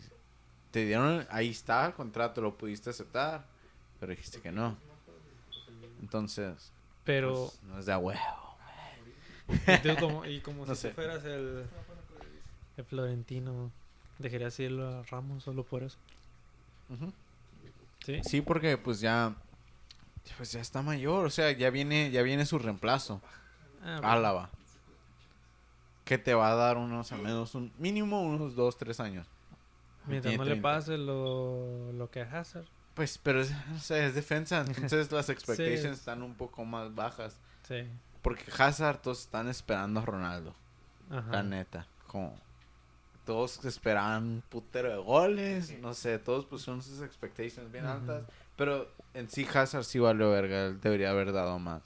te 0.70 0.84
dieron... 0.84 1.26
Ahí 1.30 1.50
está 1.50 1.86
el 1.86 1.94
contrato, 1.94 2.40
lo 2.40 2.56
pudiste 2.56 2.90
aceptar. 2.90 3.46
Pero 4.00 4.10
dijiste 4.10 4.40
que 4.40 4.52
no. 4.52 4.76
Entonces, 6.00 6.72
Pero, 7.04 7.46
pues, 7.46 7.62
no 7.64 7.78
es 7.78 7.86
de 7.86 7.92
a 7.92 7.98
huevo. 7.98 8.56
y 9.48 9.78
tú 9.78 9.96
como, 9.98 10.24
y 10.26 10.40
como 10.40 10.66
No 10.66 10.74
si 10.74 10.88
tú 10.88 10.94
fueras 10.94 11.24
el, 11.24 11.64
el 12.76 12.84
Florentino, 12.84 13.70
¿dejarías 14.18 14.58
irlo 14.60 14.88
a 14.88 15.02
Ramos 15.04 15.44
solo 15.44 15.64
por 15.64 15.82
eso? 15.82 15.96
Sí. 18.04 18.20
Sí, 18.24 18.40
porque 18.40 18.76
pues 18.76 19.00
ya... 19.00 19.34
Pues 20.36 20.50
ya 20.52 20.60
está 20.60 20.82
mayor, 20.82 21.24
o 21.24 21.30
sea, 21.30 21.52
ya 21.52 21.70
viene, 21.70 22.10
ya 22.10 22.22
viene 22.22 22.44
su 22.46 22.58
reemplazo. 22.58 23.22
Ah. 23.82 24.00
Álava. 24.02 24.50
Que 26.06 26.16
te 26.16 26.32
va 26.34 26.52
a 26.52 26.54
dar 26.54 26.78
unos, 26.78 27.12
al 27.12 27.20
menos, 27.20 27.54
un 27.54 27.70
mínimo 27.78 28.22
unos 28.22 28.54
dos, 28.56 28.78
tres 28.78 28.98
años. 29.00 29.26
Mientras 30.06 30.34
no 30.36 30.44
le 30.44 30.50
30. 30.52 30.62
pase 30.62 30.96
lo, 30.96 31.92
lo 31.92 32.10
que 32.10 32.22
a 32.22 32.38
Hazard. 32.40 32.64
Pues, 32.94 33.18
pero 33.18 33.42
es, 33.42 33.52
o 33.74 33.78
sea, 33.80 34.06
es 34.06 34.14
defensa, 34.14 34.60
entonces 34.66 35.12
las 35.12 35.28
expectations 35.28 35.84
es- 35.84 35.98
están 35.98 36.22
un 36.22 36.34
poco 36.34 36.64
más 36.64 36.94
bajas. 36.94 37.36
Sí. 37.68 37.84
Porque 38.22 38.44
Hazard, 38.56 39.02
todos 39.02 39.20
están 39.20 39.48
esperando 39.48 40.00
a 40.00 40.04
Ronaldo, 40.06 40.54
Ajá. 41.10 41.30
la 41.30 41.42
neta. 41.42 41.86
Como, 42.06 42.34
todos 43.24 43.64
esperaban 43.64 44.22
un 44.24 44.42
putero 44.48 44.88
de 44.90 44.96
goles, 44.98 45.76
no 45.80 45.92
sé, 45.92 46.18
todos 46.20 46.46
pusieron 46.46 46.80
sus 46.82 47.02
expectations 47.02 47.70
bien 47.72 47.84
altas. 47.84 48.22
Pero 48.56 48.88
en 49.12 49.28
sí 49.28 49.46
Hazard 49.52 49.84
sí 49.84 49.98
valió 49.98 50.30
verga, 50.30 50.66
él 50.66 50.80
debería 50.80 51.10
haber 51.10 51.32
dado 51.32 51.58
más. 51.58 51.82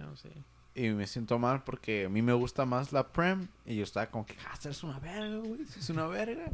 No, 0.00 0.16
sí. 0.16 0.30
Y 0.74 0.88
me 0.90 1.06
siento 1.06 1.38
mal 1.38 1.62
porque 1.62 2.06
a 2.06 2.08
mí 2.08 2.20
me 2.22 2.32
gusta 2.32 2.64
más 2.64 2.92
la 2.92 3.06
Prem. 3.08 3.46
Y 3.64 3.76
yo 3.76 3.84
estaba 3.84 4.06
como 4.06 4.26
que 4.26 4.34
Hazard 4.50 4.72
es 4.72 4.82
una 4.82 4.98
verga, 4.98 5.36
güey, 5.38 5.60
es 5.62 5.88
una 5.90 6.06
verga. 6.06 6.44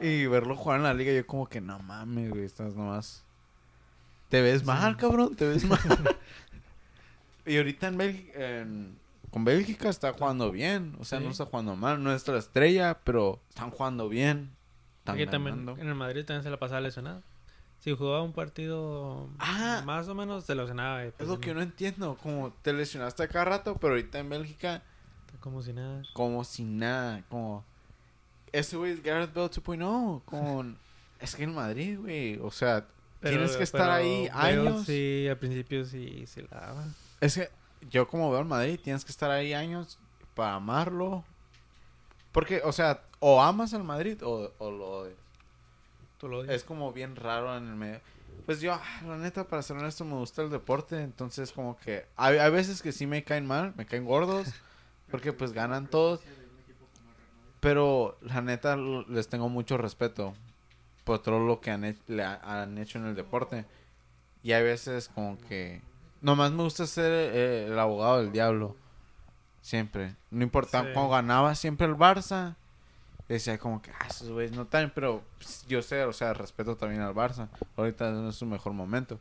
Y 0.00 0.26
verlo 0.26 0.56
jugar 0.56 0.78
en 0.78 0.84
la 0.84 0.94
liga, 0.94 1.12
yo 1.12 1.26
como 1.26 1.48
que 1.48 1.60
no 1.60 1.78
mames, 1.80 2.30
güey, 2.30 2.44
estás 2.44 2.74
nomás... 2.74 3.24
Te 4.28 4.40
ves 4.42 4.60
Sí. 4.60 4.66
mal, 4.66 4.96
cabrón, 4.96 5.34
te 5.36 5.46
ves 5.48 5.64
mal. 5.64 5.78
y 7.46 7.56
ahorita 7.56 7.88
en 7.88 7.96
Bélgica, 7.96 8.58
en, 8.60 8.98
con 9.30 9.44
Bélgica 9.44 9.88
está 9.88 10.12
jugando 10.12 10.50
bien. 10.50 10.94
O 11.00 11.04
sea, 11.04 11.18
Sí. 11.18 11.24
no 11.24 11.30
está 11.30 11.46
jugando 11.46 11.76
mal. 11.76 12.02
No 12.02 12.12
es 12.12 12.26
la 12.28 12.38
estrella, 12.38 12.98
pero 13.04 13.40
están 13.48 13.70
jugando 13.70 14.08
bien. 14.08 14.50
Están 15.00 15.30
también 15.30 15.68
en 15.78 15.88
el 15.88 15.94
Madrid 15.94 16.24
también 16.26 16.42
se 16.42 16.50
la 16.50 16.58
pasaba 16.58 16.80
lesionado. 16.82 17.22
Si 17.80 17.94
jugaba 17.96 18.22
un 18.22 18.32
partido 18.32 19.28
Ah. 19.38 19.82
más 19.86 20.08
o 20.08 20.14
menos, 20.14 20.44
se 20.44 20.54
lesionaba. 20.54 21.04
Es 21.04 21.12
pues, 21.14 21.28
lo 21.28 21.38
que 21.40 21.48
yo 21.48 21.54
no 21.54 21.62
entiendo. 21.62 22.16
Como 22.22 22.50
te 22.62 22.72
lesionaste 22.72 23.22
a 23.22 23.28
cada 23.28 23.44
rato, 23.44 23.76
pero 23.76 23.92
ahorita 23.94 24.18
en 24.18 24.28
Bélgica, 24.28 24.82
Como 25.40 25.62
si 25.62 25.72
nada. 25.72 26.02
como 26.12 26.42
sin 26.44 26.78
nada. 26.78 27.22
Como. 27.28 27.64
Ese 28.50 28.76
güey 28.76 28.92
es 28.92 29.02
Gareth 29.02 29.32
Bale 29.32 29.48
2.0. 29.50 30.22
Con. 30.24 30.78
Es 31.20 31.34
que 31.34 31.42
en 31.42 31.52
Madrid, 31.54 31.98
güey. 31.98 32.38
O 32.40 32.50
sea, 32.52 32.86
tienes 33.20 33.56
que 33.56 33.64
estar 33.64 33.80
pero 33.80 33.92
ahí 33.92 34.28
años. 34.32 34.86
Sí, 34.86 35.26
al 35.28 35.36
principio 35.36 35.84
sí, 35.84 36.24
sí 36.28 36.42
la 36.50 36.60
daba. 36.60 36.84
Es 37.20 37.34
que 37.34 37.50
yo 37.90 38.06
como 38.06 38.30
veo 38.30 38.40
en 38.42 38.46
Madrid, 38.48 38.78
tienes 38.82 39.04
que 39.04 39.10
estar 39.10 39.28
ahí 39.30 39.52
años 39.52 39.98
para 40.34 40.54
amarlo. 40.54 41.24
Porque, 42.30 42.60
o 42.64 42.70
sea, 42.72 43.02
o 43.18 43.42
amas 43.42 43.74
al 43.74 43.82
Madrid 43.82 44.22
o, 44.24 44.52
o 44.58 44.70
lo 44.70 44.88
odias. 45.00 45.16
Tú 46.18 46.28
lo 46.28 46.38
odias. 46.40 46.54
Es 46.56 46.64
como 46.64 46.92
bien 46.92 47.16
raro 47.16 47.56
en 47.56 47.68
el 47.68 47.74
medio. 47.76 48.00
Pues 48.46 48.60
yo, 48.60 48.72
ah, 48.74 48.82
la 49.06 49.16
neta, 49.16 49.44
para 49.48 49.62
ser 49.62 49.76
honesto, 49.76 50.04
me 50.04 50.14
gusta 50.14 50.42
el 50.42 50.50
deporte. 50.50 51.00
Entonces, 51.02 51.52
como 51.52 51.76
que 51.76 52.06
hay, 52.16 52.38
hay 52.38 52.50
veces 52.50 52.82
que 52.82 52.92
sí 52.92 53.06
me 53.06 53.24
caen 53.24 53.46
mal, 53.46 53.72
me 53.76 53.86
caen 53.86 54.04
gordos. 54.04 54.48
Porque 55.10 55.32
pues 55.32 55.52
ganan 55.52 55.86
todos. 55.88 56.20
Pero 57.60 58.16
la 58.20 58.40
neta, 58.40 58.76
les 58.76 59.28
tengo 59.28 59.48
mucho 59.48 59.76
respeto 59.78 60.34
por 61.04 61.18
todo 61.20 61.40
lo 61.40 61.60
que 61.60 61.70
han, 61.70 61.84
he- 61.84 61.96
le 62.06 62.22
ha- 62.22 62.40
han 62.62 62.78
hecho 62.78 62.98
en 62.98 63.06
el 63.06 63.14
deporte. 63.16 63.64
Y 64.42 64.52
hay 64.52 64.62
veces 64.62 65.08
como 65.08 65.38
que... 65.38 65.82
Nomás 66.20 66.52
me 66.52 66.62
gusta 66.62 66.86
ser 66.86 67.10
eh, 67.12 67.66
el 67.66 67.78
abogado 67.78 68.18
del 68.18 68.32
diablo. 68.32 68.76
Siempre. 69.60 70.14
No 70.30 70.42
importa 70.44 70.82
Sí. 70.82 70.88
cuando 70.94 71.10
ganaba 71.10 71.54
siempre 71.54 71.86
el 71.86 71.94
Barça. 71.96 72.54
Decía 73.28 73.58
como 73.58 73.82
que, 73.82 73.90
ah, 73.90 74.06
esos 74.08 74.30
güeyes 74.30 74.52
no 74.52 74.66
tan, 74.66 74.90
pero 74.94 75.22
pues, 75.36 75.66
yo 75.68 75.82
sé, 75.82 76.02
o 76.04 76.12
sea, 76.14 76.32
respeto 76.32 76.76
también 76.76 77.02
al 77.02 77.14
Barça. 77.14 77.48
Ahorita 77.76 78.10
no 78.10 78.30
es 78.30 78.36
su 78.36 78.46
mejor 78.46 78.72
momento. 78.72 79.20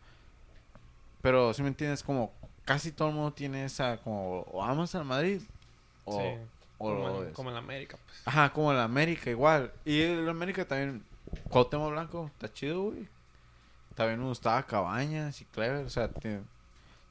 Pero 1.21 1.53
si 1.53 1.61
me 1.61 1.67
entiendes, 1.67 2.03
como 2.03 2.31
casi 2.63 2.91
todo 2.91 3.09
el 3.09 3.15
mundo 3.15 3.33
tiene 3.33 3.65
esa, 3.65 3.97
como, 3.97 4.41
o 4.41 4.63
amas 4.63 4.95
al 4.95 5.03
Madrid, 5.03 5.41
o, 6.05 6.13
Sí, 6.21 6.27
o 6.77 6.89
como, 6.95 7.23
en, 7.23 7.33
como 7.33 7.49
en 7.49 7.55
la 7.55 7.59
América, 7.59 7.97
pues. 8.05 8.21
Ajá, 8.25 8.53
como 8.53 8.71
el 8.71 8.79
América 8.79 9.29
igual. 9.29 9.73
Y 9.83 10.01
el 10.01 10.29
América 10.29 10.65
también, 10.65 11.03
Cuauhtémoc 11.49 11.91
Blanco, 11.91 12.31
está 12.33 12.51
chido, 12.53 12.83
güey. 12.83 13.07
También 13.95 14.19
me 14.19 14.25
gustaba 14.27 14.63
Cabañas 14.63 15.41
y 15.41 15.45
Clever, 15.45 15.85
o 15.85 15.89
sea, 15.89 16.07
tiene, 16.07 16.41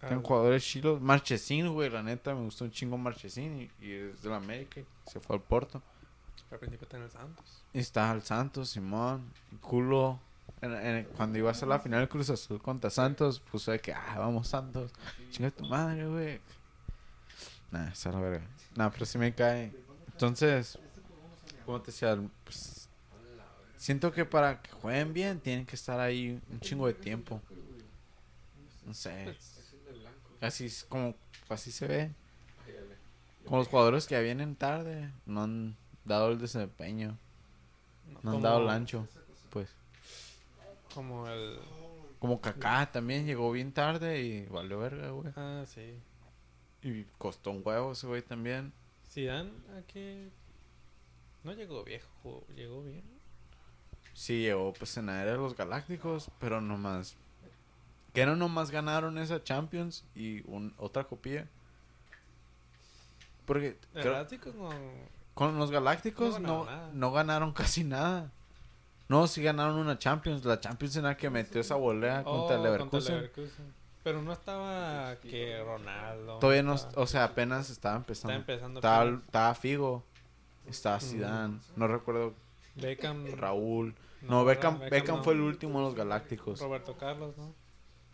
tienen 0.01 0.19
Ah, 0.21 0.23
jugadores 0.25 0.65
chilos. 0.65 1.01
Marchesín, 1.01 1.69
güey, 1.75 1.91
la 1.91 2.03
neta, 2.03 2.35
me 2.35 2.43
gustó 2.43 2.65
un 2.65 2.71
chingo 2.71 2.97
Marchesín 2.97 3.71
y, 3.81 3.85
y 3.87 3.93
es 3.93 4.23
del 4.23 4.33
América, 4.33 4.81
se 5.07 5.21
fue 5.21 5.37
al 5.37 5.43
Porto. 5.43 5.83
Al 6.51 6.59
principio 6.59 6.85
está 6.85 6.97
en 6.97 7.11
Santos. 7.11 7.65
Y 7.73 7.79
está 7.79 8.13
el 8.13 8.23
Santos, 8.23 8.71
Simón, 8.71 9.33
culo. 9.61 10.21
Cuando 11.17 11.39
iba 11.39 11.51
a 11.51 11.55
ser 11.55 11.69
la 11.69 11.79
final 11.79 12.01
del 12.01 12.09
Cruz 12.09 12.31
Azul 12.31 12.61
contra 12.63 12.89
Santos, 12.91 13.41
puse 13.41 13.73
de 13.73 13.81
que, 13.81 13.93
ah, 13.93 14.17
vamos 14.19 14.49
Santos. 14.49 14.93
Chinga 15.31 15.51
tu 15.51 15.65
madre, 15.67 16.07
güey. 16.07 16.41
Nah, 17.71 17.89
esa 17.89 18.09
es 18.09 18.15
la 18.15 18.21
verga. 18.21 18.47
Nah, 18.75 18.91
pero 18.91 19.05
sí 19.05 19.19
me 19.19 19.35
cae. 19.35 19.73
Entonces, 20.13 20.79
como 21.65 21.81
te 21.83 21.91
decía, 21.91 22.17
pues, 22.45 22.89
siento 23.77 24.13
que 24.13 24.25
para 24.25 24.63
que 24.63 24.71
jueguen 24.71 25.13
bien 25.13 25.41
tienen 25.41 25.67
que 25.67 25.77
estar 25.77 26.01
ahí 26.01 26.41
un 26.51 26.61
chingo 26.61 26.87
de 26.87 26.95
tiempo. 26.95 27.41
No 28.87 28.95
sé. 28.95 29.37
Así 30.41 30.67
es 30.67 30.85
como, 30.85 31.15
así 31.49 31.71
se 31.73 31.87
ve. 31.87 32.13
Como 33.45 33.59
los 33.59 33.69
jugadores 33.69 34.07
que 34.07 34.15
ya 34.15 34.21
vienen 34.21 34.57
tarde, 34.57 35.11
no 35.25 35.43
han 35.43 35.77
dado 36.07 36.31
el 36.31 36.39
desempeño. 36.39 37.19
No 38.23 38.33
han 38.33 38.43
dado 38.43 38.63
el 38.63 38.69
ancho, 38.69 39.07
pues. 39.51 39.69
Como 40.95 41.29
el... 41.29 41.59
Como 42.19 42.41
Kaká 42.41 42.91
también 42.91 43.27
llegó 43.27 43.53
bien 43.53 43.73
tarde 43.73 44.23
y 44.23 44.47
valió 44.47 44.79
verga, 44.79 45.11
güey. 45.11 45.33
Ah, 45.37 45.65
sí. 45.67 45.99
Y 46.83 47.05
costó 47.19 47.51
un 47.51 47.63
huevo 47.65 47.93
ese 47.93 48.07
güey 48.07 48.23
también. 48.23 48.73
Zidane, 49.11 49.51
aquí... 49.79 50.31
No 51.45 51.53
llegó 51.53 51.85
viejo, 51.85 52.45
llegó 52.55 52.83
bien. 52.83 53.05
Sí, 54.15 54.41
llegó 54.43 54.73
pues 54.73 54.97
en 54.97 55.07
la 55.07 55.23
era 55.23 55.33
de 55.33 55.39
los 55.39 55.57
Galácticos, 55.57 56.31
pero 56.41 56.61
nomás... 56.61 57.17
Que 58.15 58.25
no 58.25 58.35
nomás 58.35 58.71
ganaron 58.71 59.19
esa 59.19 59.45
Champions 59.45 60.05
y 60.15 60.41
un, 60.51 60.75
otra 60.79 61.05
copilla. 61.05 61.47
Porque 63.45 63.79
El 63.95 64.03
creo- 64.03 64.53
no... 64.55 64.71
con 65.37 65.57
los 65.59 65.71
Galácticos 65.71 66.41
No 66.41 66.49
no, 66.49 66.65
ganaron 66.65 66.67
nada. 66.81 66.91
no 66.95 67.13
ganaron 67.13 67.53
casi 67.53 67.85
nada. 67.85 68.33
No, 69.09 69.29
sí 69.29 69.41
ganaron 69.43 69.77
una 69.77 69.99
Champions. 69.99 70.45
La 70.45 70.59
Champions 70.59 70.97
en 70.97 71.05
la 71.05 71.17
que 71.17 71.31
metió 71.31 71.61
esa 71.61 71.77
volea 71.77 72.25
contra 72.25 72.57
el 72.57 72.63
Oh, 72.63 72.65
Leverkusen. 72.65 73.15
Leverkusen. 73.15 73.75
Pero 74.03 74.23
no 74.23 74.33
estaba 74.33 75.15
que 75.21 75.63
Ronaldo. 75.65 76.39
Todavía 76.41 76.63
no, 76.65 76.75
estaba- 76.75 77.03
o 77.03 77.07
sea, 77.07 77.25
apenas 77.25 77.71
estaba 77.71 77.97
empezando. 77.97 78.33
Está 78.33 78.41
empezando 78.53 78.81
Estaba, 78.81 79.05
estaba 79.11 79.55
Figo, 79.55 80.05
estaba 80.67 80.97
Mm. 80.97 81.01
Zidane, 81.01 81.59
no 81.77 81.87
recuerdo 81.89 82.35
Beckham. 82.77 83.27
Raúl. 83.37 83.95
No, 84.23 84.31
No. 84.31 84.45
Beckham, 84.45 84.75
Beckham 84.79 84.91
Beckham 84.91 85.17
no. 85.19 85.23
fue 85.25 85.35
el 85.35 85.41
último 85.43 85.79
de 85.81 85.85
los 85.87 85.95
Galácticos. 85.95 86.61
Roberto 86.61 86.97
Carlos, 86.97 87.37
¿no? 87.37 87.55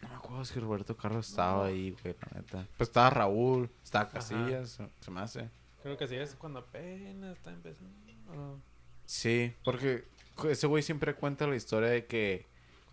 No 0.03 0.09
me 0.09 0.14
acuerdo 0.16 0.45
si 0.45 0.59
Roberto 0.61 0.97
Carlos 0.97 1.29
estaba 1.29 1.66
ahí, 1.66 1.97
güey, 2.03 2.16
la 2.20 2.41
neta. 2.41 2.66
Pues 2.77 2.89
estaba 2.89 3.09
Raúl, 3.11 3.70
estaba 3.85 4.09
Casillas, 4.11 4.70
se- 4.70 4.89
se 5.01 5.11
me 5.11 5.20
hace. 5.20 5.49
Creo 5.83 5.97
que 5.97 6.07
sí, 6.09 6.16
es 6.16 6.35
cuando 6.37 6.61
apenas 6.61 7.37
está 7.37 7.51
empezando. 7.51 8.61
Sí, 9.05 9.55
porque 9.64 10.05
ese 10.49 10.66
güey 10.66 10.83
siempre 10.83 11.14
cuenta 11.14 11.47
la 11.47 11.57
historia 11.57 11.89
de 11.91 12.07
que, 12.07 12.47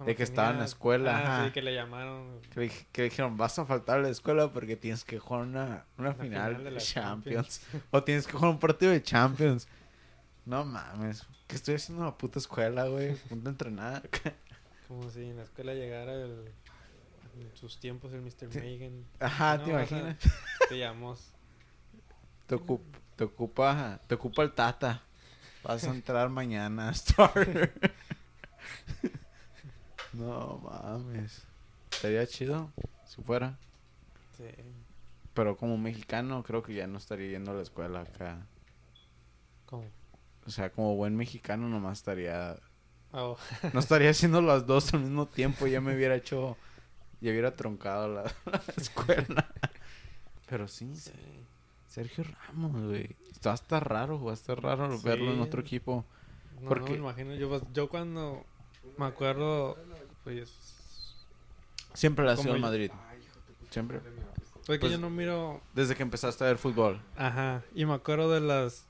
De 0.06 0.16
que 0.16 0.24
estaba 0.24 0.50
en 0.52 0.60
la 0.60 0.66
escuela, 0.66 1.42
Ah, 1.42 1.46
sí, 1.46 1.52
que 1.52 1.62
le 1.62 1.74
llamaron. 1.74 2.42
que, 2.54 2.72
que 2.92 3.04
dijeron, 3.04 3.38
vas 3.38 3.60
a 3.60 3.66
faltar 3.66 4.00
a 4.00 4.02
la 4.02 4.10
escuela 4.10 4.52
porque 4.52 4.76
tienes 4.76 5.04
que 5.06 5.20
jugar 5.20 5.44
una, 5.44 5.86
una 5.98 6.14
final, 6.14 6.52
final 6.56 6.64
de 6.64 6.72
la 6.72 6.80
Champions. 6.80 7.62
o 7.92 8.04
tienes 8.04 8.26
que 8.26 8.34
jugar 8.34 8.50
un 8.52 8.60
partido 8.60 8.92
de 8.92 9.02
Champions. 9.04 9.68
No 10.46 10.66
mames, 10.66 11.26
¿qué 11.48 11.56
estoy 11.56 11.76
haciendo 11.76 12.04
en 12.04 12.10
la 12.10 12.18
puta 12.18 12.40
escuela, 12.40 12.86
güey? 12.88 13.16
Punto 13.30 13.50
entrenar. 13.50 14.10
Como 14.88 15.08
si 15.12 15.22
en 15.26 15.38
la 15.38 15.44
escuela 15.44 15.74
llegara 15.74 16.14
el. 16.14 16.52
En 17.40 17.56
sus 17.56 17.80
tiempos 17.80 18.12
el 18.12 18.22
Mr. 18.22 18.54
Megan. 18.56 19.06
Ajá, 19.20 19.58
No, 19.58 19.64
¿te 19.66 19.70
a- 19.72 19.74
imaginas? 19.76 20.18
Te 20.68 20.78
llamamos. 20.80 21.32
Te, 22.50 22.56
ocup- 22.56 22.82
te 23.16 23.24
ocupa, 23.26 24.00
te 24.08 24.16
ocupa 24.16 24.42
el 24.42 24.52
Tata. 24.54 25.04
Vas 25.64 25.84
a 25.84 25.92
entrar 25.92 26.30
mañana 26.30 26.92
starter. 26.96 27.72
no 30.14 30.58
mames. 30.64 31.46
Sería 31.92 32.26
chido 32.26 32.72
si 33.06 33.22
fuera. 33.22 33.58
Sí. 34.36 34.46
Pero 35.34 35.58
como 35.58 35.78
mexicano 35.78 36.42
creo 36.44 36.64
que 36.64 36.74
ya 36.74 36.88
no 36.88 36.98
estaría 36.98 37.30
yendo 37.30 37.52
a 37.52 37.54
la 37.56 37.62
escuela 37.62 38.02
acá. 38.02 38.48
¿Cómo? 39.68 39.86
O 40.48 40.50
sea, 40.50 40.72
como 40.72 40.96
buen 40.96 41.16
mexicano 41.16 41.70
nomás 41.70 42.00
estaría... 42.00 42.58
Oh, 43.12 43.38
No 43.74 43.80
estaría 43.80 44.10
haciendo 44.10 44.42
las 44.42 44.66
dos 44.66 44.92
al 44.94 45.02
mismo 45.02 45.28
tiempo. 45.28 45.68
Ya 45.68 45.82
me 45.82 45.96
hubiera 45.96 46.16
hecho... 46.16 46.58
Ya 47.22 47.32
hubiera 47.32 47.56
troncado 47.56 48.08
la, 48.08 48.24
la 48.46 48.62
escuela. 48.78 49.48
Pero 50.48 50.68
sí, 50.68 50.96
sí. 50.96 51.12
Sergio 51.90 52.24
Ramos, 52.24 52.72
güey. 52.84 53.16
Va 53.46 53.52
a 53.52 53.56
estar 53.56 53.88
raro, 53.90 54.24
va 54.24 54.32
a 54.32 54.34
estar 54.36 54.62
raro 54.62 55.00
verlo 55.02 55.34
en 55.34 55.42
otro 55.42 55.60
equipo. 55.62 56.06
No, 56.62 56.70
Porque- 56.70 56.92
no 56.98 57.06
me 57.06 57.10
imagino. 57.12 57.36
Yo, 57.36 57.50
pues, 57.50 57.64
yo 57.74 57.90
cuando 57.90 58.46
me 58.98 59.06
acuerdo, 59.06 59.76
pues. 60.24 61.16
Siempre 61.94 62.26
Como 62.28 62.42
sido 62.44 62.56
yo- 62.56 62.62
Madrid. 62.62 62.92
Siempre. 63.72 64.00
Fue 64.64 64.76
que 64.78 64.82
Pues- 64.82 64.92
yo 64.92 64.98
no 65.00 65.10
miro. 65.10 65.62
Desde 65.74 65.96
que 65.96 66.04
empezaste 66.04 66.44
a 66.44 66.48
ver 66.48 66.58
fútbol. 66.58 67.02
Ajá. 67.18 67.64
Y 67.74 67.86
me 67.86 67.94
acuerdo 67.94 68.30
de 68.32 68.42
las. 68.42 68.86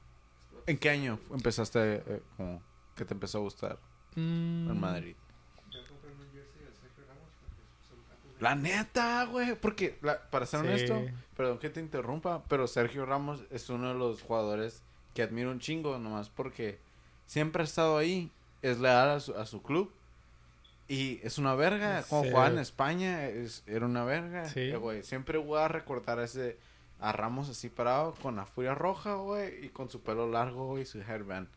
¿En 0.68 0.78
qué 0.78 0.90
año 0.90 1.20
empezaste 1.34 2.04
eh, 2.06 2.22
como 2.38 2.62
que 2.96 3.06
te 3.06 3.14
empezó 3.14 3.38
a 3.40 3.42
gustar 3.42 3.80
mm, 4.16 4.70
el 4.70 4.76
Madrid? 4.76 5.16
La 8.40 8.56
neta, 8.56 9.26
güey. 9.26 9.56
Porque, 9.56 9.98
la- 10.02 10.22
para 10.30 10.46
ser 10.46 10.62
Sí. 10.62 10.68
honesto, 10.68 11.02
perdón 11.36 11.60
que 11.60 11.70
te 11.70 11.80
interrumpa, 11.80 12.44
pero 12.48 12.68
Sergio 12.68 13.06
Ramos 13.06 13.44
es 13.52 13.70
uno 13.70 13.90
de 13.90 13.96
los 13.96 14.22
jugadores 14.22 14.82
que 15.14 15.24
admiro 15.24 15.52
un 15.52 15.60
chingo, 15.60 15.98
nomás 16.00 16.30
porque 16.30 16.80
siempre 17.26 17.62
ha 17.62 17.66
estado 17.66 17.98
ahí, 17.98 18.32
es 18.62 18.80
leal 18.80 19.10
a 19.10 19.20
su, 19.20 19.34
a 19.36 19.46
su 19.46 19.62
club. 19.62 19.92
Y 20.88 21.20
es 21.24 21.38
una 21.38 21.54
verga. 21.54 22.02
Sí. 22.02 22.08
jugaba 22.10 22.48
en 22.48 22.58
España, 22.60 23.28
es- 23.28 23.64
era 23.68 23.86
una 23.86 24.04
verga. 24.06 24.46
Sí. 24.50 24.62
Eh, 24.62 24.76
güey, 24.78 25.04
siempre 25.04 25.38
voy 25.38 25.60
a 25.60 25.68
recordar 25.68 26.20
a 26.20 26.24
ese 26.24 26.58
a 27.02 27.12
Ramos 27.14 27.48
así 27.50 27.70
parado 27.70 28.14
con 28.22 28.36
la 28.36 28.46
furia 28.46 28.76
roja, 28.76 29.14
güey, 29.16 29.66
y 29.66 29.70
con 29.70 29.90
su 29.90 30.02
pelo 30.02 30.30
largo 30.30 30.80
y 30.80 30.86
su 30.86 31.00
headband. 31.00 31.48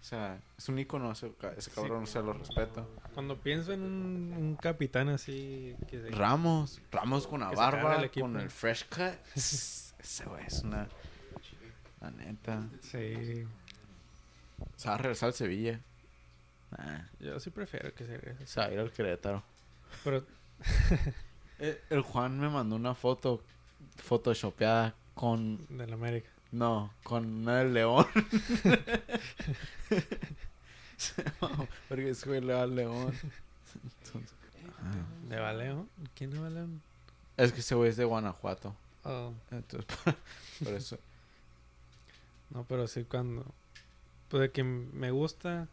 O 0.00 0.04
sea, 0.08 0.40
es 0.56 0.68
un 0.68 0.78
icono 0.78 1.10
ese, 1.10 1.32
ca- 1.34 1.52
ese 1.56 1.70
cabrón, 1.72 2.04
o 2.04 2.06
sea, 2.06 2.22
lo 2.22 2.32
respeto. 2.32 2.88
Cuando 3.12 3.40
pienso 3.40 3.72
en 3.72 3.82
un, 3.82 4.32
un 4.36 4.56
capitán 4.56 5.08
así. 5.08 5.74
Que 5.88 6.00
se- 6.00 6.10
Ramos, 6.10 6.80
Ramos 6.92 7.26
con 7.26 7.40
la 7.40 7.50
barba, 7.50 7.96
el 8.02 8.10
con 8.10 8.38
el 8.38 8.50
fresh 8.50 8.86
cut. 8.88 9.18
ese 9.34 10.24
güey 10.26 10.46
es 10.46 10.62
una. 10.62 10.88
La 12.00 12.10
neta. 12.10 12.68
Sí. 12.82 13.44
Se 14.76 14.88
va 14.88 14.94
a 14.94 14.98
regresar 14.98 15.28
al 15.28 15.34
Sevilla. 15.34 15.80
Nah, 16.78 17.00
Yo 17.20 17.40
sí 17.40 17.50
prefiero 17.50 17.92
que 17.94 18.04
se 18.06 18.16
regrese. 18.18 18.46
se 18.46 18.60
va 18.60 18.66
a 18.66 18.72
ir 18.72 18.78
al 18.78 18.92
Querétaro. 18.92 19.42
Pero 20.04 20.24
Eh, 21.58 21.80
El 21.90 22.02
Juan 22.02 22.38
me 22.38 22.48
mandó 22.50 22.76
una 22.76 22.94
foto 22.94 23.42
photoshopeada 23.96 24.94
con. 25.14 25.66
del 25.76 25.92
América. 25.92 26.28
No, 26.52 26.92
con 27.02 27.26
una 27.42 27.58
del 27.58 27.74
León. 27.74 28.06
Porque 31.88 32.10
ese 32.10 32.28
güey 32.28 32.40
le 32.40 32.54
va 32.54 32.62
al 32.62 32.74
León. 32.74 33.12
Entonces, 34.04 34.34
ah. 34.82 35.04
¿De 35.28 35.38
Valeo? 35.38 35.86
¿Quién 36.14 36.30
de 36.30 36.38
Valeo? 36.38 36.68
Es 37.36 37.52
que 37.52 37.60
ese 37.60 37.74
güey 37.74 37.90
es 37.90 37.96
de 37.96 38.04
Guanajuato. 38.04 38.74
Oh, 39.04 39.32
Entonces, 39.50 39.86
por, 40.64 40.72
eso. 40.74 40.98
no, 42.50 42.64
pero 42.64 42.86
sí 42.88 43.04
cuando... 43.04 43.44
Pues 44.28 44.40
de 44.40 44.50
que 44.50 44.64
me 44.64 45.10
gusta 45.12 45.68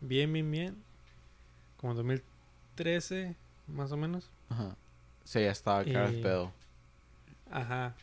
bien, 0.00 0.32
bien, 0.32 0.50
bien. 0.50 0.82
Como 1.78 1.94
2013, 1.94 3.34
más 3.68 3.92
o 3.92 3.96
menos. 3.96 4.28
Ajá. 4.50 4.76
Sí, 5.24 5.40
ya 5.40 5.50
estaba 5.52 5.84
cara 5.84 6.08
el 6.08 6.18
Y- 6.18 6.22
pedo. 6.22 6.52
Ajá. 7.50 7.94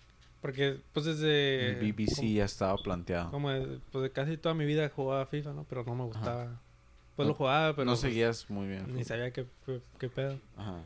Porque 0.46 0.80
pues 0.94 1.08
desde... 1.08 1.70
El 1.80 1.92
BBC 1.92 2.22
ya 2.36 2.46
estaba 2.46 2.78
planteado. 2.78 3.32
Como, 3.32 3.48
como 3.48 3.66
de- 3.68 3.80
pues 3.92 4.04
de 4.04 4.12
casi 4.12 4.38
toda 4.38 4.54
mi 4.54 4.66
vida 4.66 4.88
jugaba 4.96 5.26
FIFA, 5.26 5.54
¿no? 5.54 5.64
Pero 5.64 5.84
no 5.84 5.96
me 5.96 6.04
gustaba. 6.04 6.62
Pues 7.16 7.26
No- 7.26 7.32
lo 7.32 7.34
jugaba, 7.34 7.74
pero... 7.74 7.86
no 7.86 7.94
pues, 7.94 8.02
seguías 8.02 8.48
muy 8.52 8.68
bien. 8.68 8.94
Ni 8.96 9.04
sabía 9.04 9.32
qué, 9.32 9.48
qué, 9.66 9.82
qué 9.98 10.08
pedo. 10.08 10.38
Ajá. 10.56 10.84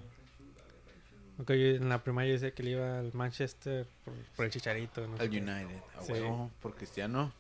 Aunque 1.38 1.60
yo 1.60 1.66
en 1.76 1.90
la 1.90 2.02
primaria 2.02 2.32
decía 2.32 2.52
que 2.52 2.64
le 2.64 2.72
iba 2.72 3.00
al 3.00 3.12
Manchester 3.14 3.86
por, 4.06 4.14
por 4.38 4.46
el 4.46 4.52
chicharito. 4.52 5.06
No 5.06 5.18
qué. 5.18 5.26
United. 5.26 5.82
A 5.98 6.04
Sí. 6.04 6.14
huevo, 6.14 6.52
por 6.62 6.76
Cristiano. 6.76 7.34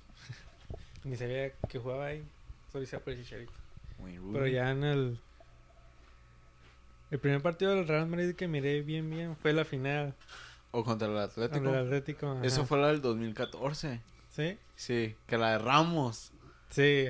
Ni 1.05 1.15
sabía 1.15 1.53
que 1.69 1.79
jugaba 1.79 2.07
ahí. 2.07 2.21
Solo 2.73 2.81
decía 2.81 2.99
por 2.99 3.13
el 3.13 3.23
chicharito. 3.23 3.53
Pero 4.33 4.45
ya 4.47 4.71
en 4.71 4.83
el. 4.83 5.19
El 7.11 7.19
primer 7.19 7.41
partido 7.41 7.75
del 7.75 7.87
Real 7.87 8.07
Madrid 8.07 8.35
que 8.35 8.47
miré 8.49 8.81
bien, 8.81 9.09
bien 9.09 9.37
fue 9.37 9.53
la 9.53 9.63
final. 9.63 10.13
O 10.71 10.83
contra 10.83 11.07
el 11.07 11.17
Atlético. 11.17 11.63
Contra 11.63 11.79
el 11.79 11.85
Atlético. 11.87 12.31
ajá. 12.31 12.45
Eso 12.45 12.65
fue 12.65 12.77
la 12.79 12.87
del 12.87 13.01
2014. 13.01 14.01
¿Sí? 14.29 14.57
Sí, 14.75 15.15
que 15.25 15.37
la 15.37 15.51
de 15.51 15.57
Ramos. 15.59 16.31
Sí. 16.69 17.07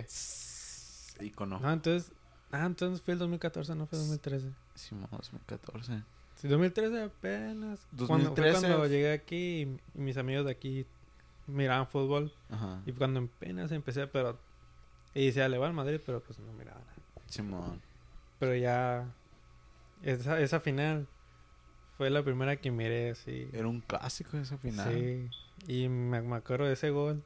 Icono. 1.20 1.60
No, 1.60 1.72
entonces. 1.72 2.12
Ah, 2.52 2.66
entonces 2.66 3.02
fue 3.02 3.14
el 3.14 3.20
2014, 3.20 3.76
no 3.76 3.86
fue 3.86 4.00
2013. 4.00 4.50
Sí, 4.74 4.96
mo, 4.96 5.08
2014. 5.12 6.04
Sí, 6.36 6.48
2013 6.48 7.04
apenas. 7.04 7.80
Cuando, 8.08 8.34
fue 8.34 8.46
2013. 8.46 8.68
cuando 8.68 8.88
llegué 8.88 9.12
aquí 9.12 9.36
y, 9.36 9.62
y 9.94 10.02
mis 10.02 10.18
amigos 10.18 10.46
de 10.46 10.52
aquí 10.52 10.86
miraban 11.46 11.88
fútbol. 11.88 12.32
Ajá. 12.50 12.82
Y 12.86 12.94
cuando 12.94 13.20
apenas 13.20 13.72
empecé, 13.72 14.08
pero. 14.08 14.40
Y 15.14 15.28
decía, 15.28 15.50
le 15.50 15.58
va 15.58 15.68
al 15.68 15.74
Madrid, 15.74 16.00
pero 16.06 16.24
pues 16.24 16.40
no 16.40 16.54
miraba 16.54 16.80
nada. 16.80 16.96
Simón. 17.28 17.82
Pero 18.40 18.56
ya. 18.56 19.14
Esa, 20.02 20.40
esa 20.40 20.62
final 20.62 21.08
fue 22.00 22.10
la 22.10 22.24
primera 22.24 22.56
que 22.56 22.72
miré 22.72 23.10
así. 23.12 23.50
Era 23.52 23.68
un 23.68 23.82
clásico 23.82 24.38
esa 24.38 24.58
final. 24.58 24.88
Sí. 24.94 25.30
Y 25.68 25.90
me, 25.90 26.22
me 26.22 26.38
acuerdo 26.38 26.66
de 26.66 26.72
ese 26.74 26.92
gol. 26.92 27.22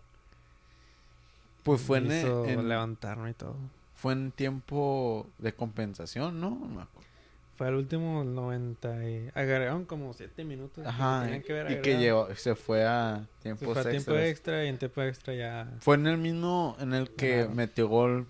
Pues 1.61 1.79
fue 1.79 1.99
en, 1.99 2.07
Me 2.07 2.19
hizo 2.21 2.45
en- 2.47 2.67
levantarme 2.67 3.29
y 3.29 3.33
todo. 3.35 3.55
fue 3.93 4.13
en 4.13 4.31
tiempo 4.31 5.29
de 5.37 5.53
compensación, 5.53 6.41
¿no? 6.41 6.49
No 6.49 6.65
me 6.65 6.81
acuerdo. 6.81 7.07
Fue 7.55 7.67
el 7.67 7.75
último 7.75 8.23
90 8.23 9.07
y... 9.07 9.29
Agregaron 9.35 9.85
como 9.85 10.11
7 10.13 10.43
minutos. 10.43 10.85
Ajá. 10.87 11.27
que 11.45 11.67
y 11.69 11.81
que 11.81 11.97
llevó, 11.99 12.33
se 12.33 12.55
fue 12.55 12.83
a 12.83 13.27
Se 13.37 13.43
tiempos 13.43 13.73
fue 13.73 13.79
a 13.81 13.89
tiempo 13.91 14.15
extra 14.17 14.65
y 14.65 14.69
en 14.69 14.79
tiempo 14.79 15.03
extra 15.03 15.35
ya... 15.35 15.71
Fue 15.79 15.95
en 15.95 16.07
el 16.07 16.17
mismo 16.17 16.75
en 16.79 16.93
el 16.95 17.11
que 17.11 17.47
metió 17.53 17.87
gol 17.87 18.25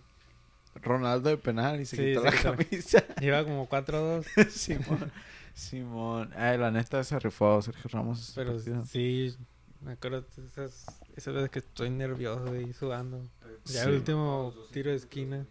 Ronaldo 0.75 1.29
de 1.29 1.37
penal 1.37 1.79
y 1.79 1.85
se 1.85 1.95
Sí, 1.95 2.03
quitó 2.07 2.19
se 2.19 2.25
la 2.25 2.31
quitó. 2.33 2.51
camisa. 2.51 3.03
Iba 3.21 3.43
como 3.45 3.69
4-2. 3.69 4.25
Simón. 4.49 5.09
Simón. 5.53 6.31
Ay, 6.35 6.57
la 6.57 6.71
neta 6.71 7.03
se 7.03 7.17
rifó 7.19 7.61
Sergio 7.61 7.89
Ramos. 7.91 8.21
ese 8.21 8.33
pero 8.35 8.55
partido. 8.55 8.85
sí, 8.85 9.35
me 9.81 9.93
acuerdo 9.93 10.21
de 10.21 10.45
esas, 10.47 10.85
esas 11.15 11.33
veces 11.33 11.49
que 11.49 11.59
estoy 11.59 11.89
nervioso 11.89 12.55
y 12.55 12.73
sudando. 12.73 13.21
Ya 13.65 13.83
Sí. 13.83 13.89
el 13.89 13.95
último 13.95 14.53
tiro 14.71 14.89
de 14.91 14.97
esquina. 14.97 15.45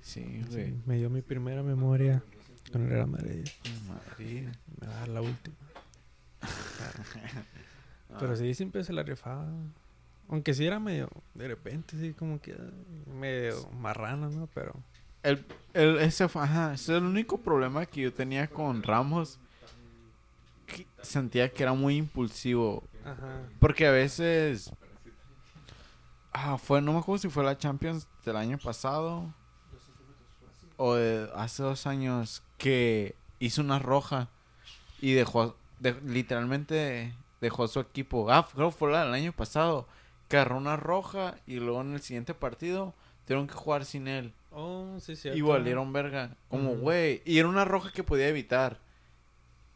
Sí, 0.00 0.44
güey. 0.48 0.66
sí, 0.66 0.82
me 0.86 0.96
dio 0.96 1.10
mi 1.10 1.20
primera 1.22 1.62
memoria 1.64 2.22
con 2.70 2.82
el 2.82 2.90
Real 2.90 3.08
Madrid. 3.08 3.44
Madrid. 3.88 4.48
Me 4.80 4.86
va 4.86 4.92
a 4.94 4.98
dar 5.00 5.08
la 5.08 5.20
última. 5.22 5.56
Pero 8.20 8.36
sí, 8.36 8.54
siempre 8.54 8.84
se 8.84 8.92
la 8.92 9.02
rifaba. 9.02 9.46
Aunque 10.28 10.54
sí 10.54 10.66
era 10.66 10.78
medio, 10.80 11.08
de 11.34 11.48
repente, 11.48 11.96
sí, 11.98 12.12
como 12.14 12.40
que 12.40 12.56
medio 13.06 13.68
marrano, 13.72 14.30
¿no? 14.30 14.48
Pero 14.54 14.74
El, 15.26 15.44
el, 15.74 15.98
ese 15.98 16.28
fue, 16.28 16.42
ajá, 16.42 16.74
ese 16.74 16.92
es 16.92 16.98
el 16.98 17.04
único 17.04 17.38
problema 17.38 17.84
que 17.86 18.02
yo 18.02 18.12
tenía 18.12 18.48
con 18.48 18.82
Ramos. 18.82 19.38
que 20.66 20.86
sentía 21.02 21.52
que 21.52 21.62
era 21.62 21.72
muy 21.74 21.96
impulsivo. 21.96 22.84
Ajá. 23.04 23.40
Porque 23.60 23.86
a 23.86 23.90
veces. 23.90 24.70
Ah, 26.32 26.58
fue, 26.58 26.82
no 26.82 26.92
me 26.92 26.98
acuerdo 26.98 27.18
si 27.22 27.28
fue 27.28 27.44
la 27.44 27.56
Champions 27.58 28.08
del 28.24 28.36
año 28.36 28.58
pasado. 28.58 29.32
O 30.76 30.94
de 30.94 31.28
hace 31.34 31.62
dos 31.62 31.86
años. 31.86 32.42
Que 32.58 33.14
hizo 33.38 33.62
una 33.62 33.78
roja. 33.78 34.28
Y 35.00 35.12
dejó. 35.12 35.56
de- 35.80 36.00
literalmente 36.02 37.14
dejó 37.40 37.64
a 37.64 37.68
su 37.68 37.80
equipo. 37.80 38.30
Ah, 38.30 38.46
creo 38.54 38.70
que 38.70 38.76
fue 38.76 38.90
la 38.92 39.04
del 39.04 39.14
año 39.14 39.32
pasado. 39.32 39.86
Que 40.28 40.36
agarró 40.36 40.56
una 40.58 40.76
roja. 40.76 41.36
Y 41.46 41.56
luego 41.56 41.80
en 41.80 41.94
el 41.94 42.00
siguiente 42.02 42.34
partido. 42.34 42.94
Tuvieron 43.24 43.46
que 43.46 43.54
jugar 43.54 43.84
sin 43.84 44.06
él. 44.08 44.32
Oh, 44.58 44.98
sí. 45.00 45.14
Y 45.34 45.42
valieron 45.42 45.92
verga. 45.92 46.34
Como, 46.48 46.76
güey. 46.76 47.20
Y 47.26 47.38
era 47.38 47.46
una 47.46 47.66
roja 47.66 47.92
que 47.92 48.02
podía 48.02 48.28
evitar. 48.28 48.80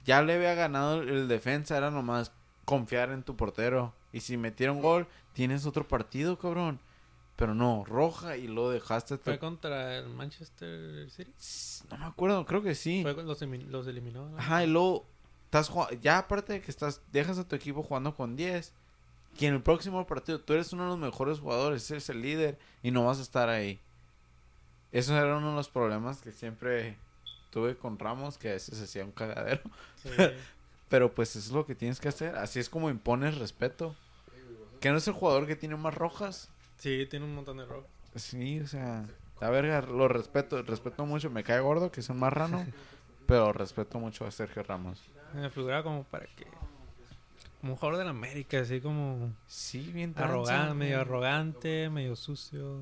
Ya 0.07 0.23
le 0.23 0.35
había 0.35 0.55
ganado 0.55 1.03
el 1.03 1.29
defensa. 1.29 1.77
Era 1.77 1.91
nomás 1.91 2.33
confiar 2.65 3.11
en 3.11 3.23
tu 3.23 3.37
portero. 3.37 3.93
Y 4.11 4.21
si 4.21 4.39
metieron 4.39 4.81
gol, 4.81 5.07
tienes 5.35 5.67
otro 5.67 5.87
partido, 5.87 6.39
cabrón. 6.39 6.81
Pero 7.37 7.55
no, 7.55 7.85
roja 7.85 8.39
y 8.39 8.49
lo 8.49 8.71
dejaste. 8.71 9.19
Fue 9.19 9.39
contra 9.39 9.99
el 9.99 10.09
Manchester 10.09 11.11
City. 11.11 11.31
No 11.91 11.99
me 11.99 12.07
acuerdo, 12.07 12.47
creo 12.47 12.63
que 12.63 12.75
sí. 12.75 13.03
Fue 13.03 13.13
los, 13.23 13.87
eliminó. 13.87 14.31
¿no? 14.31 14.39
Ajá, 14.39 14.65
y 14.65 14.67
luego 14.67 15.05
estás. 15.45 15.71
Ya 16.01 16.17
aparte 16.17 16.55
de 16.55 16.61
que 16.63 16.71
estás, 16.71 17.03
dejas 17.13 17.39
a 17.39 17.47
tu 17.47 17.55
equipo 17.55 17.83
jugando 17.83 18.17
con 18.17 18.35
10. 18.35 18.73
Que 19.39 19.47
en 19.47 19.55
el 19.55 19.63
próximo 19.63 20.07
partido 20.07 20.41
tú 20.41 20.55
eres 20.55 20.73
uno 20.73 20.85
de 20.85 20.89
los 20.89 20.99
mejores 20.99 21.39
jugadores, 21.39 21.89
eres 21.91 22.09
el 22.09 22.23
líder 22.23 22.59
y 22.83 22.91
no 22.91 23.05
vas 23.05 23.19
a 23.19 23.23
estar 23.23 23.51
ahí. 23.51 23.79
Eso 24.93 25.17
era 25.17 25.37
uno 25.37 25.51
de 25.51 25.57
los 25.57 25.69
problemas 25.69 26.21
que 26.21 26.33
siempre 26.33 26.97
tuve 27.51 27.77
con 27.77 27.99
Ramos, 27.99 28.39
que 28.39 28.51
a 28.51 28.53
veces 28.53 28.81
hacía 28.81 29.05
un 29.05 29.13
cagadero. 29.13 29.63
Sí. 29.97 30.11
Pero 30.89 31.13
pues 31.15 31.37
eso 31.37 31.39
es 31.39 31.53
lo 31.53 31.65
que 31.65 31.77
tienes 31.77 32.01
que 32.01 32.09
hacer. 32.09 32.35
Así 32.37 32.59
es 32.59 32.69
como 32.69 32.91
impones 32.91 33.39
respeto. 33.39 33.95
Que 34.81 34.91
no 34.91 34.97
es 34.97 35.07
el 35.07 35.15
jugador 35.15 35.47
que 35.47 35.57
tiene 35.57 35.77
más 35.77 35.95
rojas. 35.95 36.51
sí, 36.79 37.07
tiene 37.09 37.27
un 37.27 37.35
montón 37.35 37.59
de 37.59 37.67
rock. 37.67 37.85
Sí, 38.17 38.59
o 38.59 38.67
sea, 38.67 39.07
la 39.41 39.51
verga, 39.51 39.83
lo 39.83 40.09
respeto, 40.09 40.63
respeto 40.63 41.07
mucho. 41.07 41.31
Me 41.31 41.45
cae 41.45 41.61
gordo 41.61 41.93
que 41.93 42.01
es 42.01 42.09
un 42.09 42.19
marrano, 42.19 42.67
pero 43.27 43.53
respeto 43.53 44.01
mucho 44.01 44.27
a 44.27 44.31
Sergio 44.31 44.63
Ramos. 44.65 45.01
Me 45.35 45.49
figuraba 45.51 45.85
como 45.85 46.03
para 46.05 46.27
que. 46.27 46.47
Como 47.61 47.75
un 47.75 47.79
jugador 47.79 47.99
de 47.99 48.05
la 48.05 48.11
América, 48.11 48.61
así 48.61 48.81
como. 48.81 49.33
Sí, 49.47 49.93
bien. 49.93 50.13
Arrogante, 50.17 50.75
medio 50.75 51.01
arrogante, 51.01 51.89
medio 51.89 52.17
sucio. 52.17 52.81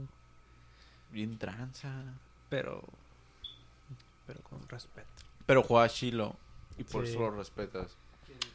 Bien 1.10 1.38
tranza. 1.38 1.90
Pero. 2.48 2.82
Pero 4.26 4.40
con 4.42 4.66
respeto. 4.68 5.08
Pero 5.46 5.62
juega 5.62 5.88
Chilo 5.88 6.36
y 6.76 6.84
por 6.84 7.04
Sí. 7.06 7.12
eso 7.12 7.20
lo 7.20 7.30
respetas. 7.32 7.96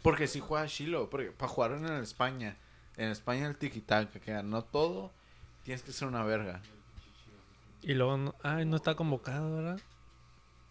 Porque 0.01 0.27
si 0.27 0.39
juega 0.39 0.67
Chilo, 0.67 1.09
porque 1.09 1.31
para 1.31 1.49
jugar 1.51 1.71
en 1.73 1.85
España, 1.85 2.55
en 2.97 3.09
España 3.09 3.47
el 3.47 3.57
tiki-taka, 3.57 4.19
que 4.19 4.31
ganó 4.33 4.63
todo, 4.63 5.11
tienes 5.63 5.81
que 5.83 5.91
ser 5.91 6.07
una 6.07 6.23
verga. 6.23 6.61
Y 7.81 7.93
luego. 7.95 8.17
No, 8.17 8.35
ay, 8.43 8.65
no 8.65 8.75
está 8.77 8.95
convocado, 8.95 9.55
¿verdad? 9.55 9.79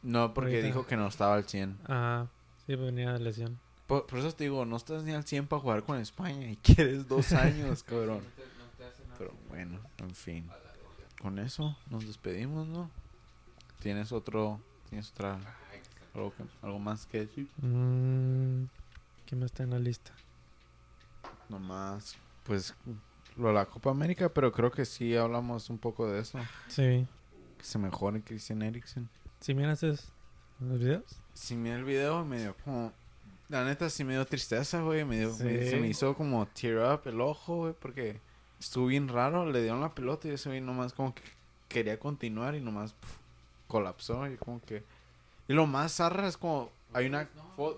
No, 0.03 0.33
porque 0.35 0.51
Ahorita. 0.57 0.66
dijo 0.66 0.87
que 0.87 0.97
no 0.97 1.09
estaba 1.09 1.35
al 1.35 1.45
100. 1.45 1.78
Ajá. 1.85 2.28
Sí, 2.66 2.74
venía 2.76 3.12
de 3.12 3.18
lesión. 3.20 3.59
Por, 3.87 4.07
por 4.07 4.18
eso 4.20 4.33
te 4.33 4.45
digo, 4.45 4.64
no 4.64 4.76
estás 4.76 5.03
ni 5.03 5.12
al 5.12 5.24
100 5.24 5.47
para 5.49 5.61
jugar 5.61 5.83
con 5.83 5.99
España 5.99 6.51
y 6.51 6.57
quieres 6.57 7.07
dos 7.09 7.33
años, 7.33 7.83
cabrón. 7.83 8.24
Pero 9.18 9.33
bueno, 9.49 9.80
en 9.99 10.14
fin. 10.14 10.49
Con 11.22 11.38
eso 11.38 11.76
nos 11.88 12.06
despedimos, 12.06 12.66
¿no? 12.66 12.90
¿Tienes 13.80 14.12
otro, 14.12 14.60
tienes 14.88 15.10
otra, 15.12 15.38
algo, 16.14 16.32
que- 16.34 16.44
algo 16.62 16.78
más 16.78 17.06
que 17.06 17.20
decir? 17.20 17.48
Mm, 17.58 18.64
¿Quién 19.26 19.40
más 19.40 19.46
está 19.46 19.62
en 19.62 19.70
la 19.70 19.78
lista? 19.78 20.12
Nomás, 21.48 22.16
pues, 22.44 22.74
lo 23.36 23.48
de 23.48 23.54
la 23.54 23.66
Copa 23.66 23.90
América, 23.90 24.28
pero 24.28 24.52
creo 24.52 24.70
que 24.70 24.84
sí 24.84 25.16
hablamos 25.16 25.70
un 25.70 25.78
poco 25.78 26.10
de 26.10 26.20
eso. 26.20 26.38
Sí. 26.68 27.06
Que 27.58 27.64
se 27.64 27.78
mejore 27.78 28.22
Christian 28.22 28.62
Eriksen. 28.62 29.08
¿Sí 29.40 29.54
miras 29.54 29.82
los 29.82 30.78
videos? 30.78 31.04
Si 31.34 31.54
miré 31.56 31.76
el 31.76 31.84
video, 31.84 32.24
me 32.24 32.40
dio 32.40 32.56
como... 32.64 32.92
la 33.48 33.64
neta 33.64 33.90
sí 33.90 34.04
me 34.04 34.12
dio 34.14 34.24
tristeza, 34.24 34.80
güey. 34.82 35.04
Me 35.04 35.18
dio, 35.20 35.28
me- 35.38 35.62
Sí. 35.62 35.70
se 35.70 35.76
me 35.80 35.88
hizo 35.88 36.14
como 36.14 36.46
tear 36.46 36.94
up 36.94 37.02
el 37.06 37.20
ojo, 37.20 37.56
güey, 37.56 37.74
porque 37.78 38.20
estuvo 38.62 38.86
bien 38.86 39.08
raro. 39.08 39.50
Le 39.50 39.60
dieron 39.60 39.80
la 39.80 39.94
pelota 39.94 40.28
y 40.28 40.32
ese 40.32 40.48
güey 40.48 40.60
nomás 40.60 40.92
como 40.92 41.14
que 41.14 41.22
quería 41.68 41.98
continuar 41.98 42.54
y 42.54 42.60
nomás 42.60 42.94
colapsó 43.66 44.26
y 44.30 44.36
como 44.36 44.60
que... 44.62 44.82
Y 45.48 45.54
lo 45.54 45.66
más 45.66 45.96
zarra 45.96 46.28
es 46.28 46.36
como... 46.36 46.70
Hay 46.94 47.06
una, 47.06 47.28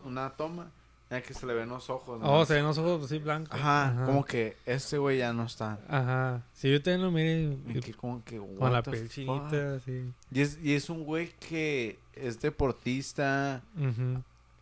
una 0.05 0.31
toma 0.31 0.71
en 1.11 1.17
la 1.19 1.23
que 1.23 1.35
se 1.35 1.47
le 1.47 1.55
ven 1.55 1.69
los 1.69 1.89
ojos. 1.89 2.21
Oh, 2.21 2.27
nomás. 2.27 2.49
se 2.49 2.55
ven 2.55 2.65
los 2.65 2.79
ojos 2.79 3.05
así 3.05 3.19
blancos. 3.19 3.55
Ajá, 3.55 4.05
como 4.05 4.25
que 4.25 4.57
ese 4.67 4.99
güey 4.99 5.19
ya 5.19 5.33
no 5.33 5.45
está. 5.45 5.79
Ajá. 5.89 6.43
Si 6.53 6.71
yo 6.71 6.83
también 6.83 7.63
lo 7.65 7.79
Y 7.79 7.81
que 7.81 7.95
como 7.95 8.25
que... 8.25 8.39
con 8.39 8.73
la 8.73 8.83
chinita, 8.83 9.77
así. 9.77 10.13
Y 10.33 10.41
es, 10.41 10.59
y 10.63 10.75
es 10.75 10.91
un 10.91 11.05
güey 11.05 11.33
que 11.39 11.99
es 12.15 12.41
deportista, 12.41 13.63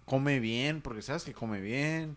come 0.04 0.40
bien, 0.40 0.82
porque 0.82 1.02
sabes 1.02 1.24
que 1.24 1.32
come 1.32 1.60
bien, 1.60 2.16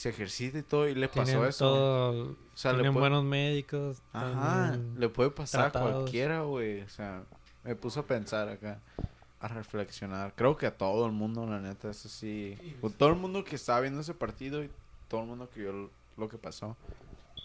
se 0.00 0.08
ejercita 0.08 0.58
y 0.58 0.62
todo, 0.62 0.88
y 0.88 0.94
le 0.94 1.08
pasó 1.08 1.44
eso. 1.46 1.64
todo. 1.66 2.30
o 2.32 2.36
sea, 2.56 2.72
le 2.72 2.78
tienen 2.78 2.94
puede, 2.94 3.02
buenos 3.10 3.24
médicos. 3.24 3.98
ajá, 4.14 4.78
le 4.96 5.08
puede 5.10 5.30
pasar 5.30 5.66
a 5.66 5.70
cualquiera, 5.78 6.40
güey. 6.42 6.80
O 6.80 6.88
sea, 6.88 7.22
me 7.64 7.74
puso 7.74 8.00
a 8.00 8.06
pensar 8.06 8.48
acá, 8.48 8.80
a 9.40 9.48
reflexionar. 9.48 10.32
Creo 10.34 10.56
que 10.56 10.66
a 10.66 10.74
todo 10.78 11.04
el 11.04 11.12
mundo, 11.12 11.44
la 11.46 11.60
neta, 11.60 11.90
eso 11.90 12.08
sí. 12.08 12.56
o 12.80 12.88
todo 12.88 13.10
el 13.10 13.16
mundo 13.16 13.44
que 13.44 13.56
estaba 13.56 13.80
viendo 13.80 14.00
ese 14.00 14.14
partido 14.14 14.64
y 14.64 14.70
todo 15.08 15.20
el 15.20 15.26
mundo 15.26 15.50
que 15.52 15.60
vio 15.60 15.90
lo- 16.16 16.28
que 16.30 16.38
pasó, 16.38 16.76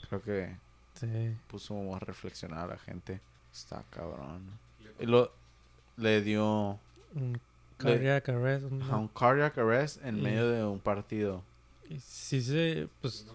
creo 0.08 0.22
que 0.22 0.56
Sí. 0.94 1.36
puso 1.48 1.94
a 1.94 2.00
reflexionar 2.00 2.60
a 2.60 2.68
la 2.68 2.78
gente. 2.78 3.20
Está 3.52 3.84
cabrón. 3.90 4.44
Y 5.00 5.06
lo, 5.06 5.30
le 5.98 6.22
dio 6.22 6.80
Un 7.16 7.38
cardiac 7.78 8.30
arrest. 8.30 8.66
un- 8.72 8.82
a 8.84 8.96
un 8.96 9.10
cardiac 9.10 9.58
arrest 9.58 10.02
en 10.06 10.20
Y- 10.20 10.22
medio 10.22 10.48
de 10.50 10.64
un 10.64 10.80
partido. 10.80 11.44
Y 11.90 12.00
Sí, 12.00 12.42
sí, 12.42 12.90
pues 13.02 13.26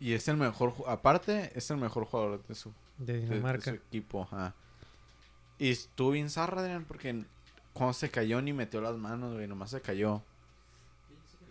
Y 0.00 0.12
es 0.12 0.26
el 0.28 0.36
mejor, 0.36 0.74
aparte, 0.86 1.50
es 1.54 1.70
el 1.70 1.76
mejor 1.78 2.04
jugador 2.04 2.44
de 2.46 2.54
su, 2.54 2.72
de 2.98 3.12
de- 3.14 3.20
de 3.20 3.26
Dinamarca. 3.26 3.70
su 3.70 3.76
equipo. 3.76 4.22
ajá. 4.22 4.54
Y 5.58 5.70
estuvo 5.70 6.10
bien 6.10 6.28
zarra, 6.30 6.60
Adrián, 6.62 6.84
porque 6.84 7.24
cuando 7.72 7.92
se 7.94 8.10
cayó 8.10 8.42
ni 8.42 8.52
metió 8.52 8.80
las 8.80 8.96
manos, 8.96 9.32
güey, 9.34 9.46
nomás 9.46 9.70
se 9.70 9.80
cayó. 9.80 10.22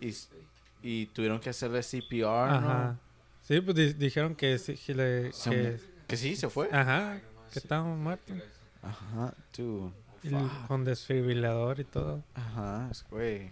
Y, 0.00 0.14
y 0.82 1.06
tuvieron 1.06 1.40
que 1.40 1.50
hacerle 1.50 1.82
CPR, 1.82 2.60
¿no? 2.60 2.70
Ajá. 2.70 2.98
Sí, 3.42 3.60
pues 3.60 3.76
di- 3.76 3.92
dijeron 3.94 4.34
que 4.34 4.58
sí, 4.58 4.74
que 4.74 4.94
le- 4.94 5.32
Se 5.32 5.50
que- 5.50 5.70
mu- 5.72 5.78
Que 6.06 6.16
sí, 6.16 6.36
se 6.36 6.48
fue. 6.50 6.68
Ajá, 6.72 7.20
que 7.52 7.58
estaba 7.58 7.82
muerto. 7.84 8.34
Ajá, 8.82 9.34
fuck. 9.52 10.66
con 10.68 10.84
desfibrilador 10.84 11.80
y 11.80 11.84
todo. 11.84 12.22
Ajá, 12.34 12.88
es- 12.90 13.04
güey. 13.10 13.50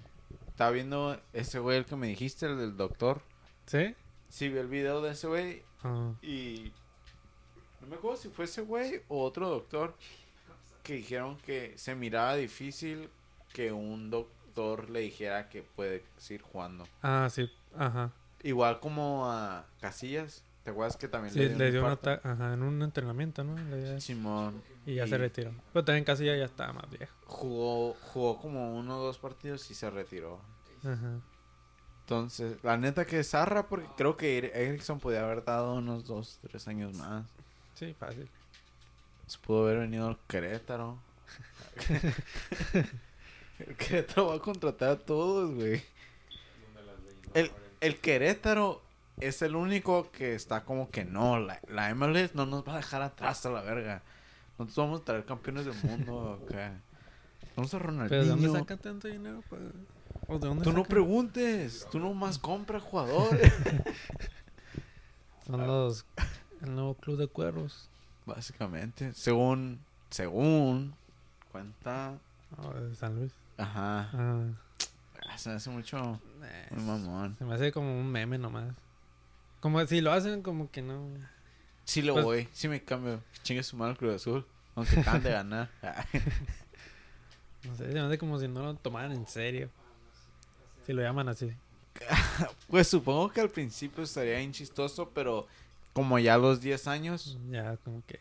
Estaba 0.53 0.70
viendo 0.70 1.20
ese 1.32 1.59
güey, 1.59 1.78
el 1.78 1.84
que 1.84 1.96
me 1.96 2.07
dijiste, 2.07 2.46
el 2.46 2.57
del 2.59 2.76
doctor. 2.76 3.22
¿Sí? 3.66 3.94
Sí, 4.28 4.48
vi 4.48 4.59
el 4.59 4.68
video 4.68 5.03
de 5.03 5.12
ese 5.12 5.26
güey 5.26 5.62
Ah, 5.82 6.12
Y 6.22 6.72
no 7.80 7.88
me 7.88 7.96
acuerdo 7.96 8.16
si 8.16 8.28
fue 8.28 8.44
ese 8.44 8.62
güey 8.62 9.03
o 9.09 9.24
otro 9.24 9.48
doctor 9.48 9.96
que 10.84 10.94
dijeron 10.94 11.36
que 11.38 11.72
se 11.76 11.94
miraba 11.94 12.36
difícil 12.36 13.09
que 13.53 13.72
un 13.72 14.11
doctor 14.11 14.88
le 14.90 15.00
dijera 15.00 15.48
que 15.48 15.62
puede 15.62 16.05
seguir 16.18 16.42
jugando. 16.42 16.86
ah, 17.03 17.28
sí, 17.30 17.50
ajá. 17.76 18.12
Igual 18.44 18.78
como 18.80 19.30
a 19.30 19.66
Casillas, 19.80 20.44
¿te 20.64 20.70
acuerdas 20.70 20.96
que 20.96 21.09
también 21.09 21.32
Sí, 21.32 21.40
le 21.40 21.48
dio, 21.48 21.59
le 21.59 21.64
un 21.66 21.70
dio 21.72 21.80
un 21.84 21.90
infarto? 21.90 22.11
ataque, 22.11 22.28
ajá, 22.28 22.55
en 22.55 22.62
un 22.62 22.82
entrenamiento, 22.82 23.42
¿no? 23.44 23.57
Le 23.76 24.00
Simón 24.00 24.62
Y 24.87 24.95
ya 24.97 25.05
y- 25.07 25.09
se 25.09 25.18
retiró. 25.18 25.53
Pero 25.72 25.85
también 25.85 26.05
casi 26.05 26.24
ya, 26.24 26.37
ya 26.37 26.45
estaba 26.45 26.72
más 26.72 26.91
viejo. 26.91 27.14
jugó, 27.26 27.95
jugó 27.95 28.41
como 28.41 28.76
uno 28.76 28.99
o 28.99 29.05
dos 29.05 29.18
partidos 29.18 29.70
y 29.70 29.74
se 29.74 29.89
retiró. 29.91 30.41
Ajá. 30.85 31.20
Entonces, 32.01 32.57
la 32.64 32.76
neta 32.76 33.05
que 33.05 33.20
es 33.20 33.30
zarra 33.30 33.68
porque 33.68 33.89
creo 33.97 34.16
que 34.16 34.39
Er- 34.39 34.53
Erickson 34.57 34.99
podía 34.99 35.22
haber 35.24 35.45
dado 35.45 35.74
unos 35.74 36.05
dos, 36.05 36.39
tres 36.43 36.66
años 36.68 36.95
más. 36.97 37.24
Sí, 37.74 37.95
fácil. 37.99 38.28
Se 39.26 39.39
pudo 39.39 39.64
haber 39.64 39.78
venido 39.78 40.09
al 40.09 40.18
Querétaro. 40.26 40.99
el 43.59 43.76
Querétaro 43.76 44.28
va 44.28 44.35
a 44.37 44.39
contratar 44.41 44.91
a 44.91 44.99
todos, 44.99 45.55
güey. 45.55 45.83
El, 47.35 47.51
el 47.80 47.99
Querétaro 48.01 48.83
es 49.20 49.41
el 49.43 49.55
único 49.57 50.11
que 50.11 50.35
está 50.35 50.64
como 50.64 50.91
que 50.91 51.05
no. 51.05 51.39
La, 51.39 51.61
la 51.68 51.95
MLS 51.95 52.35
no 52.35 52.47
nos 52.47 52.66
va 52.66 52.74
a 52.74 52.76
dejar 52.78 53.03
atrás 53.03 53.47
a 53.47 53.51
la 53.51 53.62
verga. 53.62 54.03
Nosotros 54.65 54.77
vamos 54.87 55.01
a 55.01 55.05
traer 55.05 55.25
campeones 55.25 55.65
del 55.67 55.75
mundo 55.91 56.41
acá. 56.45 56.81
Vamos 57.57 57.75
a 57.75 57.79
¿Pero 57.79 57.93
de 57.93 57.99
dónde 58.09 58.17
Ronaldinho. 58.47 58.53
sacan 58.59 58.79
tanto 58.79 59.09
dinero? 59.09 59.43
¿O 60.29 60.39
de 60.39 60.49
dónde 60.49 60.65
Tú 60.65 60.73
no 60.73 60.85
preguntes. 60.85 61.87
Tú 61.91 61.99
nomás 61.99 62.39
compra 62.39 62.81
jugadores. 62.81 63.53
Son 65.47 65.67
los... 65.67 66.07
El 66.63 66.75
nuevo 66.75 66.95
club 66.95 67.19
de 67.19 67.27
cuervos. 67.27 67.89
Básicamente. 68.25 69.13
Según. 69.15 69.81
Según. 70.11 70.95
Cuenta. 71.51 72.19
Oh, 72.59 72.73
de 72.73 72.95
San 72.95 73.17
Luis. 73.17 73.33
Ajá. 73.59 74.09
Ah, 74.13 75.37
Se 75.39 75.49
me 75.51 75.57
hace 75.57 75.71
mucho. 75.71 76.21
eh, 76.43 76.69
Muy 76.71 76.85
mamón. 76.85 77.37
se 77.37 77.45
me 77.45 77.55
hace 77.55 77.73
como 77.73 77.99
un 77.99 78.11
meme 78.11 78.39
nomás. 78.39 78.73
Como 79.61 79.85
si 79.87 80.01
lo 80.01 80.13
hacen 80.13 80.43
como 80.43 80.71
que 80.71 80.83
no... 80.83 81.03
Sí 81.85 82.01
lo 82.03 82.13
Pues- 82.15 82.25
voy. 82.25 82.49
Sí 82.53 82.69
me 82.69 82.83
cambio. 82.83 83.23
Chingue 83.43 83.63
su 83.63 83.77
mano 83.77 83.97
Cruz 83.97 84.15
Azul. 84.15 84.47
Aunque 84.75 85.01
acaban 85.01 85.23
de 85.23 85.31
ganar. 85.31 85.70
No 87.64 87.77
sé, 87.77 87.87
se 87.87 87.95
me 87.95 88.01
hace 88.01 88.18
como 88.18 88.41
si 88.41 88.49
no 88.49 88.61
lo 88.61 88.75
tomaran 88.75 89.12
en 89.12 89.25
serio. 89.27 89.70
Si 90.85 90.93
lo 90.93 91.01
llaman 91.01 91.29
así. 91.29 91.53
pues 92.68 92.89
supongo 92.89 93.31
que 93.31 93.41
al 93.41 93.51
principio 93.51 94.03
estaría 94.03 94.39
bien 94.39 94.51
chistoso, 94.53 95.09
pero 95.14 95.47
como 95.93 96.18
ya 96.18 96.35
a 96.35 96.39
los 96.39 96.61
10 96.61 96.87
años, 96.89 97.39
Ya 97.51 97.77
como 97.85 98.03
que... 98.07 98.18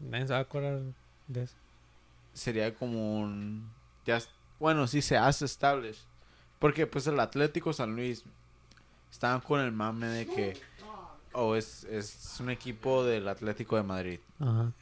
Nadie 0.00 0.26
se 0.26 0.32
va 0.34 0.40
a 0.40 0.42
acordar 0.42 0.82
de 1.28 1.44
eso. 1.44 1.54
sería 2.34 2.74
como 2.74 3.20
un... 3.20 3.70
Ya, 4.04 4.18
bueno, 4.58 4.86
sí 4.86 5.00
se 5.00 5.16
hace 5.16 5.46
estable. 5.46 5.94
Porque 6.58 6.86
pues 6.86 7.06
el 7.06 7.18
Atlético 7.20 7.72
San 7.72 7.96
Luis 7.96 8.22
estaban 9.10 9.40
con 9.40 9.60
el 9.60 9.72
mame 9.72 10.08
de 10.08 10.26
que... 10.26 10.60
Oh, 11.32 11.54
es, 11.56 11.84
es 11.84 12.36
un 12.38 12.50
equipo 12.50 13.02
del 13.02 13.28
Atlético 13.28 13.76
de 13.76 13.82
Madrid. 13.82 14.20
Ajá. 14.38 14.72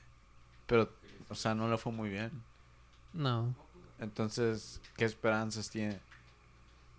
Pero, 0.67 0.91
o 1.33 1.35
sea, 1.35 1.55
no 1.55 1.69
le 1.69 1.79
fue 1.79 1.93
muy 1.93 2.11
bien. 2.11 2.31
No. 3.15 3.55
Entonces, 3.99 4.81
¿qué 4.97 5.07
esperanzas 5.07 5.71
tiene, 5.71 5.99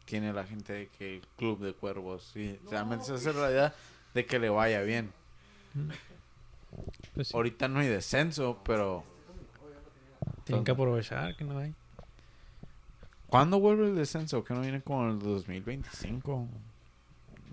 tiene 0.05 0.34
la 0.34 0.43
gente 0.43 0.73
de 0.73 0.88
que 0.88 1.15
el 1.17 1.21
club 1.38 1.59
de 1.59 1.73
cuervos? 1.73 2.36
Y 2.36 2.57
realmente 2.69 3.05
se 3.05 3.13
hace 3.13 3.31
realidad 3.31 3.75
de 4.15 4.25
que 4.25 4.39
le 4.39 4.49
vaya 4.49 4.81
bien. 4.81 5.11
Pues 7.13 7.27
sí, 7.27 7.34
Ahorita 7.36 7.67
no 7.67 7.79
hay 7.79 7.88
descenso, 7.88 8.59
pero 8.65 9.03
tienen 10.43 10.63
que 10.63 10.71
aprovechar 10.71 11.36
que 11.36 11.43
no 11.43 11.59
hay. 11.59 11.75
¿cuándo 13.27 13.59
vuelve 13.59 13.88
el 13.88 13.95
descenso? 13.95 14.43
¿Que 14.43 14.53
no 14.55 14.61
viene 14.61 14.81
como 14.81 15.09
el 15.09 15.19
2025? 15.19 16.47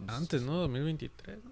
Antes, 0.07 0.43
¿no? 0.43 0.55
2023. 0.57 1.45
¿no? 1.45 1.51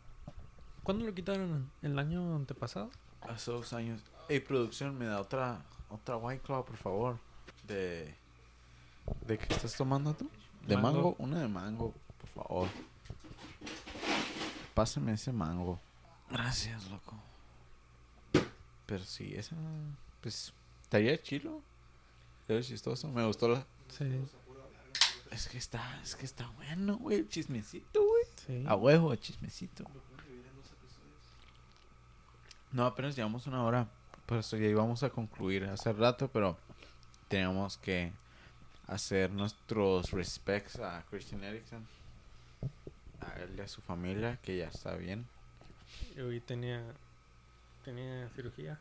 ¿Cuándo 0.83 1.05
lo 1.05 1.14
quitaron? 1.14 1.70
¿El 1.83 1.99
año 1.99 2.37
antepasado? 2.37 2.91
Hace 3.20 3.51
dos 3.51 3.74
años. 3.74 4.01
Hey, 4.31 4.41
producción, 4.41 4.99
me 4.99 5.07
da 5.07 5.20
otra 5.20 5.64
otra 5.89 6.18
White 6.18 6.43
Claw, 6.43 6.64
por 6.64 6.76
favor. 6.76 7.18
De... 7.66 8.14
¿De 9.26 9.39
qué 9.39 9.55
estás 9.55 9.74
tomando 9.74 10.14
tú? 10.14 10.31
¿De 10.66 10.76
mango? 10.76 10.97
Mango. 10.97 11.16
Una 11.18 11.41
de 11.41 11.49
mango, 11.49 11.95
por 12.20 12.45
favor. 12.45 12.68
Pásame 14.74 15.12
ese 15.12 15.33
mango. 15.33 15.81
Gracias, 16.31 16.91
loco. 16.91 17.16
Pero 18.87 19.05
sí, 19.05 19.35
esa... 19.35 19.57
Pues... 20.20 20.53
Estaría 20.83 21.20
chilo. 21.22 21.62
Estaría 22.43 22.62
chistoso. 22.62 23.09
Me 23.09 23.24
gustó 23.26 23.49
la... 23.49 23.66
Sí. 23.89 24.20
Es 25.31 25.49
que 25.49 25.57
está... 25.57 26.01
Es 26.03 26.14
que 26.16 26.26
está 26.26 26.47
bueno, 26.51 26.99
güey. 26.99 27.26
Chismecito, 27.29 28.05
güey. 28.05 28.24
Sí. 28.47 28.64
A 28.66 28.74
huevo, 28.74 29.14
chismecito. 29.16 29.85
No, 32.72 32.85
apenas 32.85 33.16
llevamos 33.16 33.47
una 33.47 33.64
hora. 33.64 33.89
Por 34.29 34.37
eso 34.37 34.59
ya 34.59 34.66
íbamos 34.66 35.03
a 35.03 35.09
concluir 35.09 35.64
hace 35.64 35.91
rato, 35.91 36.29
pero 36.29 36.59
teníamos 37.29 37.79
que 37.79 38.12
hacer 38.87 39.31
nuestros 39.31 40.11
respects 40.11 40.79
a 40.79 41.03
Christian 41.09 41.43
Eriksen. 41.43 41.87
A 43.20 43.41
él 43.41 43.55
y 43.57 43.62
a 43.62 43.68
su 43.68 43.81
familia, 43.81 44.39
que 44.43 44.59
ya 44.59 44.68
está 44.68 44.97
bien. 44.97 45.26
Y 46.14 46.20
hoy 46.20 46.41
tenía... 46.41 46.85
Tenía 47.87 48.29
cirugía. 48.37 48.79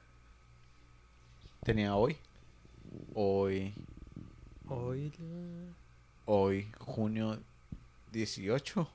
Tenía 1.64 1.96
hoy. 1.96 2.18
Hoy. 3.14 3.74
Hoy... 4.68 5.14
Hoy, 6.26 6.70
junio 6.78 7.40
18. 8.12 8.90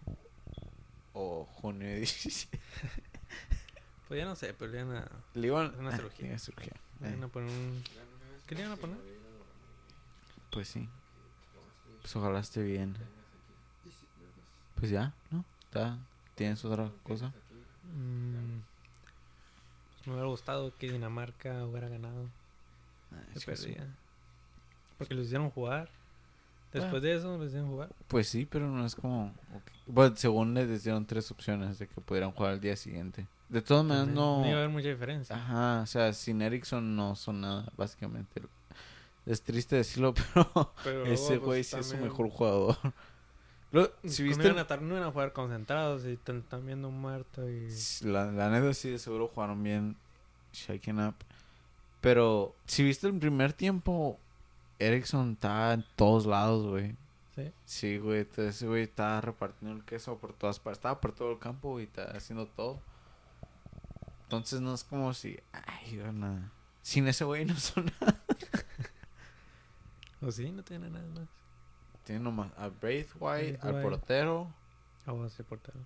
O 1.14 1.46
junio 1.46 1.96
17. 1.96 2.61
Pues 4.12 4.20
ya 4.20 4.26
no 4.26 4.36
sé, 4.36 4.52
pero 4.52 4.70
le 4.70 4.80
iban 4.82 4.94
a... 4.96 5.08
Le 5.32 5.46
iban 5.46 5.74
Una 5.78 5.88
ah, 5.88 5.96
cirugía. 5.96 6.38
cirugía. 6.38 6.74
le 7.00 7.08
Eh, 7.08 7.10
iban 7.12 7.24
a 7.24 7.28
poner 7.28 7.48
un... 7.48 7.82
¿Qué 8.46 8.54
le 8.54 8.60
iban 8.60 8.72
a 8.74 8.76
poner? 8.76 8.98
Pues 10.50 10.68
sí. 10.68 10.86
Pues 12.02 12.14
ojalá 12.16 12.40
esté 12.40 12.62
bien. 12.62 12.94
pues 14.74 14.90
ya, 14.90 15.14
¿no? 15.30 15.46
¿Está? 15.62 15.96
¿Tienes 16.34 16.62
otra 16.62 16.90
cosa? 17.04 17.28
Mm, 17.94 18.58
pues 19.94 20.06
me 20.06 20.12
hubiera 20.12 20.28
gustado 20.28 20.74
que 20.76 20.92
Dinamarca 20.92 21.64
hubiera 21.64 21.88
ganado. 21.88 22.28
Ah, 23.12 23.22
es 23.34 23.46
que 23.46 23.52
eso- 23.52 23.62
perdía. 23.64 23.86
Porque 24.98 25.14
los 25.14 25.24
hicieron 25.24 25.48
jugar. 25.48 25.88
Después 26.74 27.02
de 27.02 27.14
eso, 27.14 27.38
los 27.38 27.46
hicieron 27.48 27.70
jugar. 27.70 27.88
Pues 28.08 28.28
sí, 28.28 28.44
pero 28.44 28.68
no 28.68 28.84
es 28.84 28.94
como... 28.94 29.28
ok. 29.54 29.70
Bueno, 29.86 30.16
según 30.16 30.52
les 30.52 30.84
dieron 30.84 31.06
tres 31.06 31.30
opciones 31.30 31.78
de 31.78 31.86
que 31.88 32.00
pudieran 32.02 32.32
jugar 32.32 32.52
al 32.52 32.60
día 32.60 32.76
siguiente. 32.76 33.26
De 33.53 33.61
todas 33.61 33.84
maneras, 33.84 34.09
no... 34.09 34.40
No 34.40 34.46
iba 34.46 34.55
a 34.55 34.59
haber 34.61 34.70
mucha 34.70 34.88
diferencia. 34.88 35.36
Ajá, 35.36 35.82
o 35.82 35.86
sea, 35.86 36.14
sin 36.14 36.40
Erickson 36.40 36.96
no 36.96 37.14
son 37.14 37.42
nada, 37.42 37.70
básicamente. 37.76 38.40
Es 39.26 39.42
triste 39.42 39.76
decirlo, 39.76 40.14
pero 40.34 40.72
Pero 40.82 41.05
ese 41.05 41.32
luego, 41.34 41.46
güey 41.46 41.61
pues, 41.61 41.66
sí 41.66 41.76
es 41.76 41.86
su 41.86 41.98
mejor 41.98 42.30
jugador. 42.30 42.78
Lo- 43.70 43.92
si 44.07 44.22
viste... 44.22 44.42
no 44.44 44.48
iban, 44.48 44.59
a 44.59 44.62
estar, 44.62 44.80
no 44.80 44.94
iban 44.96 45.07
a 45.07 45.12
jugar 45.12 45.34
concentrados 45.34 46.07
y 46.07 46.12
están 46.12 46.64
viendo 46.64 46.90
muerto 46.90 47.46
y... 47.46 47.68
La, 48.00 48.32
la 48.32 48.48
neta 48.48 48.72
sí, 48.72 48.88
de 48.88 48.98
seguro 48.98 49.28
jugaron 49.28 49.62
bien 49.62 49.96
Shaken 50.55 51.00
Up. 51.09 51.14
Pero 52.00 52.55
si 52.64 52.82
viste 52.82 53.07
el 53.07 53.18
primer 53.18 53.53
tiempo, 53.53 54.18
Erickson 54.78 55.32
estaba 55.32 55.74
en 55.74 55.84
todos 55.94 56.24
lados, 56.24 56.66
güey. 56.66 56.96
¿Sí? 57.36 57.53
Sí, 57.66 57.98
güey. 57.98 58.20
entonces 58.20 58.57
Ese 58.57 58.66
güey 58.66 58.84
estaba 58.84 59.20
repartiendo 59.20 59.76
el 59.76 59.84
queso 59.84 60.16
por 60.16 60.32
todas 60.32 60.59
partes. 60.59 60.78
Estaba 60.78 61.00
por 61.03 61.12
todo 61.12 61.32
el 61.32 61.38
campo 61.38 61.80
y 61.80 61.82
estaba 61.82 62.12
haciendo 62.12 62.46
todo. 62.46 62.80
Entonces 64.33 64.62
no 64.62 64.72
es 64.72 64.83
como 64.83 65.12
si... 65.12 65.39
Ay, 65.53 65.99
van 65.99 66.24
a- 66.24 66.51
Sin 66.80 67.07
ese 67.07 67.22
güey 67.24 67.45
no 67.45 67.55
son 67.59 67.85
nada. 68.01 68.18
¿O 70.22 70.33
sí? 70.33 70.51
No 70.51 70.62
tiene 70.62 70.89
nada 70.89 71.07
más. 71.14 71.28
Tiene 72.05 72.22
nomás 72.24 72.51
a 72.57 72.68
Braithwaite, 72.68 73.59
al 73.61 73.83
portero 73.83 74.51
Ah, 75.07 75.12
a 75.12 75.28
ser 75.28 75.45
portero. 75.45 75.78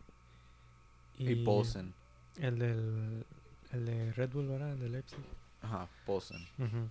y, 1.19 1.35
Poulsen. 1.45 1.93
El 2.37 2.59
del... 2.61 3.25
El 3.73 3.85
de 3.87 4.13
Red 4.13 4.31
Bull, 4.31 4.47
¿verdad? 4.47 4.73
El 4.75 4.79
de 4.81 4.89
Leipzig. 4.91 5.19
Ajá, 5.63 5.89
Poulsen. 6.07 6.47
Ujú. 6.59 6.89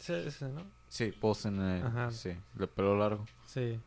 Ese, 0.00 0.26
ese, 0.26 0.48
¿no? 0.48 0.62
Sí, 0.88 1.12
Poulsen. 1.12 1.60
eh, 1.60 1.82
Ajá. 1.84 2.10
Sí, 2.10 2.36
de 2.54 2.66
pelo 2.66 2.96
largo. 2.98 3.24
Sí. 3.46 3.78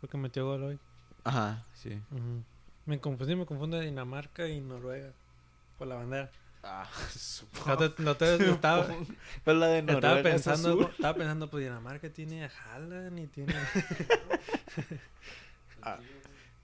Fue 0.00 0.08
que 0.08 0.16
metió 0.18 0.46
gol 0.46 0.64
hoy. 0.64 0.78
Ajá, 1.22 1.62
sí. 1.74 2.02
Ujú. 2.10 2.42
Me 2.86 2.98
confundí, 2.98 3.36
me 3.36 3.46
confundo 3.46 3.76
de 3.78 3.86
Dinamarca 3.86 4.48
y 4.48 4.60
Noruega. 4.60 5.12
Por 5.78 5.86
la 5.88 5.96
bandera. 5.96 6.30
Ah, 6.62 6.88
No 7.66 7.76
te, 7.76 8.02
no 8.02 8.16
te- 8.16 8.50
estaba, 8.50 8.86
Pero 9.44 9.58
la 9.58 9.66
de 9.66 9.78
estaba 9.80 10.00
Noruega 10.00 10.18
es 10.20 10.22
pensando, 10.44 10.88
estaba 10.88 11.14
pensando, 11.14 11.50
pues 11.50 11.64
Dinamarca 11.64 12.08
tiene 12.10 12.44
a 12.44 12.50
Haaland 12.72 13.18
y 13.18 13.26
tiene... 13.26 13.54
Ah, 15.82 15.98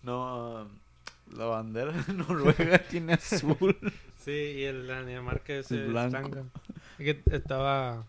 no, 0.02 0.66
la 1.34 1.44
bandera 1.44 1.92
de 1.92 2.14
Noruega 2.14 2.78
tiene 2.78 3.12
azul. 3.14 3.76
Sí, 4.24 4.30
y 4.30 4.64
el 4.64 4.86
la 4.86 5.04
Dinamarca 5.04 5.52
es 5.52 5.70
El 5.70 5.88
blanco. 5.88 6.28
blanco. 6.30 6.46
Es 6.98 7.04
que 7.04 7.22
estaba 7.36 8.04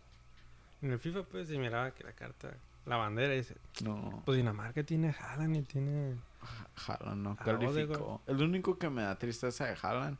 en 0.81 0.91
el 0.93 0.99
FIFA, 0.99 1.23
pues, 1.23 1.51
y 1.51 1.57
miraba 1.57 1.91
que 1.91 2.05
la 2.05 2.13
carta, 2.13 2.51
la 2.85 2.95
bandera, 2.95 3.33
dice, 3.33 3.55
No, 3.83 4.21
pues 4.25 4.37
Dinamarca 4.37 4.83
tiene 4.83 5.09
a 5.09 5.11
Haaland 5.11 5.57
y 5.57 5.61
tiene... 5.63 6.15
Haaland 6.87 7.21
no 7.23 7.37
Ah, 7.39 7.43
calificó. 7.43 8.21
El 8.27 8.41
único 8.41 8.77
que 8.77 8.89
me 8.89 9.01
da 9.01 9.15
tristeza 9.17 9.65
de 9.65 9.75
Haaland 9.81 10.17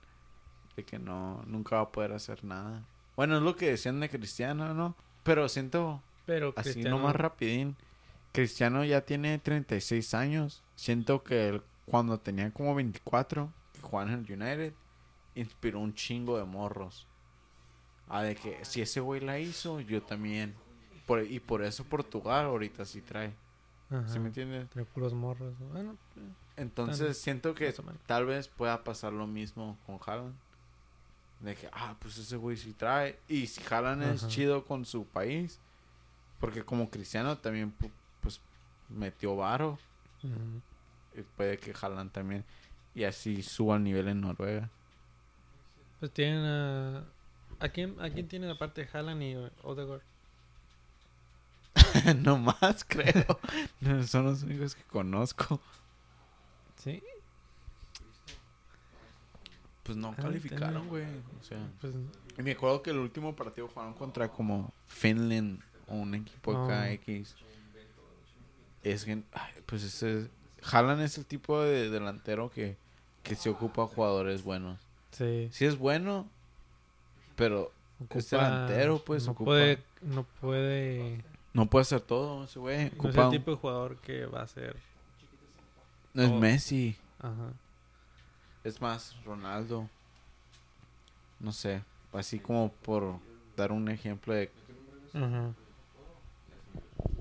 de 0.82 0.86
que 0.86 1.00
no, 1.00 1.44
nunca 1.48 1.78
va 1.78 1.82
a 1.84 1.92
poder 1.92 2.12
hacer 2.14 2.44
nada. 2.44 2.84
Bueno, 3.16 3.38
es 3.38 3.44
lo 3.44 3.56
que 3.56 3.70
decían 3.72 4.00
de 4.00 4.10
Cristiano, 4.10 4.74
¿no? 4.74 4.96
Pero 5.24 5.48
siento 5.50 6.02
Pero 6.26 6.54
así 6.56 6.72
Cristiano- 6.74 6.98
nomás 6.98 7.16
rapidín. 7.16 7.76
Cristiano 8.32 8.84
ya 8.86 9.02
tiene 9.02 9.38
36 9.40 10.14
años. 10.14 10.64
Siento 10.76 11.24
que 11.24 11.50
él, 11.50 11.62
cuando 11.86 12.18
tenía 12.20 12.50
como 12.52 12.74
24, 12.76 13.52
que 13.74 13.82
jugaba 13.82 14.12
en 14.12 14.20
el 14.26 14.32
United, 14.32 14.74
inspiró 15.36 15.80
un 15.80 15.94
chingo 15.94 16.38
de 16.38 16.46
morros. 16.46 17.08
Ah, 18.08 18.24
de 18.24 18.36
que 18.36 18.64
si 18.66 18.82
ese 18.82 19.00
güey 19.00 19.22
la 19.22 19.40
hizo, 19.40 19.80
yo 19.82 20.02
también. 20.02 20.56
Por- 21.06 21.24
y 21.24 21.40
por 21.40 21.64
eso 21.64 21.84
Portugal 21.84 22.46
ahorita 22.46 22.86
sí 22.86 23.02
trae. 23.02 23.34
Ajá, 23.90 24.08
¿Sí 24.08 24.20
me 24.20 24.28
entiendes? 24.28 24.62
entre 24.62 24.86
puros 24.86 25.14
morros. 25.14 25.54
Bueno, 25.72 25.98
Entonces 26.58 27.18
siento 27.18 27.54
que 27.56 27.74
tal 28.06 28.26
vez 28.26 28.48
pueda 28.48 28.84
pasar 28.84 29.12
lo 29.14 29.28
mismo 29.28 29.78
con 29.86 30.00
Haaland. 30.06 30.36
De 31.42 31.56
que, 31.56 31.68
ah, 31.74 31.96
pues 32.00 32.18
ese 32.18 32.38
güey 32.38 32.56
sí 32.56 32.74
trae. 32.74 33.18
Y 33.28 33.48
si 33.48 33.62
Haaland 33.68 34.04
es 34.04 34.28
chido 34.28 34.64
con 34.64 34.86
su 34.86 35.06
país, 35.06 35.60
porque 36.40 36.64
como 36.64 36.90
cristiano 36.90 37.38
también, 37.38 37.74
pu- 37.78 37.92
pues, 38.22 38.40
metió 38.90 39.36
varo. 39.36 39.78
Y 41.16 41.22
puede 41.36 41.58
que 41.58 41.74
Haaland 41.80 42.12
también. 42.12 42.46
Y 42.94 43.04
así 43.06 43.42
suba 43.42 43.78
el 43.78 43.84
nivel 43.84 44.08
en 44.08 44.22
Noruega. 44.22 44.70
Pues 46.00 46.12
tienen 46.12 46.46
a... 46.46 47.04
¿A 47.60 47.70
quién, 47.70 47.96
¿A 48.02 48.10
quién 48.10 48.28
tienen 48.28 48.50
aparte 48.50 48.84
de 48.86 48.90
Haaland 48.92 49.22
y 49.24 49.36
Odegaard? 49.64 50.02
no 52.18 52.38
más, 52.38 52.84
creo. 52.88 53.40
Son 54.08 54.26
los 54.26 54.44
únicos 54.44 54.76
que 54.76 54.84
conozco. 54.84 55.60
Sí, 56.78 57.02
Pues 59.94 59.98
no 59.98 60.10
Ah, 60.18 60.22
calificaron, 60.22 60.88
güey. 60.88 61.04
O 61.40 61.44
sea, 61.44 61.58
pues... 61.82 61.94
y 62.38 62.42
me 62.44 62.52
acuerdo 62.52 62.82
que 62.82 62.92
el 62.92 62.98
último 63.00 63.36
partido 63.36 63.68
jugaron 63.68 63.94
contra 63.94 64.30
como 64.30 64.74
Finland 64.88 65.60
o 65.88 65.96
un 65.96 66.16
equipo 66.16 66.54
No. 66.54 66.66
acá 66.66 66.90
X. 66.92 67.36
Es 68.84 69.06
que, 69.06 69.22
pues 69.66 69.84
ese. 69.84 70.30
Haaland 70.72 71.02
es 71.02 71.18
el 71.18 71.26
tipo 71.26 71.62
de 71.62 71.90
delantero 71.90 72.50
que, 72.52 72.78
que 73.24 73.36
se 73.36 73.50
ocupa 73.50 73.86
jugadores 73.88 74.44
buenos. 74.44 74.80
Sí. 75.12 75.50
Sí 75.52 75.66
es 75.66 75.78
bueno, 75.78 76.28
pero 77.36 77.72
Es 78.10 78.30
delantero, 78.30 79.04
pues, 79.04 79.26
No 79.26 79.34
ocupa- 79.34 79.46
puede... 79.46 79.84
No 80.02 80.24
puede... 80.40 81.24
no 81.54 81.66
puede 81.66 81.82
hacer 81.82 82.02
todo 82.02 82.46
ese 82.46 82.60
güey. 82.60 82.92
No 83.02 83.10
es 83.10 83.16
el 83.18 83.30
tipo 83.30 83.52
de 83.52 83.58
jugador 83.58 83.98
que 83.98 84.26
va 84.26 84.44
a 84.44 84.48
ser... 84.48 84.76
no 86.14 86.24
es. 86.24 86.32
Messi. 86.32 86.96
Ajá. 87.20 87.52
Es 88.64 88.82
más, 88.82 89.16
Ronaldo. 89.24 89.90
No 91.40 91.52
sé. 91.52 91.84
Así 92.14 92.40
como 92.40 92.72
por 92.72 93.20
dar 93.56 93.72
un 93.72 93.90
ejemplo 93.90 94.34
de. 94.34 94.52
Ajá. 95.14 95.54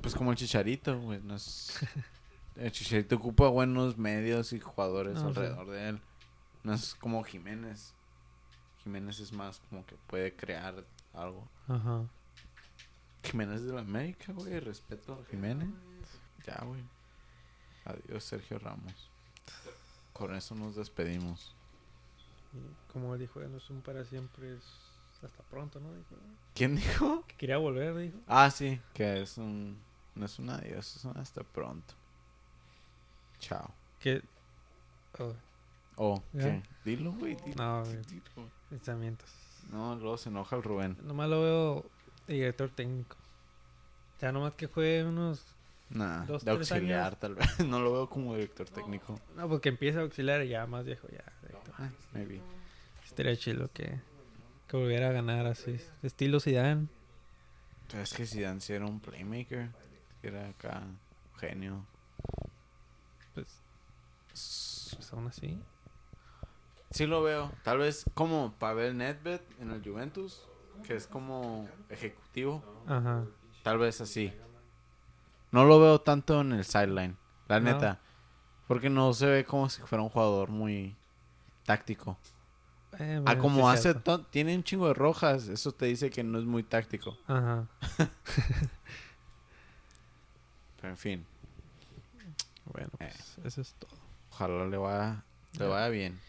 Pues 0.03 0.15
como 0.15 0.31
el 0.31 0.37
Chicharito, 0.37 0.99
güey. 0.99 1.21
No 1.23 1.37
es... 1.37 1.79
El 2.57 2.73
Chicharito 2.73 3.17
ocupa 3.17 3.49
buenos 3.49 3.97
medios 3.97 4.53
y 4.53 4.61
jugadores 4.61 5.19
sí. 5.19 5.25
alrededor 5.25 5.71
de 5.71 5.89
él. 5.89 6.01
No 6.63 6.75
es 6.75 6.95
como 6.95 7.23
Jiménez. 7.23 7.95
Jiménez 8.83 9.21
es 9.21 9.33
más 9.33 9.61
como 9.71 9.87
que 9.87 9.97
puede 10.07 10.35
crear 10.35 10.85
algo. 11.15 11.49
Ajá. 11.69 12.05
Jiménez 13.23 13.63
de 13.63 13.73
la 13.73 13.81
América, 13.81 14.33
güey. 14.33 14.61
Respeto 14.61 15.15
a 15.15 15.31
Jiménez. 15.31 15.71
Ya, 16.47 16.63
güey. 16.65 16.83
Adiós, 17.85 18.25
Sergio 18.25 18.59
Ramos. 18.59 19.10
Con 20.13 20.35
eso 20.35 20.55
nos 20.55 20.77
despedimos. 20.77 21.55
Y 22.53 22.93
como 22.93 23.15
él 23.15 23.21
dijo, 23.21 23.41
no 23.41 23.57
es 23.59 23.71
un 23.71 23.81
para 23.81 24.05
siempre, 24.05 24.57
es 24.57 24.63
hasta 25.23 25.43
pronto, 25.45 25.79
¿no? 25.81 25.93
Dijo, 25.95 26.17
¿Quién 26.55 26.77
dijo? 26.77 27.25
que 27.27 27.37
quería 27.37 27.59
volver, 27.59 27.97
dijo. 27.97 28.19
Ah, 28.27 28.51
sí, 28.51 28.81
que 28.95 29.23
es 29.23 29.39
un. 29.39 29.79
No 30.15 30.27
es 30.27 30.39
un 30.39 30.51
adiós, 30.51 30.97
es 30.97 31.05
un 31.05 31.17
hasta 31.17 31.43
pronto. 31.43 31.95
Chao. 33.39 33.73
Que... 33.99 34.23
Oh, 35.19 35.35
Oh. 35.97 36.23
¿qué? 36.33 36.63
Dilo, 36.85 37.13
güey. 37.13 37.37
Dilo, 37.37 37.57
no, 37.57 37.85
güey, 37.85 38.01
dilo. 38.07 38.49
pensamientos. 38.71 39.31
No, 39.71 39.95
luego 39.97 40.17
se 40.17 40.31
enoja 40.31 40.57
el 40.57 40.63
Rubén. 40.63 40.97
Nomás 41.03 41.29
lo 41.29 41.43
veo 41.43 41.85
de 42.27 42.35
director 42.35 42.71
técnico. 42.71 43.17
Ya 44.19 44.33
nomás 44.33 44.55
que 44.55 44.67
juegue 44.67 45.05
unos... 45.05 45.45
Nah, 45.91 46.25
Dos, 46.25 46.45
de 46.45 46.53
auxiliar, 46.53 47.07
años. 47.09 47.19
tal 47.19 47.35
vez. 47.35 47.47
No 47.67 47.81
lo 47.81 47.93
veo 47.93 48.09
como 48.09 48.35
director 48.35 48.69
técnico. 48.69 49.19
No, 49.37 49.49
porque 49.49 49.69
empieza 49.71 49.99
a 49.99 50.03
auxiliar 50.03 50.43
y 50.45 50.49
ya 50.49 50.67
más 50.67 50.85
viejo, 50.85 51.09
ya. 51.09 51.25
Ah, 51.79 51.91
maybe. 52.13 52.41
Estaría 53.05 53.37
chido 53.37 53.69
que, 53.73 53.99
que 54.69 54.77
volviera 54.77 55.09
a 55.09 55.13
ganar 55.13 55.47
así. 55.47 55.81
Estilo 56.03 56.39
Zidane. 56.41 56.87
Es 58.01 58.13
que 58.15 58.25
Zidane 58.25 58.61
sí 58.61 58.73
era 58.73 58.87
un 58.87 59.01
playmaker. 59.01 59.71
Era 60.23 60.49
acá 60.51 60.83
genio. 61.39 61.85
Pues, 63.35 63.47
pues 64.29 65.13
aún 65.13 65.27
así. 65.27 65.59
Sí 66.91 67.07
lo 67.07 67.23
veo. 67.23 67.51
Tal 67.65 67.79
vez 67.79 68.05
como 68.15 68.53
Pavel 68.59 68.97
Nedved 68.97 69.41
en 69.61 69.71
el 69.71 69.83
Juventus, 69.83 70.45
que 70.85 70.95
es 70.95 71.07
como 71.07 71.69
ejecutivo. 71.89 72.63
Ajá. 72.87 73.25
Tal 73.63 73.79
vez 73.79 74.01
así. 74.01 74.33
No 75.53 75.65
lo 75.65 75.81
veo 75.81 76.01
tanto 76.01 76.41
en 76.41 76.53
el 76.53 76.65
sideline, 76.65 77.17
la 77.49 77.61
No. 77.61 77.73
neta. 77.73 77.99
Porque 78.69 78.89
no 78.89 79.13
se 79.15 79.27
ve 79.27 79.45
como 79.45 79.69
si 79.69 79.83
fuera 79.83 80.03
un 80.03 80.11
jugador 80.11 80.51
muy 80.51 80.95
táctico. 81.65 82.17
Eh, 82.99 83.23
Ah, 83.27 83.37
como 83.39 83.69
hace... 83.69 83.95
Tiene 84.31 84.55
un 84.55 84.63
chingo 84.63 84.87
de 84.89 84.95
rojas. 84.95 85.49
Eso 85.49 85.73
te 85.73 85.87
dice 85.87 86.11
que 86.11 86.23
no 86.23 86.39
es 86.39 86.45
muy 86.45 86.63
táctico. 86.63 87.17
Ajá. 87.27 87.67
Pero 87.97 88.09
en 90.91 90.97
fin. 90.97 91.27
Bueno, 92.73 92.91
Eh. 93.01 93.11
pues 93.13 93.39
eso 93.45 93.61
es 93.61 93.75
todo. 93.75 93.91
Ojalá 94.33 94.67
le 94.67 94.77
vaya, 94.77 95.25
le 95.59 95.67
vaya 95.67 95.89
bien. 95.89 96.21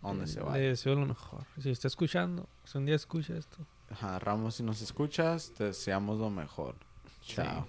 Donde 0.00 0.28
se 0.28 0.38
Le 0.38 0.46
vaya. 0.46 0.68
deseo 0.68 0.94
lo 0.94 1.06
mejor. 1.06 1.44
Si 1.60 1.70
está 1.70 1.88
escuchando, 1.88 2.48
si 2.64 2.78
un 2.78 2.86
día 2.86 2.94
escucha 2.94 3.36
esto. 3.36 3.58
Ajá, 3.90 4.18
Ramos, 4.20 4.54
si 4.56 4.62
nos 4.62 4.80
escuchas, 4.82 5.52
te 5.56 5.64
deseamos 5.64 6.18
lo 6.18 6.30
mejor. 6.30 6.76
Sí. 7.22 7.34
Chao. 7.34 7.66